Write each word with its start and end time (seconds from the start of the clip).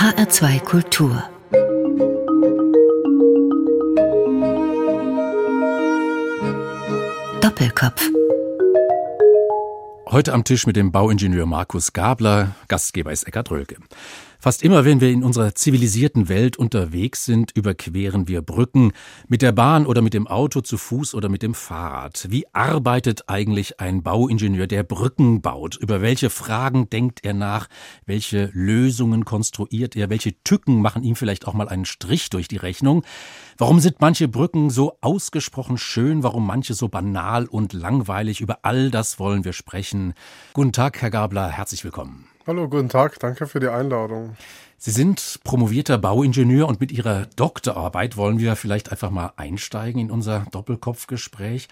HR2 0.00 0.60
Kultur. 0.60 1.22
Doppelkopf. 7.42 8.08
Heute 10.08 10.32
am 10.32 10.44
Tisch 10.44 10.66
mit 10.66 10.76
dem 10.76 10.90
Bauingenieur 10.90 11.44
Markus 11.44 11.92
Gabler, 11.92 12.54
Gastgeber 12.68 13.12
ist 13.12 13.24
Eckhard 13.24 13.50
Rölke. 13.50 13.76
Fast 14.42 14.62
immer, 14.62 14.86
wenn 14.86 15.02
wir 15.02 15.10
in 15.10 15.22
unserer 15.22 15.54
zivilisierten 15.54 16.30
Welt 16.30 16.56
unterwegs 16.56 17.26
sind, 17.26 17.54
überqueren 17.54 18.26
wir 18.26 18.40
Brücken 18.40 18.92
mit 19.28 19.42
der 19.42 19.52
Bahn 19.52 19.84
oder 19.84 20.00
mit 20.00 20.14
dem 20.14 20.26
Auto, 20.26 20.62
zu 20.62 20.78
Fuß 20.78 21.14
oder 21.14 21.28
mit 21.28 21.42
dem 21.42 21.52
Fahrrad. 21.52 22.26
Wie 22.30 22.46
arbeitet 22.54 23.28
eigentlich 23.28 23.80
ein 23.80 24.02
Bauingenieur, 24.02 24.66
der 24.66 24.82
Brücken 24.82 25.42
baut? 25.42 25.76
Über 25.76 26.00
welche 26.00 26.30
Fragen 26.30 26.88
denkt 26.88 27.22
er 27.22 27.34
nach? 27.34 27.68
Welche 28.06 28.48
Lösungen 28.54 29.26
konstruiert 29.26 29.94
er? 29.94 30.08
Welche 30.08 30.42
Tücken 30.42 30.80
machen 30.80 31.02
ihm 31.02 31.16
vielleicht 31.16 31.46
auch 31.46 31.52
mal 31.52 31.68
einen 31.68 31.84
Strich 31.84 32.30
durch 32.30 32.48
die 32.48 32.56
Rechnung? 32.56 33.04
Warum 33.58 33.78
sind 33.78 34.00
manche 34.00 34.26
Brücken 34.26 34.70
so 34.70 34.96
ausgesprochen 35.02 35.76
schön? 35.76 36.22
Warum 36.22 36.46
manche 36.46 36.72
so 36.72 36.88
banal 36.88 37.44
und 37.44 37.74
langweilig? 37.74 38.40
Über 38.40 38.60
all 38.62 38.90
das 38.90 39.18
wollen 39.18 39.44
wir 39.44 39.52
sprechen. 39.52 40.14
Guten 40.54 40.72
Tag, 40.72 41.02
Herr 41.02 41.10
Gabler, 41.10 41.50
herzlich 41.50 41.84
willkommen. 41.84 42.29
Hallo, 42.46 42.68
guten 42.70 42.88
Tag, 42.88 43.18
danke 43.18 43.46
für 43.46 43.60
die 43.60 43.68
Einladung. 43.68 44.34
Sie 44.78 44.92
sind 44.92 45.40
promovierter 45.44 45.98
Bauingenieur 45.98 46.68
und 46.68 46.80
mit 46.80 46.90
Ihrer 46.90 47.26
Doktorarbeit 47.36 48.16
wollen 48.16 48.38
wir 48.38 48.56
vielleicht 48.56 48.90
einfach 48.90 49.10
mal 49.10 49.34
einsteigen 49.36 50.00
in 50.00 50.10
unser 50.10 50.46
Doppelkopfgespräch 50.50 51.68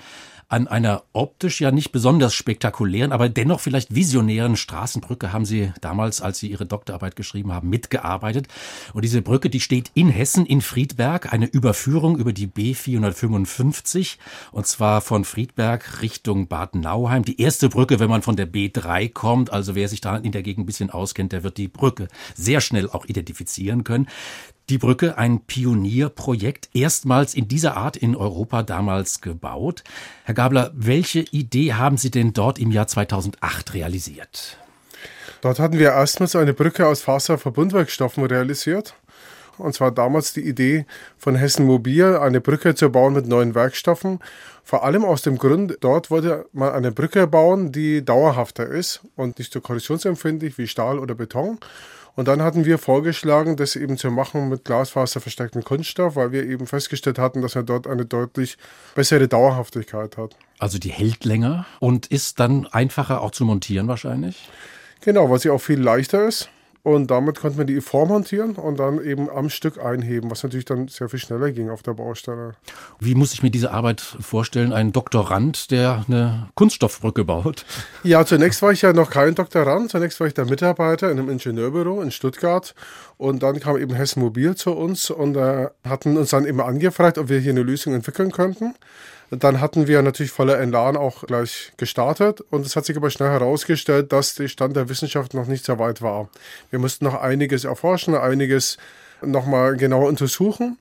an 0.48 0.66
einer 0.66 1.02
optisch 1.12 1.60
ja 1.60 1.70
nicht 1.70 1.92
besonders 1.92 2.34
spektakulären, 2.34 3.12
aber 3.12 3.28
dennoch 3.28 3.60
vielleicht 3.60 3.94
visionären 3.94 4.56
Straßenbrücke 4.56 5.32
haben 5.32 5.44
Sie 5.44 5.72
damals, 5.82 6.22
als 6.22 6.38
Sie 6.38 6.50
Ihre 6.50 6.64
Doktorarbeit 6.64 7.16
geschrieben 7.16 7.52
haben, 7.52 7.68
mitgearbeitet. 7.68 8.48
Und 8.94 9.04
diese 9.04 9.20
Brücke, 9.20 9.50
die 9.50 9.60
steht 9.60 9.90
in 9.92 10.08
Hessen, 10.08 10.46
in 10.46 10.62
Friedberg, 10.62 11.32
eine 11.32 11.46
Überführung 11.46 12.16
über 12.16 12.32
die 12.32 12.48
B455, 12.48 14.16
und 14.50 14.66
zwar 14.66 15.02
von 15.02 15.24
Friedberg 15.24 16.00
Richtung 16.00 16.48
Bad 16.48 16.74
Nauheim. 16.74 17.24
Die 17.24 17.40
erste 17.40 17.68
Brücke, 17.68 18.00
wenn 18.00 18.08
man 18.08 18.22
von 18.22 18.36
der 18.36 18.50
B3 18.50 19.12
kommt, 19.12 19.52
also 19.52 19.74
wer 19.74 19.88
sich 19.88 20.00
da 20.00 20.16
in 20.16 20.32
der 20.32 20.42
Gegend 20.42 20.64
ein 20.64 20.66
bisschen 20.66 20.90
auskennt, 20.90 21.32
der 21.32 21.42
wird 21.42 21.58
die 21.58 21.68
Brücke 21.68 22.08
sehr 22.34 22.62
schnell 22.62 22.88
auch 22.88 23.04
identifizieren 23.04 23.84
können. 23.84 24.08
Die 24.68 24.76
Brücke, 24.76 25.16
ein 25.16 25.40
Pionierprojekt, 25.40 26.68
erstmals 26.74 27.32
in 27.32 27.48
dieser 27.48 27.78
Art 27.78 27.96
in 27.96 28.14
Europa 28.14 28.62
damals 28.62 29.22
gebaut. 29.22 29.82
Herr 30.24 30.34
Gabler, 30.34 30.72
welche 30.74 31.20
Idee 31.20 31.72
haben 31.72 31.96
Sie 31.96 32.10
denn 32.10 32.34
dort 32.34 32.58
im 32.58 32.70
Jahr 32.70 32.86
2008 32.86 33.72
realisiert? 33.72 34.58
Dort 35.40 35.58
hatten 35.58 35.78
wir 35.78 35.92
erstmals 35.92 36.36
eine 36.36 36.52
Brücke 36.52 36.86
aus 36.86 37.00
Faserverbundwerkstoffen 37.00 38.26
realisiert. 38.26 38.94
Und 39.56 39.74
zwar 39.74 39.90
damals 39.90 40.34
die 40.34 40.46
Idee 40.46 40.84
von 41.16 41.34
Hessen 41.34 41.64
Mobil, 41.64 42.16
eine 42.16 42.42
Brücke 42.42 42.74
zu 42.74 42.90
bauen 42.90 43.14
mit 43.14 43.26
neuen 43.26 43.54
Werkstoffen. 43.54 44.20
Vor 44.62 44.84
allem 44.84 45.02
aus 45.02 45.22
dem 45.22 45.38
Grund, 45.38 45.78
dort 45.80 46.10
wollte 46.10 46.44
man 46.52 46.72
eine 46.72 46.92
Brücke 46.92 47.26
bauen, 47.26 47.72
die 47.72 48.04
dauerhafter 48.04 48.66
ist 48.66 49.00
und 49.16 49.38
nicht 49.38 49.50
so 49.50 49.62
korrosionsempfindlich 49.62 50.58
wie 50.58 50.68
Stahl 50.68 50.98
oder 50.98 51.14
Beton. 51.14 51.58
Und 52.18 52.26
dann 52.26 52.42
hatten 52.42 52.64
wir 52.64 52.78
vorgeschlagen, 52.78 53.54
das 53.54 53.76
eben 53.76 53.96
zu 53.96 54.10
machen 54.10 54.48
mit 54.48 54.64
glasfaserverstärktem 54.64 55.62
Kunststoff, 55.62 56.16
weil 56.16 56.32
wir 56.32 56.44
eben 56.46 56.66
festgestellt 56.66 57.16
hatten, 57.16 57.42
dass 57.42 57.54
er 57.54 57.62
dort 57.62 57.86
eine 57.86 58.06
deutlich 58.06 58.58
bessere 58.96 59.28
Dauerhaftigkeit 59.28 60.16
hat. 60.16 60.34
Also 60.58 60.78
die 60.78 60.90
hält 60.90 61.24
länger 61.24 61.64
und 61.78 62.08
ist 62.08 62.40
dann 62.40 62.66
einfacher 62.66 63.20
auch 63.20 63.30
zu 63.30 63.44
montieren 63.44 63.86
wahrscheinlich? 63.86 64.50
Genau, 65.00 65.30
weil 65.30 65.38
sie 65.38 65.50
auch 65.50 65.60
viel 65.60 65.80
leichter 65.80 66.26
ist. 66.26 66.50
Und 66.88 67.10
damit 67.10 67.38
konnte 67.38 67.58
man 67.58 67.66
die 67.66 67.82
vormontieren 67.82 68.52
und 68.52 68.78
dann 68.78 69.04
eben 69.04 69.28
am 69.28 69.50
Stück 69.50 69.78
einheben, 69.78 70.30
was 70.30 70.42
natürlich 70.42 70.64
dann 70.64 70.88
sehr 70.88 71.10
viel 71.10 71.18
schneller 71.18 71.52
ging 71.52 71.68
auf 71.68 71.82
der 71.82 71.92
Baustelle. 71.92 72.54
Wie 72.98 73.14
muss 73.14 73.34
ich 73.34 73.42
mir 73.42 73.50
diese 73.50 73.72
Arbeit 73.72 74.00
vorstellen? 74.00 74.72
Ein 74.72 74.92
Doktorand, 74.92 75.70
der 75.70 76.06
eine 76.08 76.48
Kunststoffbrücke 76.54 77.26
baut? 77.26 77.66
Ja, 78.04 78.24
zunächst 78.24 78.62
war 78.62 78.72
ich 78.72 78.80
ja 78.80 78.94
noch 78.94 79.10
kein 79.10 79.34
Doktorand. 79.34 79.90
Zunächst 79.90 80.18
war 80.18 80.28
ich 80.28 80.32
der 80.32 80.46
Mitarbeiter 80.46 81.10
in 81.10 81.18
einem 81.18 81.28
Ingenieurbüro 81.28 82.00
in 82.00 82.10
Stuttgart. 82.10 82.74
Und 83.18 83.42
dann 83.42 83.60
kam 83.60 83.76
eben 83.76 83.94
Hessen 83.94 84.20
Mobil 84.20 84.54
zu 84.54 84.72
uns 84.72 85.10
und 85.10 85.36
äh, 85.36 85.68
hatten 85.86 86.16
uns 86.16 86.30
dann 86.30 86.46
immer 86.46 86.64
angefragt, 86.64 87.18
ob 87.18 87.28
wir 87.28 87.38
hier 87.38 87.52
eine 87.52 87.64
Lösung 87.64 87.92
entwickeln 87.92 88.32
könnten. 88.32 88.76
Dann 89.30 89.60
hatten 89.60 89.86
wir 89.86 90.00
natürlich 90.02 90.32
voller 90.32 90.58
Elan 90.58 90.96
auch 90.96 91.24
gleich 91.24 91.72
gestartet 91.76 92.40
und 92.50 92.64
es 92.64 92.76
hat 92.76 92.86
sich 92.86 92.96
aber 92.96 93.10
schnell 93.10 93.30
herausgestellt, 93.30 94.12
dass 94.12 94.34
der 94.34 94.48
Stand 94.48 94.76
der 94.76 94.88
Wissenschaft 94.88 95.34
noch 95.34 95.46
nicht 95.46 95.64
so 95.64 95.78
weit 95.78 96.00
war. 96.00 96.28
Wir 96.70 96.78
mussten 96.78 97.04
noch 97.04 97.14
einiges 97.14 97.64
erforschen, 97.64 98.14
einiges 98.14 98.78
nochmal 99.20 99.76
genauer 99.76 100.08
untersuchen 100.08 100.78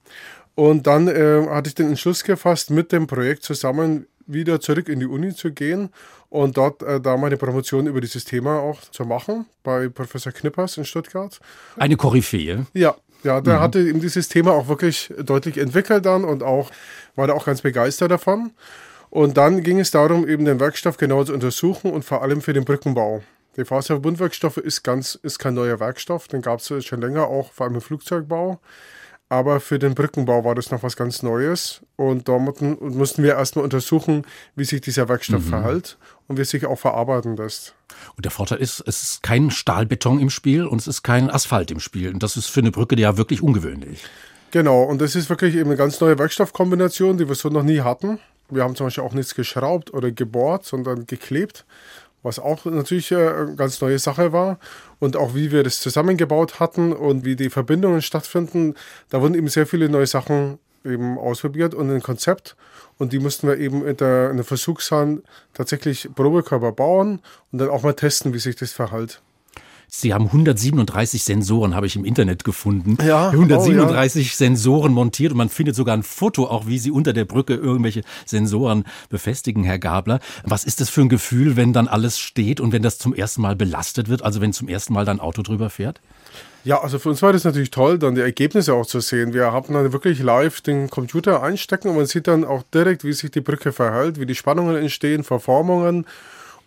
und 0.56 0.88
dann 0.88 1.08
äh, 1.08 1.46
hatte 1.50 1.70
ich 1.70 1.76
den 1.76 1.90
Entschluss 1.90 2.24
gefasst, 2.24 2.70
mit 2.70 2.92
dem 2.92 3.06
Projekt 3.06 3.44
zusammen 3.44 4.08
wieder 4.28 4.60
zurück 4.60 4.90
in 4.90 5.00
die 5.00 5.06
Uni 5.06 5.34
zu 5.34 5.52
gehen 5.52 5.90
und 6.30 6.58
dort 6.58 6.84
äh, 6.84 7.00
da 7.00 7.18
meine 7.18 7.38
Promotion 7.38 7.88
über 7.88 8.02
dieses 8.02 8.26
Thema 8.26 8.60
auch 8.60 8.82
zu 8.82 9.06
machen 9.06 9.46
bei 9.64 9.88
Professor 9.90 10.32
Knippers 10.32 10.78
in 10.78 10.86
Stuttgart. 10.86 11.40
Eine 11.78 11.96
Koryphäe. 11.96 12.66
Ja, 12.74 12.96
ja, 13.24 13.42
der 13.42 13.58
mhm. 13.58 13.60
hatte 13.60 13.80
eben 13.80 14.00
dieses 14.00 14.30
Thema 14.30 14.52
auch 14.52 14.68
wirklich 14.68 15.14
deutlich 15.18 15.58
entwickelt 15.58 16.06
dann 16.06 16.24
und 16.24 16.44
auch 16.44 16.72
war 17.16 17.28
da 17.28 17.34
auch 17.34 17.46
ganz 17.46 17.62
begeistert 17.62 18.12
davon. 18.12 18.52
Und 19.10 19.38
dann 19.38 19.64
ging 19.64 19.80
es 19.80 19.92
darum, 19.92 20.28
eben 20.28 20.46
den 20.46 20.60
Werkstoff 20.60 20.98
genau 20.98 21.24
zu 21.24 21.34
untersuchen 21.34 21.92
und 21.92 22.04
vor 22.04 22.22
allem 22.22 22.42
für 22.42 22.54
den 22.54 22.66
Brückenbau. 22.66 23.24
Der 23.56 23.66
Faserverbundwerkstoff 23.66 24.58
ist 24.58 24.84
ganz, 24.84 25.16
ist 25.16 25.40
kein 25.40 25.56
neuer 25.56 25.80
Werkstoff, 25.80 26.28
den 26.28 26.42
gab 26.42 26.60
es 26.60 26.86
schon 26.86 27.02
länger 27.02 27.28
auch, 27.28 27.52
vor 27.54 27.66
allem 27.66 27.76
im 27.76 27.82
Flugzeugbau. 27.82 28.60
Aber 29.30 29.60
für 29.60 29.78
den 29.78 29.94
Brückenbau 29.94 30.46
war 30.46 30.56
das 30.56 30.72
noch 30.72 30.84
was 30.84 30.96
ganz 30.96 31.22
Neues. 31.22 31.82
Und 31.98 32.30
da 32.30 32.38
mussten 32.38 33.24
wir 33.24 33.36
erstmal 33.36 33.66
untersuchen, 33.66 34.26
wie 34.56 34.64
sich 34.64 34.80
dieser 34.80 35.10
Werkstoff 35.10 35.44
mhm. 35.46 35.50
verhält 35.50 35.98
und 36.28 36.38
wie 36.38 36.42
es 36.42 36.50
sich 36.50 36.66
auch 36.66 36.78
verarbeiten 36.78 37.36
lässt. 37.36 37.74
Und 38.16 38.26
der 38.26 38.32
Vorteil 38.32 38.60
ist, 38.60 38.84
es 38.86 39.04
ist 39.04 39.24
kein 39.24 39.52
Stahlbeton 39.52 40.20
im 40.20 40.30
Spiel 40.30 40.66
und 40.66 40.80
es 40.80 40.88
ist 40.88 41.04
kein 41.04 41.30
Asphalt 41.30 41.72
im 41.72 41.80
Spiel. 41.80 42.14
Und 42.14 42.24
das 42.24 42.38
ist 42.38 42.48
für 42.48 42.60
eine 42.60 42.72
Brücke 42.72 43.00
ja 43.00 43.18
wirklich 43.18 43.42
ungewöhnlich. 43.42 44.04
Genau, 44.52 44.84
und 44.84 45.02
das 45.02 45.16
ist 45.16 45.30
wirklich 45.30 45.56
eben 45.56 45.70
eine 45.70 45.78
ganz 45.78 46.00
neue 46.00 46.18
Werkstoffkombination, 46.18 47.18
die 47.18 47.28
wir 47.28 47.36
so 47.36 47.50
noch 47.50 47.64
nie 47.64 47.82
hatten. 47.82 48.20
Wir 48.50 48.64
haben 48.64 48.76
zum 48.76 48.88
Beispiel 48.88 49.04
auch 49.04 49.14
nichts 49.14 49.36
geschraubt 49.36 49.94
oder 49.94 50.12
gebohrt, 50.12 50.66
sondern 50.66 51.06
geklebt, 51.06 51.66
was 52.24 52.40
auch 52.40 52.64
natürlich 52.66 53.14
eine 53.14 53.56
ganz 53.58 53.82
neue 53.82 54.00
Sache 54.00 54.32
war. 54.32 54.58
Und 55.00 55.18
auch 55.18 55.36
wie 55.36 55.52
wir 55.52 55.64
das 55.64 55.82
zusammengebaut 55.82 56.60
hatten 56.60 56.94
und 56.94 57.26
wie 57.26 57.36
die 57.36 57.50
Verbindungen 57.50 58.02
stattfinden, 58.02 58.76
da 59.10 59.22
wurden 59.22 59.36
eben 59.36 59.50
sehr 59.50 59.68
viele 59.68 59.90
neue 59.90 60.08
Sachen 60.08 60.60
eben 60.86 61.18
ausprobiert 61.18 61.74
und 61.74 61.90
ein 61.90 62.02
Konzept. 62.02 62.56
Und 62.98 63.14
die 63.14 63.20
mussten 63.20 63.48
wir 63.48 63.58
eben 63.58 63.86
in 63.86 63.98
der, 63.98 64.32
in 64.32 64.38
der 64.38 64.46
Versuchshalle 64.46 65.22
tatsächlich 65.54 66.10
Probekörper 66.16 66.72
bauen 66.72 67.20
und 67.52 67.60
dann 67.60 67.70
auch 67.70 67.84
mal 67.84 67.94
testen, 67.94 68.34
wie 68.34 68.40
sich 68.40 68.56
das 68.56 68.72
verhält. 68.72 69.22
Sie 69.90 70.14
haben 70.14 70.26
137 70.26 71.24
Sensoren, 71.24 71.74
habe 71.74 71.88
ich 71.88 71.96
im 71.96 72.04
Internet 72.04 72.44
gefunden. 72.44 72.98
Ja, 73.06 73.30
137 73.30 74.22
oh, 74.22 74.28
ja. 74.28 74.36
Sensoren 74.36 74.92
montiert 74.92 75.32
und 75.32 75.38
man 75.38 75.48
findet 75.48 75.76
sogar 75.76 75.96
ein 75.96 76.04
Foto, 76.04 76.46
auch 76.48 76.68
wie 76.68 76.78
Sie 76.78 76.92
unter 76.92 77.14
der 77.14 77.24
Brücke 77.24 77.54
irgendwelche 77.54 78.02
Sensoren 78.26 78.84
befestigen, 79.10 79.64
Herr 79.64 79.80
Gabler. 79.80 80.20
Was 80.44 80.66
ist 80.66 80.82
das 80.82 80.90
für 80.90 81.02
ein 81.02 81.10
Gefühl, 81.10 81.56
wenn 81.56 81.72
dann 81.72 81.88
alles 81.88 82.20
steht 82.20 82.60
und 82.60 82.74
wenn 82.74 82.82
das 82.82 82.98
zum 82.98 83.14
ersten 83.14 83.42
Mal 83.42 83.56
belastet 83.56 84.10
wird, 84.10 84.24
also 84.24 84.42
wenn 84.42 84.52
zum 84.52 84.68
ersten 84.68 84.94
Mal 84.94 85.06
dein 85.06 85.22
Auto 85.22 85.42
drüber 85.42 85.70
fährt? 85.70 86.02
Ja, 86.64 86.82
also 86.82 87.00
für 87.00 87.10
uns 87.10 87.22
war 87.22 87.32
das 87.32 87.46
natürlich 87.46 87.72
toll, 87.72 87.98
dann 87.98 88.16
die 88.16 88.22
Ergebnisse 88.22 88.74
auch 88.74 88.86
zu 88.86 89.00
sehen. 89.00 89.34
Wir 89.34 89.54
haben 89.54 89.74
dann 89.74 89.94
wirklich 89.94 90.20
live 90.20 90.60
den 90.60 90.90
Computer 90.90 91.42
einstecken 91.42 91.90
und 91.90 91.96
man 91.96 92.06
sieht 92.08 92.28
dann 92.28 92.44
auch 92.44 92.64
direkt, 92.74 93.06
wie 93.06 93.14
sich 93.14 93.32
die 93.32 93.40
Brücke 93.40 93.72
verhält, 93.72 94.20
wie 94.20 94.26
die 94.26 94.36
Spannungen 94.36 94.76
entstehen, 94.76 95.24
Verformungen 95.24 96.06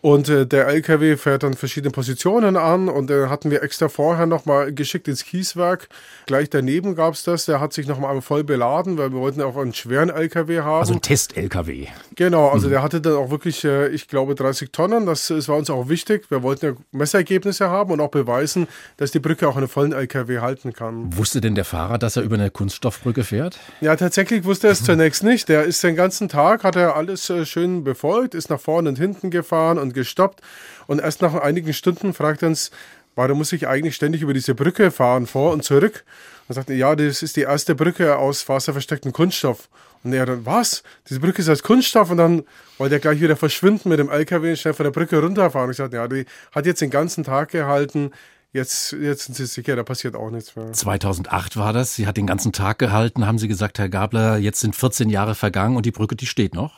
und 0.03 0.29
äh, 0.29 0.47
der 0.47 0.67
LKW 0.69 1.17
fährt 1.17 1.43
dann 1.43 1.55
verschiedene 1.55 1.91
Positionen 1.91 2.57
an 2.57 2.89
und 2.89 3.11
dann 3.11 3.25
äh, 3.25 3.29
hatten 3.29 3.51
wir 3.51 3.63
extra 3.63 3.89
vorher 3.89 4.27
nochmal 4.27 4.73
geschickt 4.73 5.09
ins 5.09 5.25
Kieswerk. 5.25 5.89
Gleich 6.27 6.49
daneben 6.49 6.95
gab 6.95 7.15
es 7.15 7.23
das, 7.23 7.45
der 7.45 7.61
hat 7.61 7.73
sich 7.73 7.87
nochmal 7.87 8.21
voll 8.23 8.45
beladen, 8.45 8.97
weil 8.97 9.13
wir 9.13 9.21
wollten 9.21 9.43
auch 9.43 9.57
einen 9.57 9.75
schweren 9.75 10.09
LKW 10.09 10.61
haben. 10.61 10.81
Also 10.81 10.95
ein 10.95 11.03
Test-LKW. 11.03 11.89
Genau, 12.17 12.49
also 12.49 12.67
mhm. 12.67 12.71
der 12.73 12.83
hatte 12.83 13.01
dann 13.01 13.15
auch 13.15 13.31
wirklich, 13.31 13.65
äh, 13.65 13.89
ich 13.89 14.09
glaube, 14.09 14.35
30 14.35 14.73
Tonnen. 14.73 15.07
Das, 15.07 15.29
das 15.29 15.49
war 15.49 15.57
uns 15.57 15.69
auch 15.69 15.89
wichtig. 15.89 16.31
Wir 16.31 16.43
wollten 16.43 16.67
ja 16.67 16.73
Messergebnisse 16.93 17.69
haben 17.69 17.93
und 17.93 18.01
auch 18.01 18.11
beweisen, 18.11 18.69
dass 18.97 19.11
die 19.11 19.21
Brücke 19.21 19.49
auch 19.49 19.57
einen 19.57 19.69
vollen 19.69 19.93
LKW 19.93 20.39
halten 20.39 20.73
kann. 20.73 21.17
Wusste 21.17 21.41
denn 21.41 21.55
der 21.55 21.65
Fahrer, 21.65 21.99
dass 21.99 22.17
er 22.17 22.23
über 22.23 22.37
eine 22.37 22.51
Kunststoffbrücke 22.51 23.25
fährt? 23.25 23.59
Ja, 23.81 23.97
tatsächlich 23.97 24.45
wusste 24.45 24.69
er 24.69 24.73
es 24.73 24.85
zunächst 24.85 25.23
nicht. 25.23 25.49
Der 25.49 25.65
ist 25.65 25.83
den 25.83 25.97
ganzen 25.97 26.29
Tag, 26.29 26.65
hat 26.65 26.77
er 26.77 26.97
alles 26.97 27.29
äh, 27.29 27.45
schön 27.45 27.85
befolgt, 27.85 28.35
ist 28.35 28.49
nach 28.49 28.61
vorne 28.61 28.89
und 28.89 28.99
hinten 28.99 29.31
gefahren 29.31 29.79
und 29.79 29.90
gestoppt. 29.93 30.41
Und 30.87 31.01
erst 31.01 31.23
nach 31.23 31.35
einigen 31.35 31.73
Stunden 31.73 32.15
fragt 32.15 32.43
er 32.43 32.49
uns, 32.49 32.71
warum 33.15 33.39
muss 33.39 33.53
ich 33.53 33.69
eigentlich 33.69 33.95
ständig 33.95 34.23
über 34.23 34.35
diese 34.35 34.55
Brücke 34.55 34.91
fahren, 34.91 35.27
vor 35.27 35.53
und 35.53 35.65
zurück? 35.65 36.05
Und 36.49 36.55
sagt 36.55 36.71
ja, 36.71 36.97
das 36.97 37.23
ist 37.23 37.37
die 37.37 37.43
erste 37.43 37.75
Brücke 37.75 38.17
aus 38.17 38.49
wasserverstecktem 38.49 39.13
Kunststoff. 39.13 39.69
Und 40.03 40.13
er 40.13 40.27
dann, 40.27 40.47
was? 40.47 40.83
Diese 41.09 41.21
Brücke 41.21 41.43
ist 41.43 41.49
aus 41.49 41.63
Kunststoff? 41.63 42.11
Und 42.11 42.17
dann 42.17 42.45
wollte 42.79 42.97
er 42.97 43.01
gleich 43.01 43.21
wieder 43.21 43.37
verschwinden 43.37 43.89
mit 43.91 43.99
dem 43.99 44.09
LKW 44.09 44.51
und 44.51 44.59
schnell 44.59 44.75
von 44.75 44.85
der 44.85 44.91
Brücke 44.91 45.21
runterfahren. 45.21 45.67
Und 45.67 45.73
ich 45.73 45.77
sagte, 45.77 45.97
ja, 45.97 46.09
die 46.09 46.25
hat 46.53 46.67
jetzt 46.67 46.81
den 46.81 46.91
ganzen 46.91 47.23
Tag 47.25 47.51
gehalten, 47.51 48.11
Jetzt, 48.53 48.93
jetzt 48.93 49.27
sind 49.27 49.37
Sie 49.37 49.47
sicher, 49.47 49.77
da 49.77 49.85
passiert 49.85 50.17
auch 50.17 50.29
nichts 50.31 50.57
mehr. 50.57 50.73
2008 50.73 51.57
war 51.57 51.73
das. 51.73 51.95
Sie 51.95 52.09
hat 52.09 52.17
den 52.17 52.27
ganzen 52.27 52.53
Tag 52.53 52.81
gehalten, 52.81 53.25
haben 53.25 53.39
Sie 53.39 53.47
gesagt, 53.47 53.79
Herr 53.79 53.89
Gabler, 53.89 54.39
jetzt 54.39 54.59
sind 54.59 54.75
14 54.75 55.09
Jahre 55.09 55.37
vergangen 55.37 55.77
und 55.77 55.87
die 55.87 55.93
Brücke, 55.93 56.17
die 56.17 56.27
steht 56.27 56.55
noch? 56.55 56.73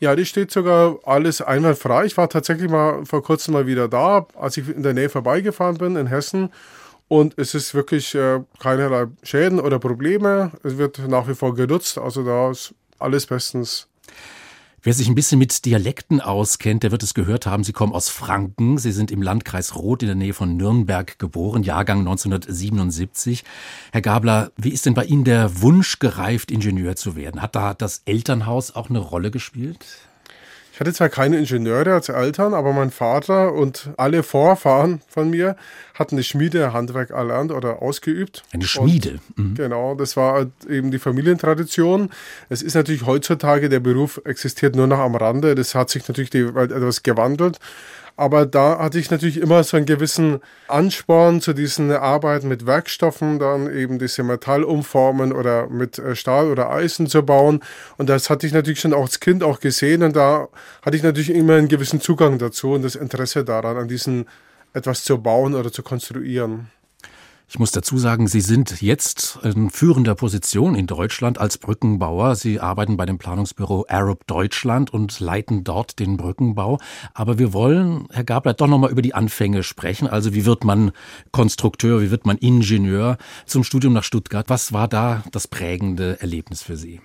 Ja, 0.00 0.14
die 0.16 0.26
steht 0.26 0.50
sogar 0.50 0.98
alles 1.04 1.40
einwandfrei. 1.40 2.04
Ich 2.04 2.16
war 2.18 2.28
tatsächlich 2.28 2.70
mal 2.70 3.06
vor 3.06 3.22
kurzem 3.22 3.54
mal 3.54 3.66
wieder 3.66 3.88
da, 3.88 4.26
als 4.34 4.58
ich 4.58 4.68
in 4.68 4.82
der 4.82 4.92
Nähe 4.92 5.08
vorbeigefahren 5.08 5.78
bin 5.78 5.96
in 5.96 6.08
Hessen. 6.08 6.50
Und 7.08 7.38
es 7.38 7.54
ist 7.54 7.74
wirklich 7.74 8.14
äh, 8.14 8.40
keinerlei 8.58 9.06
Schäden 9.22 9.60
oder 9.60 9.78
Probleme. 9.78 10.52
Es 10.62 10.76
wird 10.76 10.98
nach 11.08 11.26
wie 11.26 11.34
vor 11.34 11.54
genutzt. 11.54 11.96
Also 11.96 12.22
da 12.22 12.50
ist 12.50 12.74
alles 12.98 13.24
bestens. 13.26 13.88
Wer 14.86 14.92
sich 14.92 15.08
ein 15.08 15.14
bisschen 15.14 15.38
mit 15.38 15.64
Dialekten 15.64 16.20
auskennt, 16.20 16.82
der 16.82 16.90
wird 16.90 17.02
es 17.02 17.14
gehört 17.14 17.46
haben. 17.46 17.64
Sie 17.64 17.72
kommen 17.72 17.94
aus 17.94 18.10
Franken. 18.10 18.76
Sie 18.76 18.92
sind 18.92 19.10
im 19.10 19.22
Landkreis 19.22 19.74
Roth 19.76 20.02
in 20.02 20.08
der 20.08 20.14
Nähe 20.14 20.34
von 20.34 20.58
Nürnberg 20.58 21.18
geboren, 21.18 21.62
Jahrgang 21.62 22.00
1977. 22.00 23.44
Herr 23.92 24.02
Gabler, 24.02 24.52
wie 24.58 24.68
ist 24.68 24.84
denn 24.84 24.92
bei 24.92 25.06
Ihnen 25.06 25.24
der 25.24 25.62
Wunsch 25.62 26.00
gereift, 26.00 26.50
Ingenieur 26.50 26.96
zu 26.96 27.16
werden? 27.16 27.40
Hat 27.40 27.56
da 27.56 27.72
das 27.72 28.02
Elternhaus 28.04 28.76
auch 28.76 28.90
eine 28.90 28.98
Rolle 28.98 29.30
gespielt? 29.30 29.78
Ich 30.74 30.80
hatte 30.80 30.92
zwar 30.92 31.08
keine 31.08 31.38
Ingenieure 31.38 31.94
als 31.94 32.08
Eltern, 32.08 32.52
aber 32.52 32.72
mein 32.72 32.90
Vater 32.90 33.52
und 33.52 33.90
alle 33.96 34.24
Vorfahren 34.24 35.02
von 35.06 35.30
mir 35.30 35.54
hatten 35.94 36.16
eine 36.16 36.24
Schmiedehandwerk 36.24 37.10
erlernt 37.10 37.52
oder 37.52 37.80
ausgeübt. 37.80 38.42
Eine 38.52 38.64
Schmiede. 38.64 39.20
Mhm. 39.36 39.54
Genau, 39.54 39.94
das 39.94 40.16
war 40.16 40.32
halt 40.32 40.50
eben 40.68 40.90
die 40.90 40.98
Familientradition. 40.98 42.10
Es 42.48 42.60
ist 42.60 42.74
natürlich 42.74 43.06
heutzutage, 43.06 43.68
der 43.68 43.78
Beruf 43.78 44.20
existiert 44.24 44.74
nur 44.74 44.88
noch 44.88 44.98
am 44.98 45.14
Rande. 45.14 45.54
Das 45.54 45.76
hat 45.76 45.90
sich 45.90 46.08
natürlich 46.08 46.30
die 46.30 46.56
Welt 46.56 46.72
etwas 46.72 47.04
gewandelt. 47.04 47.60
Aber 48.16 48.46
da 48.46 48.78
hatte 48.78 49.00
ich 49.00 49.10
natürlich 49.10 49.38
immer 49.38 49.64
so 49.64 49.76
einen 49.76 49.86
gewissen 49.86 50.40
Ansporn 50.68 51.40
zu 51.40 51.52
diesen 51.52 51.90
Arbeiten 51.90 52.46
mit 52.46 52.64
Werkstoffen, 52.64 53.40
dann 53.40 53.74
eben 53.74 53.98
diese 53.98 54.22
Metall 54.22 54.62
umformen 54.62 55.32
oder 55.32 55.68
mit 55.68 55.98
äh, 55.98 56.14
Stahl 56.14 56.48
oder 56.50 56.70
Eisen 56.70 57.08
zu 57.08 57.24
bauen. 57.24 57.60
Und 57.96 58.08
das 58.08 58.30
hatte 58.30 58.46
ich 58.46 58.52
natürlich 58.52 58.80
schon 58.80 58.94
auch 58.94 59.02
als 59.02 59.18
Kind 59.18 59.42
auch 59.42 59.58
gesehen 59.58 60.04
und 60.04 60.14
da 60.14 60.48
hatte 60.82 60.96
ich 60.96 61.02
natürlich 61.02 61.30
immer 61.30 61.54
einen 61.54 61.68
gewissen 61.68 62.00
Zugang 62.00 62.38
dazu 62.38 62.72
und 62.72 62.82
das 62.82 62.94
Interesse 62.94 63.44
daran, 63.44 63.76
an 63.76 63.88
diesen 63.88 64.26
etwas 64.74 65.02
zu 65.04 65.18
bauen 65.20 65.54
oder 65.54 65.72
zu 65.72 65.82
konstruieren. 65.82 66.68
Ich 67.54 67.60
muss 67.60 67.70
dazu 67.70 67.98
sagen, 67.98 68.26
Sie 68.26 68.40
sind 68.40 68.82
jetzt 68.82 69.38
in 69.44 69.70
führender 69.70 70.16
Position 70.16 70.74
in 70.74 70.88
Deutschland 70.88 71.38
als 71.38 71.56
Brückenbauer. 71.56 72.34
Sie 72.34 72.58
arbeiten 72.58 72.96
bei 72.96 73.06
dem 73.06 73.16
Planungsbüro 73.16 73.86
Arab 73.88 74.26
Deutschland 74.26 74.92
und 74.92 75.20
leiten 75.20 75.62
dort 75.62 76.00
den 76.00 76.16
Brückenbau. 76.16 76.80
Aber 77.12 77.38
wir 77.38 77.52
wollen, 77.52 78.08
Herr 78.10 78.24
Gabler, 78.24 78.54
doch 78.54 78.66
nochmal 78.66 78.90
über 78.90 79.02
die 79.02 79.14
Anfänge 79.14 79.62
sprechen. 79.62 80.08
Also 80.08 80.34
wie 80.34 80.46
wird 80.46 80.64
man 80.64 80.90
Konstrukteur, 81.30 82.02
wie 82.02 82.10
wird 82.10 82.26
man 82.26 82.38
Ingenieur 82.38 83.18
zum 83.46 83.62
Studium 83.62 83.92
nach 83.92 84.02
Stuttgart? 84.02 84.46
Was 84.48 84.72
war 84.72 84.88
da 84.88 85.22
das 85.30 85.46
prägende 85.46 86.20
Erlebnis 86.20 86.60
für 86.60 86.76
Sie? 86.76 87.00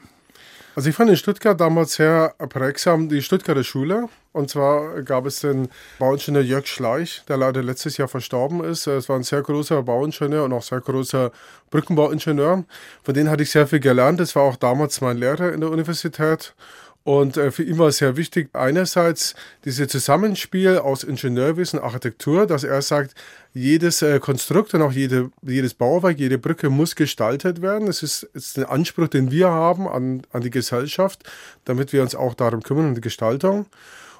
Also 0.76 0.90
ich 0.90 0.96
fand 0.96 1.10
in 1.10 1.18
Stuttgart 1.18 1.60
damals 1.60 1.94
sehr 1.94 2.36
prägsam 2.38 3.10
die 3.10 3.22
Stuttgarter 3.22 3.64
Schule. 3.64 4.08
Und 4.32 4.50
zwar 4.50 5.02
gab 5.02 5.26
es 5.26 5.42
den 5.42 5.68
Bauingenieur 5.98 6.44
Jörg 6.44 6.68
Schleich, 6.68 7.24
der 7.28 7.38
leider 7.38 7.64
letztes 7.64 7.98
Jahr 7.98 8.08
verstorben 8.08 8.64
ist. 8.64 8.86
Es 8.88 9.10
war 9.10 9.16
ein 9.16 9.24
sehr 9.24 9.42
großer 9.42 9.82
Bauingenieur 9.82 10.46
und 10.46 10.54
auch 10.54 10.62
sehr 10.62 10.80
großer 10.80 11.32
Brückenbauingenieur. 11.72 12.64
Von 13.04 13.14
denen 13.14 13.30
hatte 13.30 13.44
ich 13.44 13.52
sehr 13.52 13.68
viel 13.68 13.80
gelernt. 13.80 14.20
Das 14.20 14.36
war 14.36 14.44
auch 14.44 14.56
damals 14.56 15.02
mein 15.02 15.18
Lehrer 15.18 15.52
in 15.52 15.62
der 15.62 15.72
Universität. 15.72 16.54
Und 17.04 17.38
äh, 17.38 17.52
für 17.52 17.64
ihn 17.64 17.78
war 17.78 17.88
es 17.88 17.98
sehr 17.98 18.18
wichtig, 18.18 18.50
einerseits 18.54 19.34
dieses 19.66 19.88
Zusammenspiel 19.88 20.78
aus 20.78 21.04
Ingenieurwissen, 21.04 21.80
Architektur, 21.80 22.46
dass 22.46 22.64
er 22.64 22.82
sagt, 22.82 23.16
jedes 23.54 24.02
äh, 24.02 24.20
Konstrukt 24.20 24.74
und 24.74 24.82
auch 24.82 24.92
jede, 24.92 25.32
jedes 25.42 25.74
Bauwerk, 25.74 26.20
jede 26.20 26.38
Brücke 26.38 26.70
muss 26.70 26.96
gestaltet 26.96 27.62
werden. 27.62 27.88
Es 27.88 28.04
ist, 28.04 28.24
ist 28.34 28.58
ein 28.58 28.66
Anspruch, 28.66 29.08
den 29.08 29.32
wir 29.32 29.50
haben 29.50 29.88
an, 29.88 30.22
an 30.32 30.42
die 30.42 30.52
Gesellschaft, 30.52 31.24
damit 31.66 31.94
wir 31.94 32.02
uns 32.02 32.16
auch 32.16 32.34
darum 32.34 32.62
kümmern, 32.62 32.90
um 32.90 32.96
die 32.96 33.02
Gestaltung. 33.02 33.66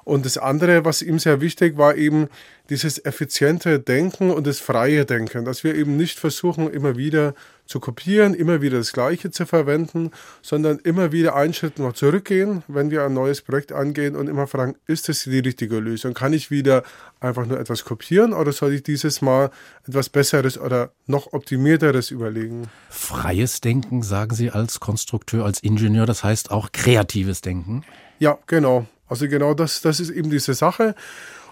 Und 0.04 0.24
das 0.24 0.38
andere, 0.38 0.84
was 0.84 1.02
ihm 1.02 1.18
sehr 1.18 1.40
wichtig 1.40 1.76
war, 1.76 1.94
eben 1.94 2.28
dieses 2.70 3.04
effiziente 3.04 3.78
Denken 3.78 4.30
und 4.30 4.46
das 4.46 4.58
freie 4.58 5.04
Denken, 5.04 5.44
dass 5.44 5.62
wir 5.62 5.74
eben 5.74 5.96
nicht 5.96 6.18
versuchen, 6.18 6.70
immer 6.72 6.96
wieder 6.96 7.34
zu 7.70 7.78
kopieren, 7.78 8.34
immer 8.34 8.60
wieder 8.60 8.78
das 8.78 8.92
Gleiche 8.92 9.30
zu 9.30 9.46
verwenden, 9.46 10.10
sondern 10.42 10.80
immer 10.80 11.12
wieder 11.12 11.36
einen 11.36 11.54
Schritt 11.54 11.78
noch 11.78 11.92
zurückgehen, 11.92 12.64
wenn 12.66 12.90
wir 12.90 13.04
ein 13.04 13.14
neues 13.14 13.42
Projekt 13.42 13.70
angehen 13.70 14.16
und 14.16 14.28
immer 14.28 14.48
fragen, 14.48 14.74
ist 14.88 15.08
das 15.08 15.22
die 15.22 15.38
richtige 15.38 15.78
Lösung? 15.78 16.12
Kann 16.12 16.32
ich 16.32 16.50
wieder 16.50 16.82
einfach 17.20 17.46
nur 17.46 17.60
etwas 17.60 17.84
kopieren 17.84 18.32
oder 18.32 18.50
soll 18.50 18.74
ich 18.74 18.82
dieses 18.82 19.22
Mal 19.22 19.50
etwas 19.86 20.08
Besseres 20.08 20.58
oder 20.58 20.90
noch 21.06 21.32
optimierteres 21.32 22.10
überlegen? 22.10 22.68
Freies 22.88 23.60
Denken, 23.60 24.02
sagen 24.02 24.34
Sie 24.34 24.50
als 24.50 24.80
Konstrukteur, 24.80 25.44
als 25.44 25.60
Ingenieur, 25.60 26.06
das 26.06 26.24
heißt 26.24 26.50
auch 26.50 26.72
kreatives 26.72 27.40
Denken? 27.40 27.84
Ja, 28.18 28.36
genau. 28.48 28.86
Also 29.08 29.28
genau 29.28 29.54
das, 29.54 29.80
das 29.80 30.00
ist 30.00 30.10
eben 30.10 30.30
diese 30.30 30.54
Sache. 30.54 30.96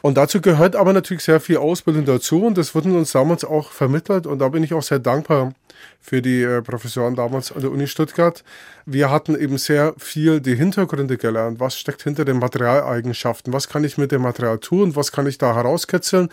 Und 0.00 0.16
dazu 0.16 0.40
gehört 0.40 0.76
aber 0.76 0.92
natürlich 0.92 1.24
sehr 1.24 1.40
viel 1.40 1.56
Ausbildung 1.56 2.04
dazu 2.04 2.44
und 2.44 2.56
das 2.56 2.74
wurden 2.74 2.96
uns 2.96 3.12
damals 3.12 3.44
auch 3.44 3.72
vermittelt 3.72 4.26
und 4.26 4.38
da 4.38 4.48
bin 4.48 4.62
ich 4.62 4.72
auch 4.72 4.82
sehr 4.82 4.98
dankbar 4.98 5.52
für 6.00 6.22
die 6.22 6.42
äh, 6.42 6.62
Professoren 6.62 7.14
damals 7.14 7.52
an 7.52 7.60
der 7.60 7.70
Uni 7.70 7.86
Stuttgart. 7.86 8.44
Wir 8.86 9.10
hatten 9.10 9.38
eben 9.38 9.58
sehr 9.58 9.94
viel 9.98 10.40
die 10.40 10.54
Hintergründe 10.54 11.16
gelernt. 11.18 11.60
Was 11.60 11.78
steckt 11.78 12.02
hinter 12.02 12.24
den 12.24 12.38
Materialeigenschaften? 12.38 13.52
Was 13.52 13.68
kann 13.68 13.84
ich 13.84 13.98
mit 13.98 14.12
dem 14.12 14.22
Material 14.22 14.58
tun? 14.58 14.96
Was 14.96 15.12
kann 15.12 15.26
ich 15.26 15.38
da 15.38 15.54
herauskitzeln? 15.54 16.28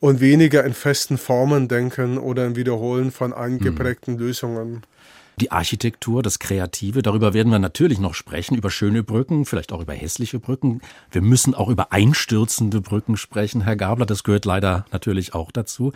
Und 0.00 0.20
weniger 0.20 0.64
in 0.64 0.74
festen 0.74 1.18
Formen 1.18 1.66
denken 1.66 2.18
oder 2.18 2.46
im 2.46 2.54
Wiederholen 2.54 3.10
von 3.10 3.32
eingeprägten 3.32 4.14
mhm. 4.14 4.20
Lösungen 4.20 4.82
die 5.38 5.50
Architektur, 5.50 6.22
das 6.22 6.38
Kreative. 6.38 7.02
Darüber 7.02 7.32
werden 7.32 7.50
wir 7.50 7.58
natürlich 7.58 7.98
noch 7.98 8.14
sprechen, 8.14 8.56
über 8.56 8.70
schöne 8.70 9.02
Brücken, 9.02 9.44
vielleicht 9.44 9.72
auch 9.72 9.80
über 9.80 9.94
hässliche 9.94 10.38
Brücken. 10.38 10.80
Wir 11.10 11.22
müssen 11.22 11.54
auch 11.54 11.68
über 11.68 11.92
einstürzende 11.92 12.80
Brücken 12.80 13.16
sprechen, 13.16 13.62
Herr 13.62 13.76
Gabler. 13.76 14.06
Das 14.06 14.24
gehört 14.24 14.44
leider 14.44 14.84
natürlich 14.92 15.34
auch 15.34 15.50
dazu. 15.50 15.92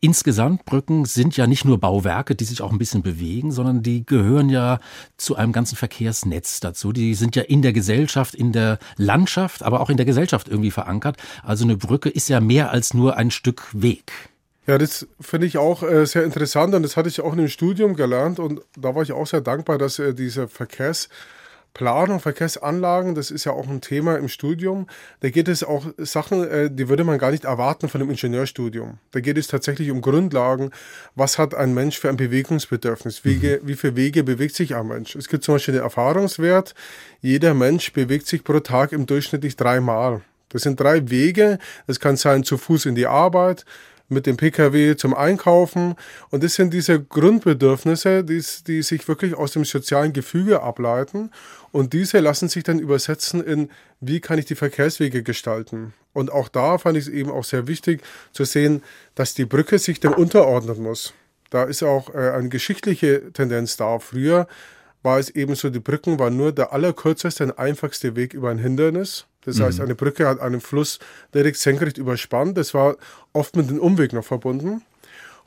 Insgesamt 0.00 0.64
Brücken 0.64 1.04
sind 1.04 1.36
ja 1.36 1.46
nicht 1.46 1.64
nur 1.64 1.78
Bauwerke, 1.78 2.34
die 2.34 2.44
sich 2.44 2.62
auch 2.62 2.72
ein 2.72 2.78
bisschen 2.78 3.02
bewegen, 3.02 3.52
sondern 3.52 3.82
die 3.82 4.06
gehören 4.06 4.48
ja 4.48 4.78
zu 5.16 5.36
einem 5.36 5.52
ganzen 5.52 5.76
Verkehrsnetz 5.76 6.60
dazu. 6.60 6.92
Die 6.92 7.14
sind 7.14 7.36
ja 7.36 7.42
in 7.42 7.62
der 7.62 7.72
Gesellschaft, 7.72 8.34
in 8.34 8.52
der 8.52 8.78
Landschaft, 8.96 9.62
aber 9.62 9.80
auch 9.80 9.90
in 9.90 9.96
der 9.96 10.06
Gesellschaft 10.06 10.48
irgendwie 10.48 10.70
verankert. 10.70 11.16
Also 11.42 11.64
eine 11.64 11.76
Brücke 11.76 12.08
ist 12.08 12.28
ja 12.28 12.40
mehr 12.40 12.70
als 12.70 12.94
nur 12.94 13.16
ein 13.16 13.30
Stück 13.30 13.68
Weg. 13.72 14.30
Ja, 14.66 14.78
das 14.78 15.06
finde 15.20 15.46
ich 15.46 15.58
auch 15.58 15.84
äh, 15.84 16.06
sehr 16.06 16.24
interessant 16.24 16.74
und 16.74 16.82
das 16.82 16.96
hatte 16.96 17.08
ich 17.08 17.20
auch 17.20 17.32
in 17.32 17.38
dem 17.38 17.48
Studium 17.48 17.94
gelernt 17.94 18.40
und 18.40 18.60
da 18.76 18.96
war 18.96 19.02
ich 19.02 19.12
auch 19.12 19.26
sehr 19.26 19.40
dankbar, 19.40 19.78
dass 19.78 20.00
äh, 20.00 20.12
diese 20.12 20.48
Verkehrsplanung, 20.48 22.18
Verkehrsanlagen, 22.18 23.14
das 23.14 23.30
ist 23.30 23.44
ja 23.44 23.52
auch 23.52 23.68
ein 23.68 23.80
Thema 23.80 24.16
im 24.16 24.26
Studium. 24.26 24.88
Da 25.20 25.30
geht 25.30 25.46
es 25.46 25.62
auch 25.62 25.86
Sachen, 25.98 26.42
äh, 26.50 26.68
die 26.68 26.88
würde 26.88 27.04
man 27.04 27.18
gar 27.18 27.30
nicht 27.30 27.44
erwarten 27.44 27.88
von 27.88 28.00
einem 28.00 28.10
Ingenieurstudium. 28.10 28.98
Da 29.12 29.20
geht 29.20 29.38
es 29.38 29.46
tatsächlich 29.46 29.92
um 29.92 30.00
Grundlagen. 30.00 30.72
Was 31.14 31.38
hat 31.38 31.54
ein 31.54 31.72
Mensch 31.72 32.00
für 32.00 32.08
ein 32.08 32.16
Bewegungsbedürfnis? 32.16 33.24
Wege, 33.24 33.60
mhm. 33.62 33.68
Wie 33.68 33.74
viele 33.74 33.94
Wege 33.94 34.24
bewegt 34.24 34.56
sich 34.56 34.74
ein 34.74 34.88
Mensch? 34.88 35.14
Es 35.14 35.28
gibt 35.28 35.44
zum 35.44 35.54
Beispiel 35.54 35.74
den 35.74 35.84
Erfahrungswert. 35.84 36.74
Jeder 37.20 37.54
Mensch 37.54 37.92
bewegt 37.92 38.26
sich 38.26 38.42
pro 38.42 38.58
Tag 38.58 38.90
im 38.90 39.06
Durchschnittlich 39.06 39.54
dreimal. 39.54 40.22
Das 40.48 40.62
sind 40.62 40.80
drei 40.80 41.08
Wege. 41.08 41.58
Das 41.86 42.00
kann 42.00 42.16
sein 42.16 42.42
zu 42.42 42.58
Fuß 42.58 42.86
in 42.86 42.96
die 42.96 43.06
Arbeit, 43.06 43.64
mit 44.08 44.26
dem 44.26 44.36
Pkw 44.36 44.96
zum 44.96 45.14
Einkaufen. 45.14 45.94
Und 46.30 46.44
das 46.44 46.54
sind 46.54 46.72
diese 46.72 47.02
Grundbedürfnisse, 47.02 48.24
die, 48.24 48.42
die 48.66 48.82
sich 48.82 49.06
wirklich 49.08 49.34
aus 49.34 49.52
dem 49.52 49.64
sozialen 49.64 50.12
Gefüge 50.12 50.62
ableiten. 50.62 51.30
Und 51.72 51.92
diese 51.92 52.20
lassen 52.20 52.48
sich 52.48 52.64
dann 52.64 52.78
übersetzen 52.78 53.42
in, 53.42 53.70
wie 54.00 54.20
kann 54.20 54.38
ich 54.38 54.44
die 54.44 54.54
Verkehrswege 54.54 55.22
gestalten. 55.22 55.92
Und 56.12 56.32
auch 56.32 56.48
da 56.48 56.78
fand 56.78 56.96
ich 56.96 57.06
es 57.06 57.12
eben 57.12 57.30
auch 57.30 57.44
sehr 57.44 57.66
wichtig 57.66 58.02
zu 58.32 58.44
sehen, 58.44 58.82
dass 59.14 59.34
die 59.34 59.44
Brücke 59.44 59.78
sich 59.78 60.00
dem 60.00 60.12
unterordnen 60.12 60.82
muss. 60.82 61.12
Da 61.50 61.64
ist 61.64 61.82
auch 61.82 62.14
äh, 62.14 62.30
eine 62.30 62.48
geschichtliche 62.48 63.32
Tendenz 63.32 63.76
da. 63.76 63.98
Früher 63.98 64.48
war 65.02 65.18
es 65.18 65.30
eben 65.30 65.54
so, 65.54 65.70
die 65.70 65.80
Brücken 65.80 66.18
waren 66.18 66.36
nur 66.36 66.52
der 66.52 66.72
allerkürzeste 66.72 67.44
und 67.44 67.58
einfachste 67.58 68.16
Weg 68.16 68.34
über 68.34 68.50
ein 68.50 68.58
Hindernis. 68.58 69.26
Das 69.46 69.56
mhm. 69.56 69.62
heißt, 69.62 69.80
eine 69.80 69.94
Brücke 69.94 70.28
hat 70.28 70.40
einen 70.40 70.60
Fluss 70.60 70.98
direkt 71.32 71.56
senkrecht 71.56 71.96
überspannt. 71.96 72.58
Das 72.58 72.74
war 72.74 72.96
oft 73.32 73.56
mit 73.56 73.68
einem 73.68 73.78
Umweg 73.78 74.12
noch 74.12 74.24
verbunden. 74.24 74.82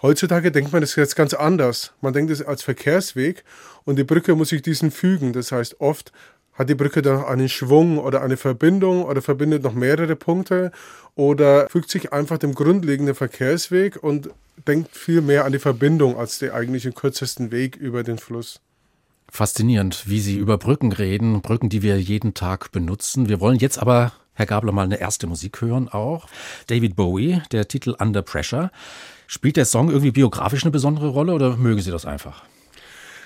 Heutzutage 0.01 0.51
denkt 0.51 0.71
man 0.71 0.81
das 0.81 0.95
jetzt 0.95 1.15
ganz 1.15 1.33
anders. 1.33 1.91
Man 2.01 2.13
denkt 2.13 2.31
es 2.31 2.41
als 2.41 2.63
Verkehrsweg 2.63 3.43
und 3.83 3.97
die 3.97 4.05
Brücke 4.05 4.33
muss 4.33 4.49
sich 4.49 4.61
diesen 4.61 4.91
fügen. 4.91 5.33
Das 5.33 5.51
heißt, 5.51 5.81
oft 5.81 6.13
hat 6.53 6.69
die 6.69 6.75
Brücke 6.75 7.01
dann 7.01 7.23
einen 7.23 7.49
Schwung 7.49 7.97
oder 7.97 8.21
eine 8.21 8.37
Verbindung 8.37 9.03
oder 9.03 9.21
verbindet 9.21 9.63
noch 9.63 9.73
mehrere 9.73 10.15
Punkte 10.15 10.71
oder 11.15 11.69
fügt 11.69 11.89
sich 11.89 12.13
einfach 12.13 12.37
dem 12.37 12.53
grundlegenden 12.53 13.15
Verkehrsweg 13.15 14.01
und 14.01 14.29
denkt 14.67 14.95
viel 14.95 15.21
mehr 15.21 15.45
an 15.45 15.51
die 15.51 15.59
Verbindung 15.59 16.17
als 16.17 16.39
den 16.39 16.51
eigentlichen 16.51 16.93
kürzesten 16.93 17.51
Weg 17.51 17.75
über 17.75 18.03
den 18.03 18.17
Fluss. 18.17 18.61
Faszinierend, 19.31 20.03
wie 20.07 20.19
Sie 20.19 20.37
über 20.37 20.57
Brücken 20.57 20.91
reden, 20.91 21.41
Brücken, 21.41 21.69
die 21.69 21.81
wir 21.81 21.99
jeden 21.99 22.33
Tag 22.33 22.71
benutzen. 22.71 23.29
Wir 23.29 23.39
wollen 23.39 23.59
jetzt 23.59 23.79
aber 23.79 24.11
Herr 24.39 24.45
Gabler, 24.45 24.71
mal 24.71 24.83
eine 24.83 25.01
erste 25.01 25.27
Musik 25.27 25.59
hören 25.59 25.89
auch. 25.89 26.27
David 26.67 26.95
Bowie, 26.95 27.41
der 27.51 27.67
Titel 27.67 27.93
Under 27.99 28.21
Pressure. 28.21 28.71
Spielt 29.27 29.57
der 29.57 29.65
Song 29.65 29.89
irgendwie 29.89 30.11
biografisch 30.11 30.63
eine 30.63 30.71
besondere 30.71 31.09
Rolle 31.09 31.33
oder 31.33 31.57
mögen 31.57 31.81
Sie 31.81 31.91
das 31.91 32.05
einfach? 32.05 32.43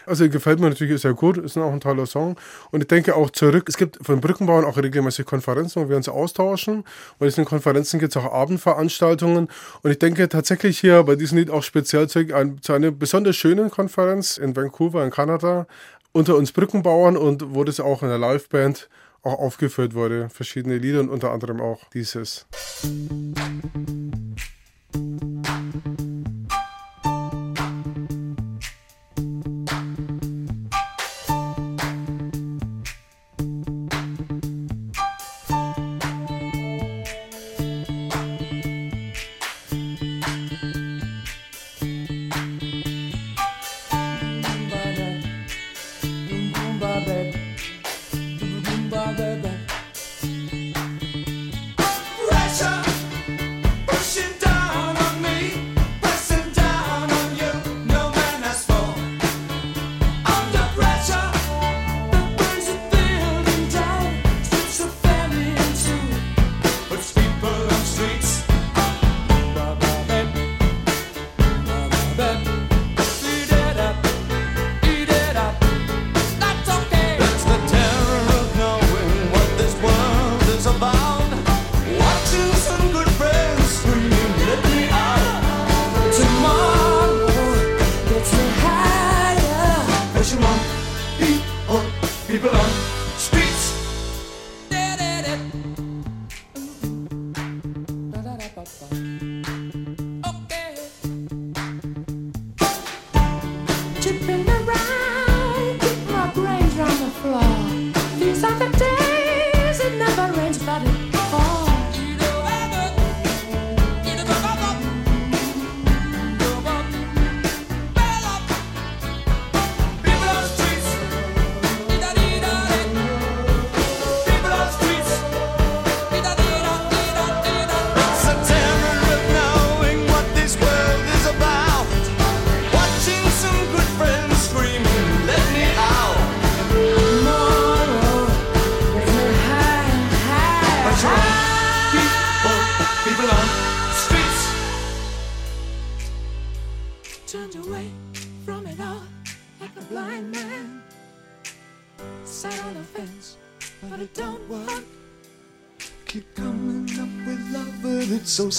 Also 0.05 0.27
gefällt 0.27 0.59
mir 0.59 0.69
natürlich 0.69 1.01
sehr 1.01 1.13
gut, 1.13 1.37
ist 1.37 1.57
auch 1.57 1.71
ein 1.71 1.79
toller 1.79 2.05
Song. 2.05 2.35
Und 2.71 2.81
ich 2.81 2.87
denke 2.87 3.15
auch 3.15 3.29
zurück, 3.29 3.65
es 3.67 3.77
gibt 3.77 4.05
von 4.05 4.19
Brückenbauern 4.19 4.65
auch 4.65 4.77
regelmäßig 4.77 5.25
Konferenzen, 5.25 5.81
wo 5.81 5.89
wir 5.89 5.95
uns 5.95 6.09
austauschen. 6.09 6.77
Und 6.77 6.85
in 7.19 7.27
diesen 7.27 7.45
Konferenzen 7.45 7.99
gibt 7.99 8.15
es 8.15 8.21
auch 8.21 8.31
Abendveranstaltungen. 8.31 9.47
Und 9.81 9.91
ich 9.91 9.99
denke 9.99 10.27
tatsächlich 10.27 10.79
hier 10.79 11.03
bei 11.03 11.15
diesem 11.15 11.37
Lied 11.37 11.49
auch 11.49 11.63
speziell 11.63 12.09
zu 12.09 12.73
einer 12.73 12.91
besonders 12.91 13.35
schönen 13.35 13.69
Konferenz 13.69 14.37
in 14.37 14.55
Vancouver 14.55 15.05
in 15.05 15.11
Kanada 15.11 15.67
unter 16.13 16.37
uns 16.37 16.53
Brückenbauern 16.53 17.17
und 17.17 17.53
wo 17.53 17.63
das 17.65 17.79
auch 17.79 18.03
in 18.03 18.09
der 18.09 18.19
Liveband 18.19 18.89
auch 19.23 19.39
aufgeführt 19.39 19.93
wurde. 19.93 20.29
Verschiedene 20.29 20.77
Lieder 20.77 21.01
und 21.01 21.09
unter 21.09 21.31
anderem 21.31 21.59
auch 21.59 21.89
dieses. 21.89 22.45
so 22.81 24.02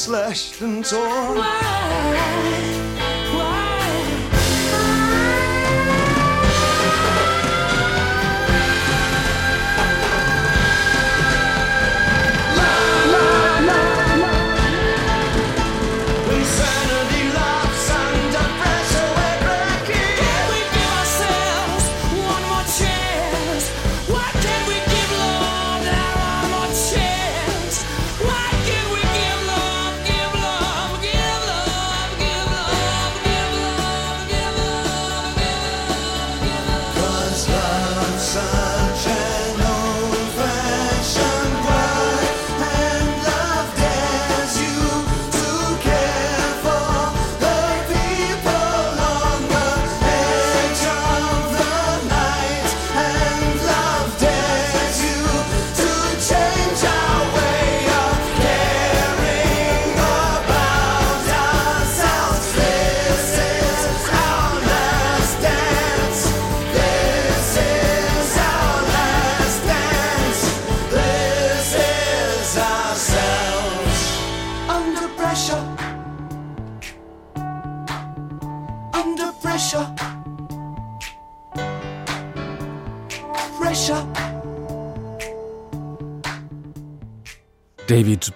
slashed 0.04 0.60
and 0.60 0.84
torn. 0.84 1.73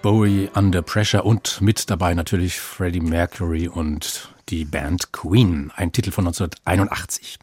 Bowie 0.01 0.49
Under 0.55 0.81
Pressure 0.81 1.25
und 1.25 1.59
mit 1.59 1.89
dabei 1.89 2.13
natürlich 2.13 2.59
Freddie 2.59 3.01
Mercury 3.01 3.67
und 3.67 4.29
die 4.47 4.63
Band 4.63 5.11
Queen, 5.11 5.71
ein 5.75 5.91
Titel 5.91 6.11
von 6.11 6.25
1981. 6.25 7.37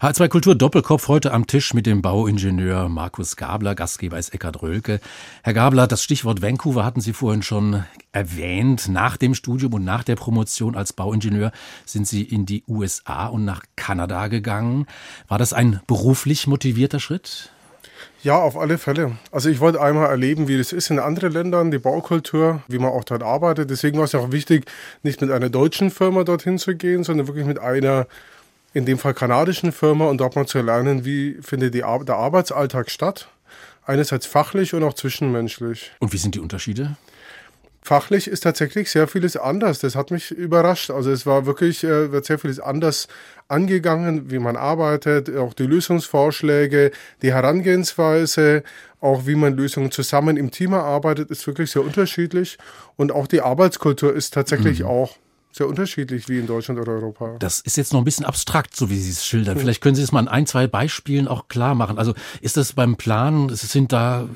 H2 0.00 0.28
Kultur 0.28 0.54
Doppelkopf 0.56 1.06
heute 1.06 1.32
am 1.32 1.46
Tisch 1.46 1.72
mit 1.72 1.86
dem 1.86 2.02
Bauingenieur 2.02 2.88
Markus 2.88 3.36
Gabler, 3.36 3.76
Gastgeber 3.76 4.18
ist 4.18 4.34
Eckhard 4.34 4.60
Rölke. 4.60 5.00
Herr 5.44 5.54
Gabler, 5.54 5.86
das 5.86 6.02
Stichwort 6.02 6.42
Vancouver 6.42 6.84
hatten 6.84 7.00
Sie 7.00 7.12
vorhin 7.12 7.42
schon 7.42 7.84
erwähnt. 8.10 8.88
Nach 8.88 9.16
dem 9.16 9.34
Studium 9.34 9.74
und 9.74 9.84
nach 9.84 10.02
der 10.02 10.16
Promotion 10.16 10.74
als 10.74 10.92
Bauingenieur 10.92 11.52
sind 11.86 12.08
Sie 12.08 12.22
in 12.22 12.44
die 12.44 12.64
USA 12.66 13.26
und 13.26 13.44
nach 13.44 13.62
Kanada 13.76 14.26
gegangen. 14.26 14.86
War 15.28 15.38
das 15.38 15.52
ein 15.52 15.80
beruflich 15.86 16.48
motivierter 16.48 16.98
Schritt? 16.98 17.53
Ja, 18.24 18.38
auf 18.38 18.56
alle 18.56 18.78
Fälle. 18.78 19.18
Also 19.32 19.50
ich 19.50 19.60
wollte 19.60 19.82
einmal 19.82 20.08
erleben, 20.08 20.48
wie 20.48 20.56
das 20.56 20.72
ist 20.72 20.88
in 20.88 20.98
anderen 20.98 21.30
Ländern, 21.30 21.70
die 21.70 21.78
Baukultur, 21.78 22.62
wie 22.68 22.78
man 22.78 22.90
auch 22.90 23.04
dort 23.04 23.22
arbeitet. 23.22 23.68
Deswegen 23.68 23.98
war 23.98 24.04
es 24.04 24.14
auch 24.14 24.32
wichtig, 24.32 24.64
nicht 25.02 25.20
mit 25.20 25.30
einer 25.30 25.50
deutschen 25.50 25.90
Firma 25.90 26.24
dorthin 26.24 26.58
zu 26.58 26.74
gehen, 26.74 27.04
sondern 27.04 27.26
wirklich 27.26 27.44
mit 27.44 27.58
einer, 27.58 28.06
in 28.72 28.86
dem 28.86 28.96
Fall 28.96 29.12
kanadischen 29.12 29.72
Firma 29.72 30.06
und 30.06 30.22
dort 30.22 30.36
mal 30.36 30.46
zu 30.46 30.62
lernen, 30.62 31.04
wie 31.04 31.36
findet 31.42 31.80
Ar 31.84 32.02
der 32.02 32.16
Arbeitsalltag 32.16 32.90
statt. 32.90 33.28
einerseits 33.84 34.24
fachlich 34.24 34.72
und 34.72 34.82
auch 34.84 34.94
zwischenmenschlich. 34.94 35.92
Und 35.98 36.14
wie 36.14 36.16
sind 36.16 36.34
die 36.34 36.40
Unterschiede? 36.40 36.96
Fachlich 37.86 38.28
ist 38.28 38.40
tatsächlich 38.40 38.90
sehr 38.90 39.06
vieles 39.08 39.36
anders. 39.36 39.78
Das 39.78 39.94
hat 39.94 40.10
mich 40.10 40.30
überrascht. 40.30 40.90
Also 40.90 41.10
es 41.10 41.26
war 41.26 41.44
wirklich, 41.44 41.84
äh, 41.84 42.10
wird 42.12 42.24
sehr 42.24 42.38
vieles 42.38 42.58
anders 42.58 43.08
angegangen, 43.46 44.30
wie 44.30 44.38
man 44.38 44.56
arbeitet, 44.56 45.28
auch 45.36 45.52
die 45.52 45.66
Lösungsvorschläge, 45.66 46.92
die 47.20 47.34
Herangehensweise, 47.34 48.62
auch 49.02 49.26
wie 49.26 49.34
man 49.34 49.54
Lösungen 49.54 49.90
zusammen 49.90 50.38
im 50.38 50.50
Team 50.50 50.72
erarbeitet, 50.72 51.30
ist 51.30 51.46
wirklich 51.46 51.72
sehr 51.72 51.82
unterschiedlich. 51.82 52.56
Und 52.96 53.12
auch 53.12 53.26
die 53.26 53.42
Arbeitskultur 53.42 54.14
ist 54.14 54.32
tatsächlich 54.32 54.80
mhm. 54.80 54.86
auch 54.86 55.18
sehr 55.54 55.68
unterschiedlich 55.68 56.28
wie 56.28 56.40
in 56.40 56.48
Deutschland 56.48 56.80
oder 56.80 56.92
Europa. 56.92 57.36
Das 57.38 57.60
ist 57.60 57.76
jetzt 57.76 57.92
noch 57.92 58.00
ein 58.00 58.04
bisschen 58.04 58.24
abstrakt, 58.24 58.74
so 58.74 58.90
wie 58.90 58.98
Sie 58.98 59.10
es 59.10 59.24
schildern. 59.24 59.56
Vielleicht 59.56 59.80
können 59.80 59.94
Sie 59.94 60.02
es 60.02 60.10
mal 60.10 60.20
in 60.20 60.26
ein, 60.26 60.46
zwei 60.46 60.66
Beispielen 60.66 61.28
auch 61.28 61.46
klar 61.46 61.76
machen. 61.76 61.96
Also 61.96 62.12
ist 62.40 62.56
das 62.56 62.72
beim 62.72 62.96
Planen, 62.96 63.54
sind 63.54 63.92
da 63.92 64.28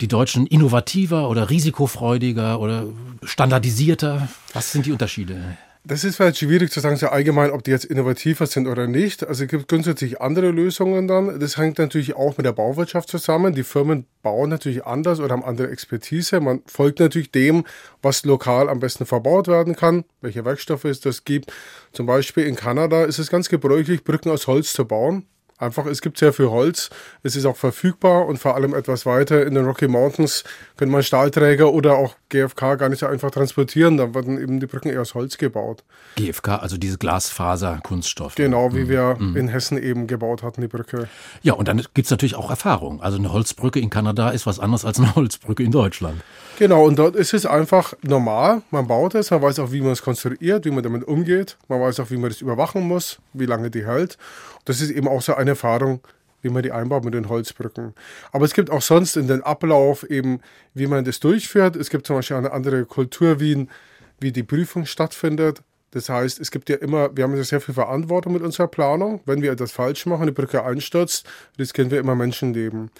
die 0.00 0.08
Deutschen 0.08 0.46
innovativer 0.46 1.28
oder 1.28 1.50
risikofreudiger 1.50 2.60
oder 2.60 2.86
standardisierter? 3.22 4.28
Was 4.54 4.72
sind 4.72 4.86
die 4.86 4.92
Unterschiede? 4.92 5.58
Das 5.86 6.02
ist 6.02 6.16
vielleicht 6.16 6.38
schwierig 6.38 6.72
zu 6.72 6.80
sagen, 6.80 6.96
sehr 6.96 7.12
allgemein, 7.12 7.50
ob 7.50 7.62
die 7.62 7.70
jetzt 7.70 7.84
innovativer 7.84 8.46
sind 8.46 8.68
oder 8.68 8.86
nicht. 8.86 9.22
Also 9.22 9.44
es 9.44 9.50
gibt 9.50 9.68
grundsätzlich 9.68 10.18
andere 10.18 10.50
Lösungen 10.50 11.06
dann. 11.06 11.38
Das 11.38 11.58
hängt 11.58 11.76
natürlich 11.76 12.16
auch 12.16 12.38
mit 12.38 12.46
der 12.46 12.52
Bauwirtschaft 12.52 13.10
zusammen. 13.10 13.54
Die 13.54 13.64
Firmen 13.64 14.06
bauen 14.22 14.48
natürlich 14.48 14.86
anders 14.86 15.20
oder 15.20 15.34
haben 15.34 15.44
andere 15.44 15.68
Expertise. 15.68 16.40
Man 16.40 16.62
folgt 16.64 17.00
natürlich 17.00 17.32
dem, 17.32 17.64
was 18.00 18.24
lokal 18.24 18.70
am 18.70 18.80
besten 18.80 19.04
verbaut 19.04 19.46
werden 19.46 19.76
kann, 19.76 20.04
welche 20.22 20.46
Werkstoffe 20.46 20.86
es 20.86 21.00
das 21.00 21.24
gibt. 21.24 21.52
Zum 21.92 22.06
Beispiel 22.06 22.44
in 22.44 22.56
Kanada 22.56 23.04
ist 23.04 23.18
es 23.18 23.28
ganz 23.28 23.50
gebräuchlich, 23.50 24.04
Brücken 24.04 24.30
aus 24.30 24.46
Holz 24.46 24.72
zu 24.72 24.86
bauen. 24.86 25.26
Einfach, 25.56 25.86
es 25.86 26.02
gibt 26.02 26.18
sehr 26.18 26.32
viel 26.32 26.50
Holz, 26.50 26.90
es 27.22 27.36
ist 27.36 27.46
auch 27.46 27.56
verfügbar 27.56 28.26
und 28.26 28.38
vor 28.38 28.56
allem 28.56 28.74
etwas 28.74 29.06
weiter 29.06 29.46
in 29.46 29.54
den 29.54 29.64
Rocky 29.64 29.86
Mountains 29.86 30.42
können 30.76 30.90
man 30.90 31.04
Stahlträger 31.04 31.72
oder 31.72 31.94
auch 31.96 32.16
GFK 32.30 32.76
gar 32.76 32.88
nicht 32.88 32.98
so 32.98 33.06
einfach 33.06 33.30
transportieren. 33.30 33.96
Da 33.96 34.14
werden 34.14 34.40
eben 34.40 34.58
die 34.58 34.66
Brücken 34.66 34.88
eher 34.88 35.00
aus 35.00 35.14
Holz 35.14 35.38
gebaut. 35.38 35.84
GFK, 36.16 36.60
also 36.60 36.76
diese 36.76 36.98
Glasfaser-Kunststoff. 36.98 38.34
Genau, 38.34 38.74
wie 38.74 38.84
mhm. 38.84 38.88
wir 38.88 39.16
mhm. 39.18 39.36
in 39.36 39.48
Hessen 39.48 39.80
eben 39.80 40.08
gebaut 40.08 40.42
hatten, 40.42 40.60
die 40.60 40.66
Brücke. 40.66 41.08
Ja, 41.42 41.52
und 41.52 41.68
dann 41.68 41.78
gibt 41.94 42.06
es 42.06 42.10
natürlich 42.10 42.34
auch 42.34 42.50
Erfahrung. 42.50 43.00
Also 43.00 43.18
eine 43.18 43.32
Holzbrücke 43.32 43.78
in 43.78 43.90
Kanada 43.90 44.30
ist 44.30 44.46
was 44.46 44.58
anderes 44.58 44.84
als 44.84 44.98
eine 44.98 45.14
Holzbrücke 45.14 45.62
in 45.62 45.70
Deutschland. 45.70 46.20
Genau, 46.58 46.84
und 46.84 46.98
dort 46.98 47.16
ist 47.16 47.32
es 47.32 47.46
einfach 47.46 47.94
normal. 48.02 48.62
Man 48.70 48.86
baut 48.86 49.14
es, 49.14 49.30
man 49.30 49.42
weiß 49.42 49.58
auch, 49.60 49.72
wie 49.72 49.80
man 49.80 49.92
es 49.92 50.02
konstruiert, 50.02 50.64
wie 50.64 50.70
man 50.70 50.82
damit 50.82 51.04
umgeht. 51.04 51.56
Man 51.68 51.80
weiß 51.80 52.00
auch, 52.00 52.10
wie 52.10 52.16
man 52.16 52.30
das 52.30 52.40
überwachen 52.40 52.82
muss, 52.82 53.18
wie 53.32 53.46
lange 53.46 53.70
die 53.70 53.86
hält. 53.86 54.18
Das 54.64 54.80
ist 54.80 54.90
eben 54.90 55.08
auch 55.08 55.22
so 55.22 55.34
eine 55.34 55.50
Erfahrung, 55.50 56.00
wie 56.42 56.50
man 56.50 56.62
die 56.62 56.72
einbaut 56.72 57.04
mit 57.04 57.14
den 57.14 57.28
Holzbrücken. 57.28 57.94
Aber 58.32 58.44
es 58.44 58.54
gibt 58.54 58.70
auch 58.70 58.82
sonst 58.82 59.16
in 59.16 59.28
den 59.28 59.42
Ablauf 59.42 60.08
eben, 60.08 60.40
wie 60.74 60.86
man 60.86 61.04
das 61.04 61.20
durchführt. 61.20 61.76
Es 61.76 61.90
gibt 61.90 62.06
zum 62.06 62.16
Beispiel 62.16 62.36
eine 62.36 62.52
andere 62.52 62.84
Kultur, 62.84 63.40
wie, 63.40 63.66
wie 64.20 64.32
die 64.32 64.42
Prüfung 64.42 64.86
stattfindet. 64.86 65.62
Das 65.90 66.08
heißt, 66.08 66.40
es 66.40 66.50
gibt 66.50 66.68
ja 66.68 66.76
immer, 66.76 67.16
wir 67.16 67.24
haben 67.24 67.36
ja 67.36 67.44
sehr 67.44 67.60
viel 67.60 67.74
Verantwortung 67.74 68.32
mit 68.32 68.42
unserer 68.42 68.66
Planung. 68.66 69.20
Wenn 69.26 69.42
wir 69.42 69.52
etwas 69.52 69.72
falsch 69.72 70.06
machen, 70.06 70.26
die 70.26 70.32
Brücke 70.32 70.64
einstürzt, 70.64 71.26
riskieren 71.58 71.90
wir 71.90 72.00
immer 72.00 72.14
Menschenleben. 72.14 72.90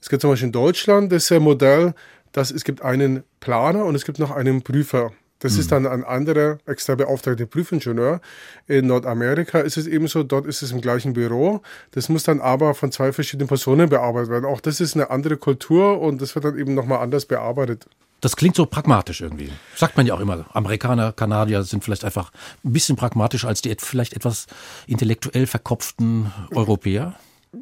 Es 0.00 0.08
gibt 0.08 0.20
zum 0.20 0.30
Beispiel 0.30 0.48
in 0.48 0.52
Deutschland 0.52 1.12
das 1.12 1.30
Modell, 1.30 1.94
dass 2.32 2.50
es 2.50 2.64
gibt 2.64 2.82
einen 2.82 3.22
Planer 3.40 3.84
und 3.84 3.94
es 3.94 4.04
gibt 4.04 4.18
noch 4.18 4.32
einen 4.32 4.62
Prüfer. 4.62 5.12
Das 5.44 5.52
mhm. 5.52 5.60
ist 5.60 5.72
dann 5.72 5.86
ein 5.86 6.04
anderer 6.04 6.56
extra 6.64 6.94
beauftragter 6.94 7.44
Prüfingenieur. 7.44 8.22
In 8.66 8.86
Nordamerika 8.86 9.58
ist 9.60 9.76
es 9.76 9.86
ebenso, 9.86 10.22
dort 10.22 10.46
ist 10.46 10.62
es 10.62 10.72
im 10.72 10.80
gleichen 10.80 11.12
Büro. 11.12 11.60
Das 11.90 12.08
muss 12.08 12.22
dann 12.22 12.40
aber 12.40 12.74
von 12.74 12.90
zwei 12.90 13.12
verschiedenen 13.12 13.46
Personen 13.46 13.90
bearbeitet 13.90 14.30
werden. 14.30 14.46
Auch 14.46 14.62
das 14.62 14.80
ist 14.80 14.94
eine 14.94 15.10
andere 15.10 15.36
Kultur 15.36 16.00
und 16.00 16.22
das 16.22 16.34
wird 16.34 16.46
dann 16.46 16.58
eben 16.58 16.72
nochmal 16.72 17.00
anders 17.00 17.26
bearbeitet. 17.26 17.86
Das 18.22 18.36
klingt 18.36 18.56
so 18.56 18.64
pragmatisch 18.64 19.20
irgendwie. 19.20 19.50
Sagt 19.76 19.98
man 19.98 20.06
ja 20.06 20.14
auch 20.14 20.20
immer. 20.20 20.46
Amerikaner, 20.54 21.12
Kanadier 21.12 21.62
sind 21.64 21.84
vielleicht 21.84 22.06
einfach 22.06 22.32
ein 22.64 22.72
bisschen 22.72 22.96
pragmatischer 22.96 23.48
als 23.48 23.60
die 23.60 23.76
vielleicht 23.78 24.14
etwas 24.14 24.46
intellektuell 24.86 25.46
verkopften 25.46 26.32
Europäer. 26.52 27.16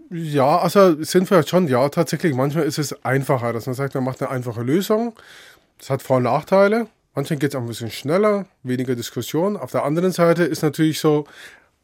Ja, 0.08 0.58
also 0.58 1.02
sind 1.02 1.26
vielleicht 1.26 1.48
schon, 1.48 1.66
ja, 1.66 1.88
tatsächlich. 1.88 2.32
Manchmal 2.36 2.62
ist 2.62 2.78
es 2.78 3.04
einfacher, 3.04 3.52
dass 3.52 3.66
man 3.66 3.74
sagt, 3.74 3.96
man 3.96 4.04
macht 4.04 4.22
eine 4.22 4.30
einfache 4.30 4.62
Lösung. 4.62 5.14
Das 5.78 5.90
hat 5.90 6.00
Vor- 6.00 6.18
und 6.18 6.22
Nachteile. 6.22 6.86
Manchmal 7.14 7.38
geht 7.38 7.50
es 7.50 7.56
auch 7.56 7.60
ein 7.60 7.66
bisschen 7.66 7.90
schneller, 7.90 8.46
weniger 8.62 8.94
Diskussion. 8.94 9.56
Auf 9.58 9.70
der 9.70 9.84
anderen 9.84 10.12
Seite 10.12 10.44
ist 10.44 10.62
natürlich 10.62 10.98
so, 10.98 11.26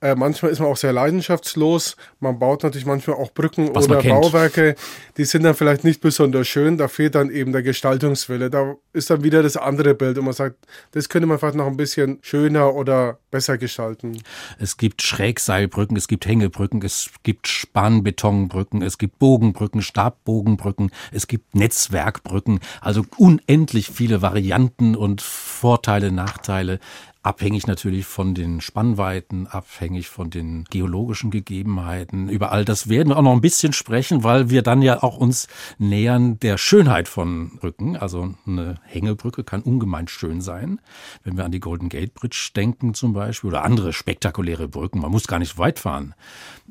äh, 0.00 0.14
manchmal 0.14 0.52
ist 0.52 0.60
man 0.60 0.68
auch 0.68 0.76
sehr 0.76 0.92
leidenschaftslos. 0.92 1.96
Man 2.20 2.38
baut 2.38 2.62
natürlich 2.62 2.86
manchmal 2.86 3.16
auch 3.16 3.32
Brücken 3.32 3.74
Was 3.74 3.86
oder 3.86 4.02
Bauwerke, 4.02 4.76
die 5.16 5.24
sind 5.24 5.42
dann 5.42 5.54
vielleicht 5.54 5.82
nicht 5.82 6.00
besonders 6.00 6.46
schön. 6.46 6.78
Da 6.78 6.88
fehlt 6.88 7.16
dann 7.16 7.30
eben 7.30 7.52
der 7.52 7.62
Gestaltungswille. 7.62 8.48
Da 8.50 8.76
ist 8.92 9.10
dann 9.10 9.24
wieder 9.24 9.42
das 9.42 9.56
andere 9.56 9.94
Bild 9.94 10.16
und 10.18 10.24
man 10.24 10.34
sagt, 10.34 10.56
das 10.92 11.08
könnte 11.08 11.26
man 11.26 11.38
vielleicht 11.38 11.56
noch 11.56 11.66
ein 11.66 11.76
bisschen 11.76 12.18
schöner 12.22 12.74
oder 12.74 13.18
besser 13.30 13.58
gestalten. 13.58 14.22
Es 14.58 14.76
gibt 14.76 15.02
Schrägseilbrücken, 15.02 15.96
es 15.96 16.06
gibt 16.06 16.26
Hängebrücken, 16.26 16.80
es 16.82 17.10
gibt 17.24 17.48
Spanbetonbrücken, 17.48 18.82
es 18.82 18.98
gibt 18.98 19.18
Bogenbrücken, 19.18 19.82
Stabbogenbrücken, 19.82 20.90
es 21.12 21.26
gibt 21.26 21.54
Netzwerkbrücken. 21.54 22.60
Also 22.80 23.04
unendlich 23.16 23.88
viele 23.88 24.22
Varianten 24.22 24.94
und 24.94 25.22
Vorteile, 25.22 26.12
Nachteile 26.12 26.78
abhängig 27.22 27.66
natürlich 27.66 28.06
von 28.06 28.34
den 28.34 28.60
Spannweiten, 28.60 29.46
abhängig 29.46 30.08
von 30.08 30.30
den 30.30 30.64
geologischen 30.70 31.30
Gegebenheiten. 31.30 32.28
Über 32.28 32.52
all 32.52 32.64
das 32.64 32.88
werden 32.88 33.10
wir 33.10 33.16
auch 33.16 33.22
noch 33.22 33.32
ein 33.32 33.40
bisschen 33.40 33.72
sprechen, 33.72 34.24
weil 34.24 34.50
wir 34.50 34.62
dann 34.62 34.82
ja 34.82 35.02
auch 35.02 35.16
uns 35.16 35.48
nähern 35.78 36.38
der 36.40 36.58
Schönheit 36.58 37.08
von 37.08 37.58
Brücken. 37.58 37.96
Also 37.96 38.34
eine 38.46 38.76
Hängebrücke 38.84 39.44
kann 39.44 39.62
ungemein 39.62 40.08
schön 40.08 40.40
sein. 40.40 40.80
Wenn 41.24 41.36
wir 41.36 41.44
an 41.44 41.52
die 41.52 41.60
Golden 41.60 41.88
Gate 41.88 42.14
Bridge 42.14 42.50
denken 42.54 42.94
zum 42.94 43.12
Beispiel 43.12 43.48
oder 43.48 43.64
andere 43.64 43.92
spektakuläre 43.92 44.68
Brücken. 44.68 45.00
Man 45.00 45.10
muss 45.10 45.26
gar 45.26 45.38
nicht 45.38 45.58
weit 45.58 45.78
fahren. 45.78 46.14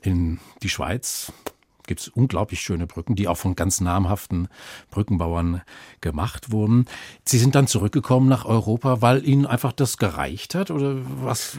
In 0.02 0.40
die 0.64 0.70
Schweiz 0.70 1.32
gibt 1.88 2.02
es 2.02 2.08
unglaublich 2.10 2.62
schöne 2.62 2.86
Brücken, 2.86 3.16
die 3.16 3.28
auch 3.28 3.38
von 3.38 3.56
ganz 3.56 3.82
namhaften 3.82 4.48
Brückenbauern 4.92 5.62
gemacht 6.02 6.52
wurden. 6.52 6.86
Sie 7.26 7.40
sind 7.40 7.56
dann 7.56 7.68
zurückgekommen 7.68 8.30
nach 8.30 8.46
Europa, 8.46 9.02
weil 9.02 9.26
Ihnen 9.28 9.46
einfach 9.46 9.72
das 9.72 9.98
gereicht 9.98 10.54
hat 10.54 10.70
oder 10.70 10.96
was? 11.22 11.58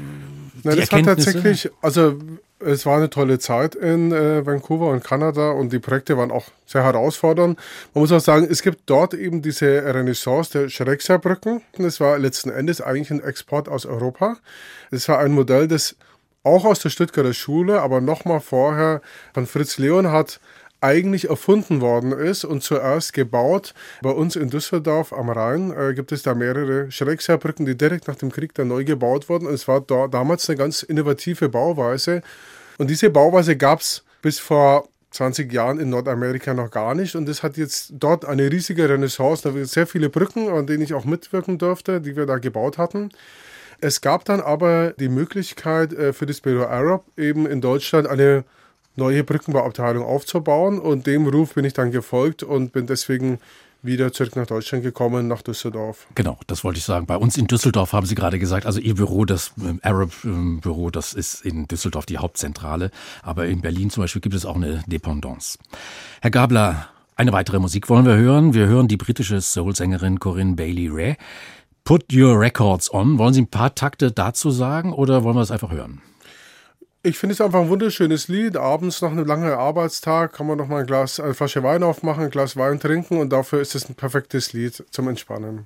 Na, 0.63 0.75
das 0.75 0.93
hat 0.93 1.05
tatsächlich, 1.05 1.71
also 1.83 2.19
es 2.61 2.87
war 2.87 2.97
eine 2.97 3.11
tolle 3.11 3.39
Zeit 3.39 3.75
in 3.75 4.13
äh, 4.13 4.45
Vancouver 4.45 4.91
und 4.91 5.05
Kanada 5.05 5.51
und 5.53 5.73
die 5.73 5.79
Projekte 5.79 6.17
waren 6.17 6.31
auch 6.31 6.47
sehr 6.67 6.83
herausfordernd. 6.83 7.59
Man 7.95 8.03
muss 8.03 8.13
auch 8.13 8.21
sagen, 8.21 8.47
es 8.51 8.63
gibt 8.63 8.83
dort 8.87 9.15
eben 9.15 9.43
diese 9.43 9.67
Renaissance 9.67 10.53
der 10.53 10.69
Schreckserbrücken. 10.69 11.63
Das 11.79 12.01
war 12.01 12.19
letzten 12.19 12.51
Endes 12.51 12.81
eigentlich 12.81 13.11
ein 13.11 13.23
Export 13.23 13.69
aus 13.69 13.87
Europa. 13.87 14.37
Es 14.91 15.09
war 15.09 15.19
ein 15.19 15.33
Modell, 15.33 15.69
das 15.69 15.97
auch 16.49 16.65
aus 16.65 16.81
der 16.81 16.91
Stuttgarter 16.91 17.35
Schule, 17.35 17.81
aber 17.83 18.01
nochmal 18.01 18.41
vorher 18.41 19.03
von 19.35 19.47
Fritz 19.47 19.79
Leonhardt 19.79 20.41
eigentlich 20.81 21.29
erfunden 21.29 21.81
worden 21.81 22.13
ist 22.13 22.45
und 22.45 22.63
zuerst 22.63 23.13
gebaut. 23.13 23.75
Bei 24.03 24.11
uns 24.11 24.37
in 24.37 24.49
Düsseldorf 24.49 25.13
am 25.13 25.29
Rhein 25.29 25.73
äh, 25.77 25.95
gibt 25.95 26.13
es 26.13 26.23
da 26.23 26.35
mehrere 26.35 26.91
Schrägseilbrücken, 26.91 27.67
die 27.67 27.77
direkt 27.77 28.09
nach 28.09 28.17
dem 28.17 28.31
Krieg 28.31 28.55
dann 28.55 28.69
neu 28.69 28.85
gebaut 28.85 29.29
wurden. 29.29 29.47
Und 29.47 29.55
es 29.55 29.67
war 29.67 29.81
da, 29.81 30.07
damals 30.07 30.49
eine 30.49 30.57
ganz 30.57 30.83
innovative 30.83 31.49
Bauweise. 31.49 32.23
Und 32.79 32.91
diese 32.91 33.11
Bauweise 33.11 33.57
gab 33.57 33.81
es 33.81 34.05
bis 34.23 34.39
vor 34.39 34.89
20 35.11 35.53
Jahren 35.53 35.81
in 35.81 35.91
Nordamerika 35.91 36.55
noch 36.55 36.71
gar 36.71 36.95
nicht. 36.95 37.17
Und 37.17 37.27
das 37.27 37.43
hat 37.43 37.57
jetzt 37.57 37.93
dort 37.99 38.25
eine 38.25 38.51
riesige 38.51 38.89
Renaissance. 38.89 39.43
Da 39.43 39.53
sind 39.53 39.69
sehr 39.69 39.87
viele 39.87 40.11
Brücken, 40.11 40.49
an 40.49 40.67
denen 40.67 40.83
ich 40.83 40.95
auch 40.95 41.05
mitwirken 41.05 41.59
durfte, 41.59 42.01
die 42.01 42.15
wir 42.15 42.27
da 42.27 42.39
gebaut 42.39 42.79
hatten. 42.79 43.11
Es 43.81 44.01
gab 44.01 44.25
dann 44.25 44.41
aber 44.41 44.93
die 44.99 45.09
Möglichkeit 45.09 45.93
äh, 45.93 46.13
für 46.13 46.27
das 46.27 46.41
Büro 46.41 46.65
Arab 46.65 47.05
eben 47.17 47.47
in 47.47 47.61
Deutschland 47.61 48.09
eine 48.09 48.45
neue 48.97 49.23
Brückenbauabteilung 49.23 50.05
aufzubauen 50.05 50.81
und 50.81 51.07
dem 51.07 51.27
Ruf 51.29 51.55
bin 51.55 51.65
ich 51.65 51.73
dann 51.73 51.93
gefolgt 51.93 52.43
und 52.43 52.73
bin 52.73 52.87
deswegen 52.87 53.39
wieder 53.83 54.13
zurück 54.13 54.35
nach 54.35 54.47
Deutschland 54.47 54.83
gekommen, 54.83 55.29
nach 55.29 55.43
Düsseldorf. 55.43 56.09
Genau, 56.17 56.39
das 56.49 56.65
wollte 56.65 56.79
ich 56.79 56.85
sagen. 56.85 57.07
Bei 57.07 57.17
uns 57.17 57.37
in 57.37 57.47
Düsseldorf 57.47 57.93
haben 57.93 58.07
Sie 58.07 58.17
gerade 58.17 58.41
gesagt, 58.41 58.67
also 58.67 58.81
Ihr 58.81 58.97
Büro, 58.97 59.25
das 59.25 59.53
ähm, 59.61 59.79
Arab-Büro, 59.83 60.91
das 60.91 61.13
ist 61.13 61.45
in 61.45 61.69
Düsseldorf 61.69 62.07
die 62.07 62.19
Hauptzentrale. 62.19 62.91
Aber 63.23 63.47
in 63.47 63.61
Berlin 63.61 63.91
zum 63.91 64.03
Beispiel 64.03 64.21
gibt 64.21 64.35
es 64.35 64.45
auch 64.45 64.57
eine 64.57 64.83
Dependance. 64.89 65.59
Herr 66.21 66.33
Gabler, 66.33 66.89
eine 67.15 67.33
weitere 67.33 67.61
Musik 67.61 67.89
wollen 67.89 68.07
wir 68.07 68.17
hören. 68.17 68.53
Wir 68.53 68.67
hören 68.67 68.89
die 68.89 68.97
britische 68.97 69.41
Soul-Sängerin 69.41 70.19
Corinne 70.19 70.55
Bailey 70.55 70.89
Ray. 70.89 71.17
Put 71.89 72.13
Your 72.13 72.39
Records 72.39 72.93
On. 72.93 73.17
Wollen 73.17 73.33
Sie 73.33 73.41
ein 73.41 73.47
paar 73.47 73.75
Takte 73.75 74.13
dazu 74.13 74.51
sagen 74.51 74.93
oder 74.93 75.25
wollen 75.25 75.37
wir 75.37 75.41
es 75.41 75.51
einfach 75.51 75.71
hören? 75.71 76.03
Ich 77.03 77.17
finde 77.17 77.33
es 77.33 77.41
einfach 77.41 77.63
ein 77.63 77.71
wunderschönes 77.71 78.29
Lied. 78.29 78.59
Abends 78.59 79.01
nach 79.01 79.11
einem 79.11 79.25
langen 79.25 79.51
Arbeitstag 79.51 80.35
kann 80.35 80.47
man 80.47 80.59
noch 80.59 80.69
mal 80.69 80.81
ein 80.81 80.87
Glas, 80.87 81.19
eine 81.19 81.33
Flasche 81.33 81.63
Wein 81.63 81.83
aufmachen, 81.83 82.25
ein 82.25 82.31
Glas 82.31 82.59
Wein 82.59 82.79
trinken 82.79 83.19
und 83.19 83.33
dafür 83.33 83.63
ist 83.63 83.75
es 83.75 83.89
ein 83.89 83.95
perfektes 83.95 84.53
Lied 84.53 84.85
zum 84.91 85.09
Entspannen. 85.09 85.65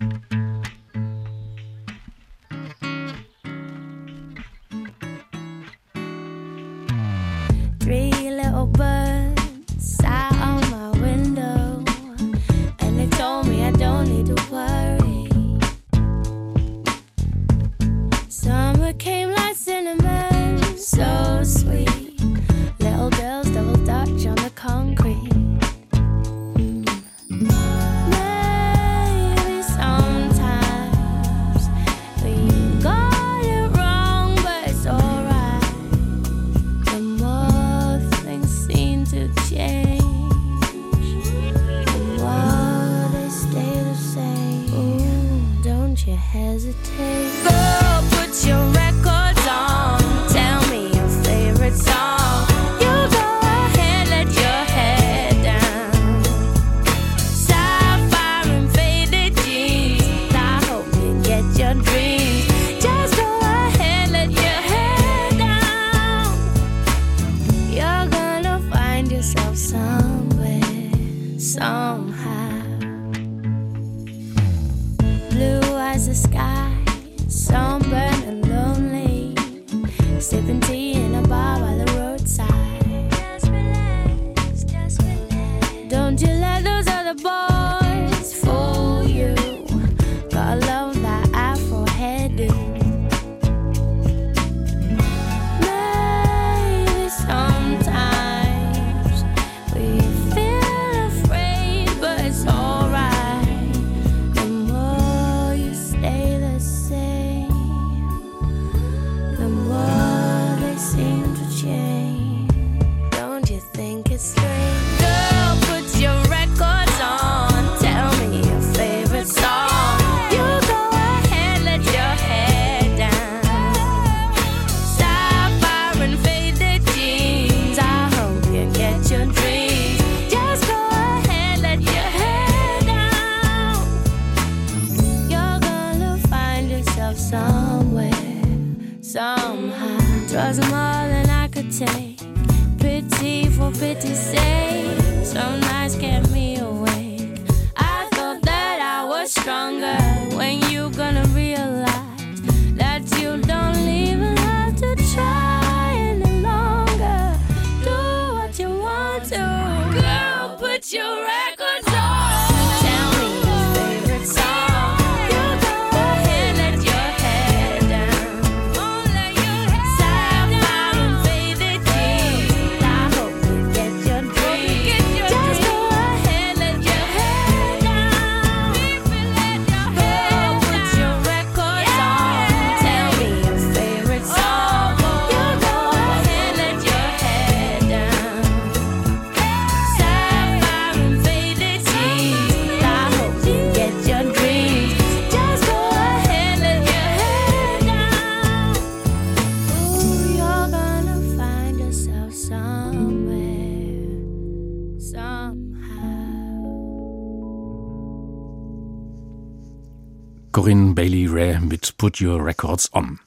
Corinne 210.62 210.94
Bailey 210.94 211.26
Ray 211.26 211.58
mit 211.58 211.96
Put 211.98 212.20
Your 212.20 212.44
Records 212.44 212.94
On. 212.94 213.18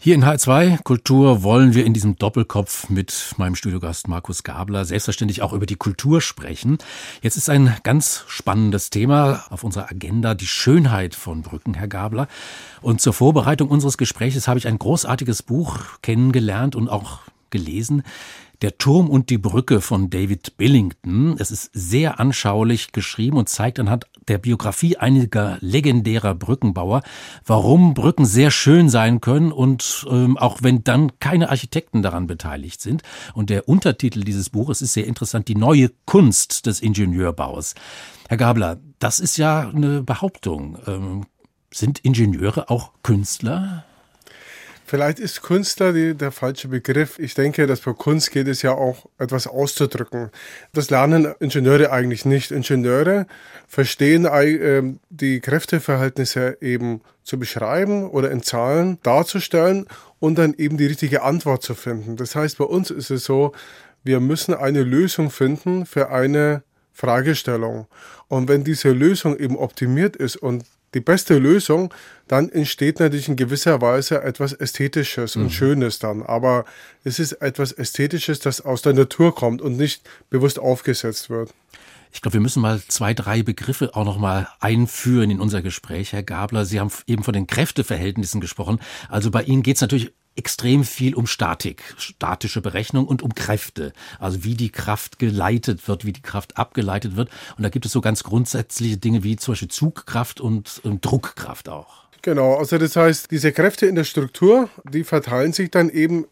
Hier 0.00 0.16
in 0.16 0.24
H2 0.24 0.82
Kultur 0.82 1.44
wollen 1.44 1.72
wir 1.72 1.86
in 1.86 1.94
diesem 1.94 2.16
Doppelkopf 2.16 2.90
mit 2.90 3.32
meinem 3.36 3.54
Studiogast 3.54 4.08
Markus 4.08 4.42
Gabler 4.42 4.84
selbstverständlich 4.84 5.40
auch 5.40 5.52
über 5.52 5.66
die 5.66 5.76
Kultur 5.76 6.20
sprechen. 6.20 6.78
Jetzt 7.22 7.36
ist 7.36 7.48
ein 7.48 7.76
ganz 7.84 8.24
spannendes 8.26 8.90
Thema 8.90 9.44
auf 9.50 9.62
unserer 9.62 9.88
Agenda, 9.88 10.34
die 10.34 10.48
Schönheit 10.48 11.14
von 11.14 11.42
Brücken, 11.42 11.74
Herr 11.74 11.86
Gabler. 11.86 12.26
Und 12.80 13.00
zur 13.00 13.12
Vorbereitung 13.12 13.68
unseres 13.68 13.96
Gespräches 13.96 14.48
habe 14.48 14.58
ich 14.58 14.66
ein 14.66 14.80
großartiges 14.80 15.44
Buch 15.44 15.78
kennengelernt 16.02 16.74
und 16.74 16.88
auch 16.88 17.20
gelesen. 17.50 18.02
Der 18.64 18.78
Turm 18.78 19.10
und 19.10 19.28
die 19.28 19.36
Brücke 19.36 19.82
von 19.82 20.08
David 20.08 20.56
Billington. 20.56 21.36
Es 21.38 21.50
ist 21.50 21.68
sehr 21.74 22.18
anschaulich 22.18 22.92
geschrieben 22.92 23.36
und 23.36 23.50
zeigt 23.50 23.78
anhand 23.78 24.06
der 24.26 24.38
Biografie 24.38 24.96
einiger 24.96 25.58
legendärer 25.60 26.34
Brückenbauer, 26.34 27.02
warum 27.44 27.92
Brücken 27.92 28.24
sehr 28.24 28.50
schön 28.50 28.88
sein 28.88 29.20
können 29.20 29.52
und 29.52 30.06
ähm, 30.08 30.38
auch 30.38 30.62
wenn 30.62 30.82
dann 30.82 31.12
keine 31.20 31.50
Architekten 31.50 32.00
daran 32.00 32.26
beteiligt 32.26 32.80
sind. 32.80 33.02
Und 33.34 33.50
der 33.50 33.68
Untertitel 33.68 34.24
dieses 34.24 34.48
Buches 34.48 34.80
ist 34.80 34.94
sehr 34.94 35.06
interessant, 35.06 35.48
die 35.48 35.56
neue 35.56 35.90
Kunst 36.06 36.64
des 36.64 36.80
Ingenieurbaus. 36.80 37.74
Herr 38.30 38.38
Gabler, 38.38 38.78
das 38.98 39.18
ist 39.18 39.36
ja 39.36 39.68
eine 39.68 40.02
Behauptung. 40.02 40.78
Ähm, 40.86 41.26
sind 41.70 41.98
Ingenieure 41.98 42.70
auch 42.70 42.92
Künstler? 43.02 43.84
Vielleicht 44.94 45.18
ist 45.18 45.42
Künstler 45.42 45.92
die, 45.92 46.14
der 46.14 46.30
falsche 46.30 46.68
Begriff. 46.68 47.18
Ich 47.18 47.34
denke, 47.34 47.66
dass 47.66 47.80
bei 47.80 47.92
Kunst 47.94 48.30
geht 48.30 48.46
es 48.46 48.62
ja 48.62 48.70
auch 48.70 49.06
etwas 49.18 49.48
auszudrücken. 49.48 50.30
Das 50.72 50.88
lernen 50.88 51.34
Ingenieure 51.40 51.90
eigentlich 51.90 52.24
nicht. 52.24 52.52
Ingenieure 52.52 53.26
verstehen 53.66 54.24
äh, 54.24 54.84
die 55.10 55.40
Kräfteverhältnisse 55.40 56.58
eben 56.60 57.00
zu 57.24 57.40
beschreiben 57.40 58.08
oder 58.08 58.30
in 58.30 58.44
Zahlen 58.44 58.98
darzustellen 59.02 59.86
und 60.20 60.38
dann 60.38 60.54
eben 60.54 60.76
die 60.76 60.86
richtige 60.86 61.24
Antwort 61.24 61.64
zu 61.64 61.74
finden. 61.74 62.14
Das 62.14 62.36
heißt, 62.36 62.58
bei 62.58 62.64
uns 62.64 62.92
ist 62.92 63.10
es 63.10 63.24
so, 63.24 63.50
wir 64.04 64.20
müssen 64.20 64.54
eine 64.54 64.84
Lösung 64.84 65.32
finden 65.32 65.86
für 65.86 66.10
eine 66.10 66.62
Fragestellung. 66.92 67.88
Und 68.28 68.46
wenn 68.46 68.62
diese 68.62 68.92
Lösung 68.92 69.36
eben 69.36 69.56
optimiert 69.56 70.14
ist 70.14 70.36
und 70.36 70.64
die 70.94 71.00
beste 71.00 71.38
Lösung, 71.38 71.92
dann 72.28 72.48
entsteht 72.48 73.00
natürlich 73.00 73.28
in 73.28 73.36
gewisser 73.36 73.80
Weise 73.80 74.22
etwas 74.22 74.52
Ästhetisches 74.52 75.36
und 75.36 75.50
Schönes 75.50 75.98
dann. 75.98 76.22
Aber 76.22 76.64
es 77.02 77.18
ist 77.18 77.32
etwas 77.32 77.72
Ästhetisches, 77.72 78.38
das 78.38 78.60
aus 78.60 78.82
der 78.82 78.94
Natur 78.94 79.34
kommt 79.34 79.60
und 79.60 79.76
nicht 79.76 80.08
bewusst 80.30 80.58
aufgesetzt 80.58 81.28
wird. 81.28 81.52
Ich 82.12 82.22
glaube, 82.22 82.34
wir 82.34 82.40
müssen 82.40 82.62
mal 82.62 82.80
zwei, 82.86 83.12
drei 83.12 83.42
Begriffe 83.42 83.90
auch 83.94 84.04
noch 84.04 84.18
mal 84.18 84.48
einführen 84.60 85.30
in 85.30 85.40
unser 85.40 85.62
Gespräch, 85.62 86.12
Herr 86.12 86.22
Gabler. 86.22 86.64
Sie 86.64 86.78
haben 86.78 86.90
eben 87.08 87.24
von 87.24 87.34
den 87.34 87.48
Kräfteverhältnissen 87.48 88.40
gesprochen. 88.40 88.78
Also 89.08 89.32
bei 89.32 89.42
Ihnen 89.42 89.64
geht 89.64 89.76
es 89.76 89.82
natürlich 89.82 90.12
extrem 90.36 90.84
viel 90.84 91.14
um 91.14 91.26
Statik, 91.26 91.94
statische 91.96 92.60
Berechnung 92.60 93.06
und 93.06 93.22
um 93.22 93.34
Kräfte. 93.34 93.92
Also 94.18 94.44
wie 94.44 94.54
die 94.54 94.70
Kraft 94.70 95.18
geleitet 95.18 95.86
wird, 95.88 96.04
wie 96.04 96.12
die 96.12 96.22
Kraft 96.22 96.56
abgeleitet 96.56 97.16
wird. 97.16 97.30
Und 97.56 97.62
da 97.62 97.68
gibt 97.68 97.86
es 97.86 97.92
so 97.92 98.00
ganz 98.00 98.22
grundsätzliche 98.24 98.96
Dinge 98.96 99.22
wie 99.22 99.36
zum 99.36 99.52
Beispiel 99.52 99.68
Zugkraft 99.68 100.40
und 100.40 100.80
ähm, 100.84 101.00
Druckkraft 101.00 101.68
auch. 101.68 102.04
Genau, 102.22 102.54
also 102.54 102.78
das 102.78 102.96
heißt, 102.96 103.30
diese 103.30 103.52
Kräfte 103.52 103.86
in 103.86 103.96
der 103.96 104.04
Struktur, 104.04 104.70
die 104.90 105.04
verteilen 105.04 105.52
sich 105.52 105.70
dann 105.70 105.90
eben. 105.90 106.26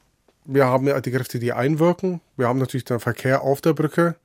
Wir 0.44 0.64
haben 0.64 0.88
ja 0.88 1.00
die 1.00 1.12
Kräfte, 1.12 1.38
die 1.38 1.52
einwirken. 1.52 2.20
Wir 2.36 2.48
haben 2.48 2.58
natürlich 2.58 2.84
den 2.84 2.98
Verkehr 2.98 3.42
auf 3.42 3.60
der 3.60 3.74
Brücke. 3.74 4.16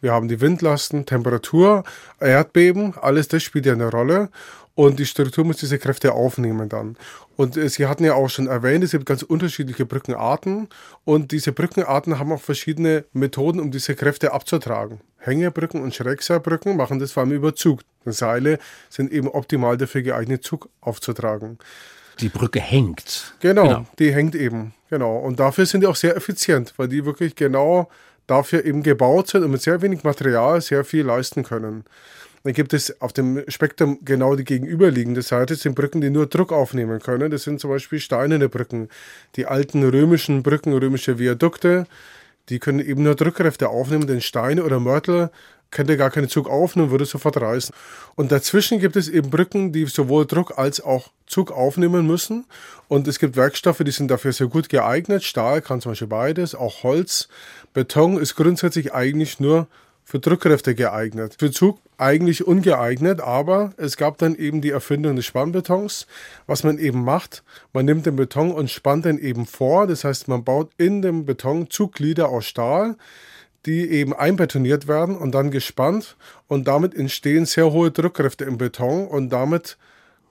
Wir 0.00 0.12
haben 0.12 0.28
die 0.28 0.40
Windlasten, 0.40 1.04
Temperatur, 1.04 1.84
Erdbeben. 2.20 2.94
Alles 2.96 3.28
das 3.28 3.42
spielt 3.42 3.66
ja 3.66 3.74
eine 3.74 3.90
Rolle. 3.90 4.30
Und 4.76 4.98
die 4.98 5.06
Struktur 5.06 5.42
muss 5.44 5.56
diese 5.56 5.78
Kräfte 5.78 6.12
aufnehmen 6.12 6.68
dann. 6.68 6.96
Und 7.36 7.56
äh, 7.56 7.68
Sie 7.70 7.86
hatten 7.86 8.04
ja 8.04 8.14
auch 8.14 8.28
schon 8.28 8.46
erwähnt, 8.46 8.84
es 8.84 8.90
gibt 8.92 9.06
ganz 9.06 9.22
unterschiedliche 9.22 9.86
Brückenarten. 9.86 10.68
Und 11.04 11.32
diese 11.32 11.52
Brückenarten 11.52 12.18
haben 12.18 12.30
auch 12.30 12.42
verschiedene 12.42 13.04
Methoden, 13.14 13.58
um 13.58 13.70
diese 13.70 13.94
Kräfte 13.94 14.32
abzutragen. 14.34 15.00
Hängebrücken 15.16 15.82
und 15.82 15.94
Schrägseilbrücken 15.94 16.76
machen 16.76 16.98
das 16.98 17.10
vor 17.12 17.22
allem 17.22 17.32
über 17.32 17.54
Zug. 17.56 17.80
Und 18.04 18.12
Seile 18.12 18.58
sind 18.90 19.10
eben 19.10 19.28
optimal 19.28 19.78
dafür 19.78 20.02
geeignet, 20.02 20.44
Zug 20.44 20.68
aufzutragen. 20.82 21.58
Die 22.20 22.28
Brücke 22.28 22.60
hängt. 22.60 23.34
Genau, 23.40 23.62
Genau. 23.62 23.86
die 23.98 24.12
hängt 24.12 24.34
eben. 24.34 24.74
Genau. 24.90 25.16
Und 25.16 25.40
dafür 25.40 25.64
sind 25.64 25.80
die 25.80 25.86
auch 25.86 25.96
sehr 25.96 26.16
effizient, 26.16 26.74
weil 26.76 26.88
die 26.88 27.04
wirklich 27.06 27.34
genau 27.34 27.88
dafür 28.26 28.64
eben 28.64 28.82
gebaut 28.82 29.28
sind 29.28 29.42
und 29.42 29.50
mit 29.52 29.62
sehr 29.62 29.80
wenig 29.80 30.04
Material 30.04 30.60
sehr 30.60 30.84
viel 30.84 31.04
leisten 31.06 31.44
können. 31.44 31.84
Dann 32.46 32.54
gibt 32.54 32.74
es 32.74 33.00
auf 33.00 33.12
dem 33.12 33.42
Spektrum 33.48 33.98
genau 34.04 34.36
die 34.36 34.44
gegenüberliegende 34.44 35.22
Seite, 35.22 35.56
sind 35.56 35.74
Brücken, 35.74 36.00
die 36.00 36.10
nur 36.10 36.26
Druck 36.28 36.52
aufnehmen 36.52 37.00
können. 37.00 37.28
Das 37.32 37.42
sind 37.42 37.58
zum 37.58 37.70
Beispiel 37.70 37.98
steinerne 37.98 38.48
Brücken. 38.48 38.88
Die 39.34 39.46
alten 39.46 39.82
römischen 39.82 40.44
Brücken, 40.44 40.72
römische 40.72 41.18
Viadukte, 41.18 41.88
die 42.48 42.60
können 42.60 42.78
eben 42.78 43.02
nur 43.02 43.16
Druckkräfte 43.16 43.68
aufnehmen, 43.68 44.06
denn 44.06 44.20
Steine 44.20 44.62
oder 44.62 44.78
Mörtel 44.78 45.30
könnte 45.72 45.96
gar 45.96 46.12
keinen 46.12 46.28
Zug 46.28 46.48
aufnehmen, 46.48 46.92
würde 46.92 47.04
sofort 47.04 47.36
reißen. 47.36 47.74
Und 48.14 48.30
dazwischen 48.30 48.78
gibt 48.78 48.94
es 48.94 49.08
eben 49.08 49.28
Brücken, 49.28 49.72
die 49.72 49.84
sowohl 49.86 50.24
Druck 50.24 50.56
als 50.56 50.80
auch 50.80 51.10
Zug 51.26 51.50
aufnehmen 51.50 52.06
müssen. 52.06 52.44
Und 52.86 53.08
es 53.08 53.18
gibt 53.18 53.34
Werkstoffe, 53.34 53.82
die 53.84 53.90
sind 53.90 54.08
dafür 54.08 54.32
sehr 54.32 54.46
gut 54.46 54.68
geeignet. 54.68 55.24
Stahl 55.24 55.62
kann 55.62 55.80
zum 55.80 55.90
Beispiel 55.90 56.06
beides, 56.06 56.54
auch 56.54 56.84
Holz. 56.84 57.26
Beton 57.74 58.18
ist 58.18 58.36
grundsätzlich 58.36 58.94
eigentlich 58.94 59.40
nur 59.40 59.66
für 60.06 60.20
Druckkräfte 60.20 60.76
geeignet. 60.76 61.34
Für 61.36 61.50
Zug 61.50 61.80
eigentlich 61.98 62.46
ungeeignet, 62.46 63.20
aber 63.20 63.72
es 63.76 63.96
gab 63.96 64.18
dann 64.18 64.36
eben 64.36 64.60
die 64.60 64.70
Erfindung 64.70 65.16
des 65.16 65.26
Spannbetons. 65.26 66.06
Was 66.46 66.62
man 66.62 66.78
eben 66.78 67.02
macht, 67.02 67.42
man 67.72 67.86
nimmt 67.86 68.06
den 68.06 68.14
Beton 68.14 68.52
und 68.52 68.70
spannt 68.70 69.04
den 69.04 69.18
eben 69.18 69.46
vor. 69.46 69.88
Das 69.88 70.04
heißt, 70.04 70.28
man 70.28 70.44
baut 70.44 70.70
in 70.78 71.02
dem 71.02 71.26
Beton 71.26 71.68
Zugglieder 71.70 72.28
aus 72.28 72.46
Stahl, 72.46 72.94
die 73.66 73.90
eben 73.90 74.14
einbetoniert 74.14 74.86
werden 74.86 75.16
und 75.16 75.32
dann 75.32 75.50
gespannt. 75.50 76.16
Und 76.46 76.68
damit 76.68 76.94
entstehen 76.94 77.44
sehr 77.44 77.72
hohe 77.72 77.90
Druckkräfte 77.90 78.44
im 78.44 78.58
Beton 78.58 79.08
und 79.08 79.30
damit 79.30 79.76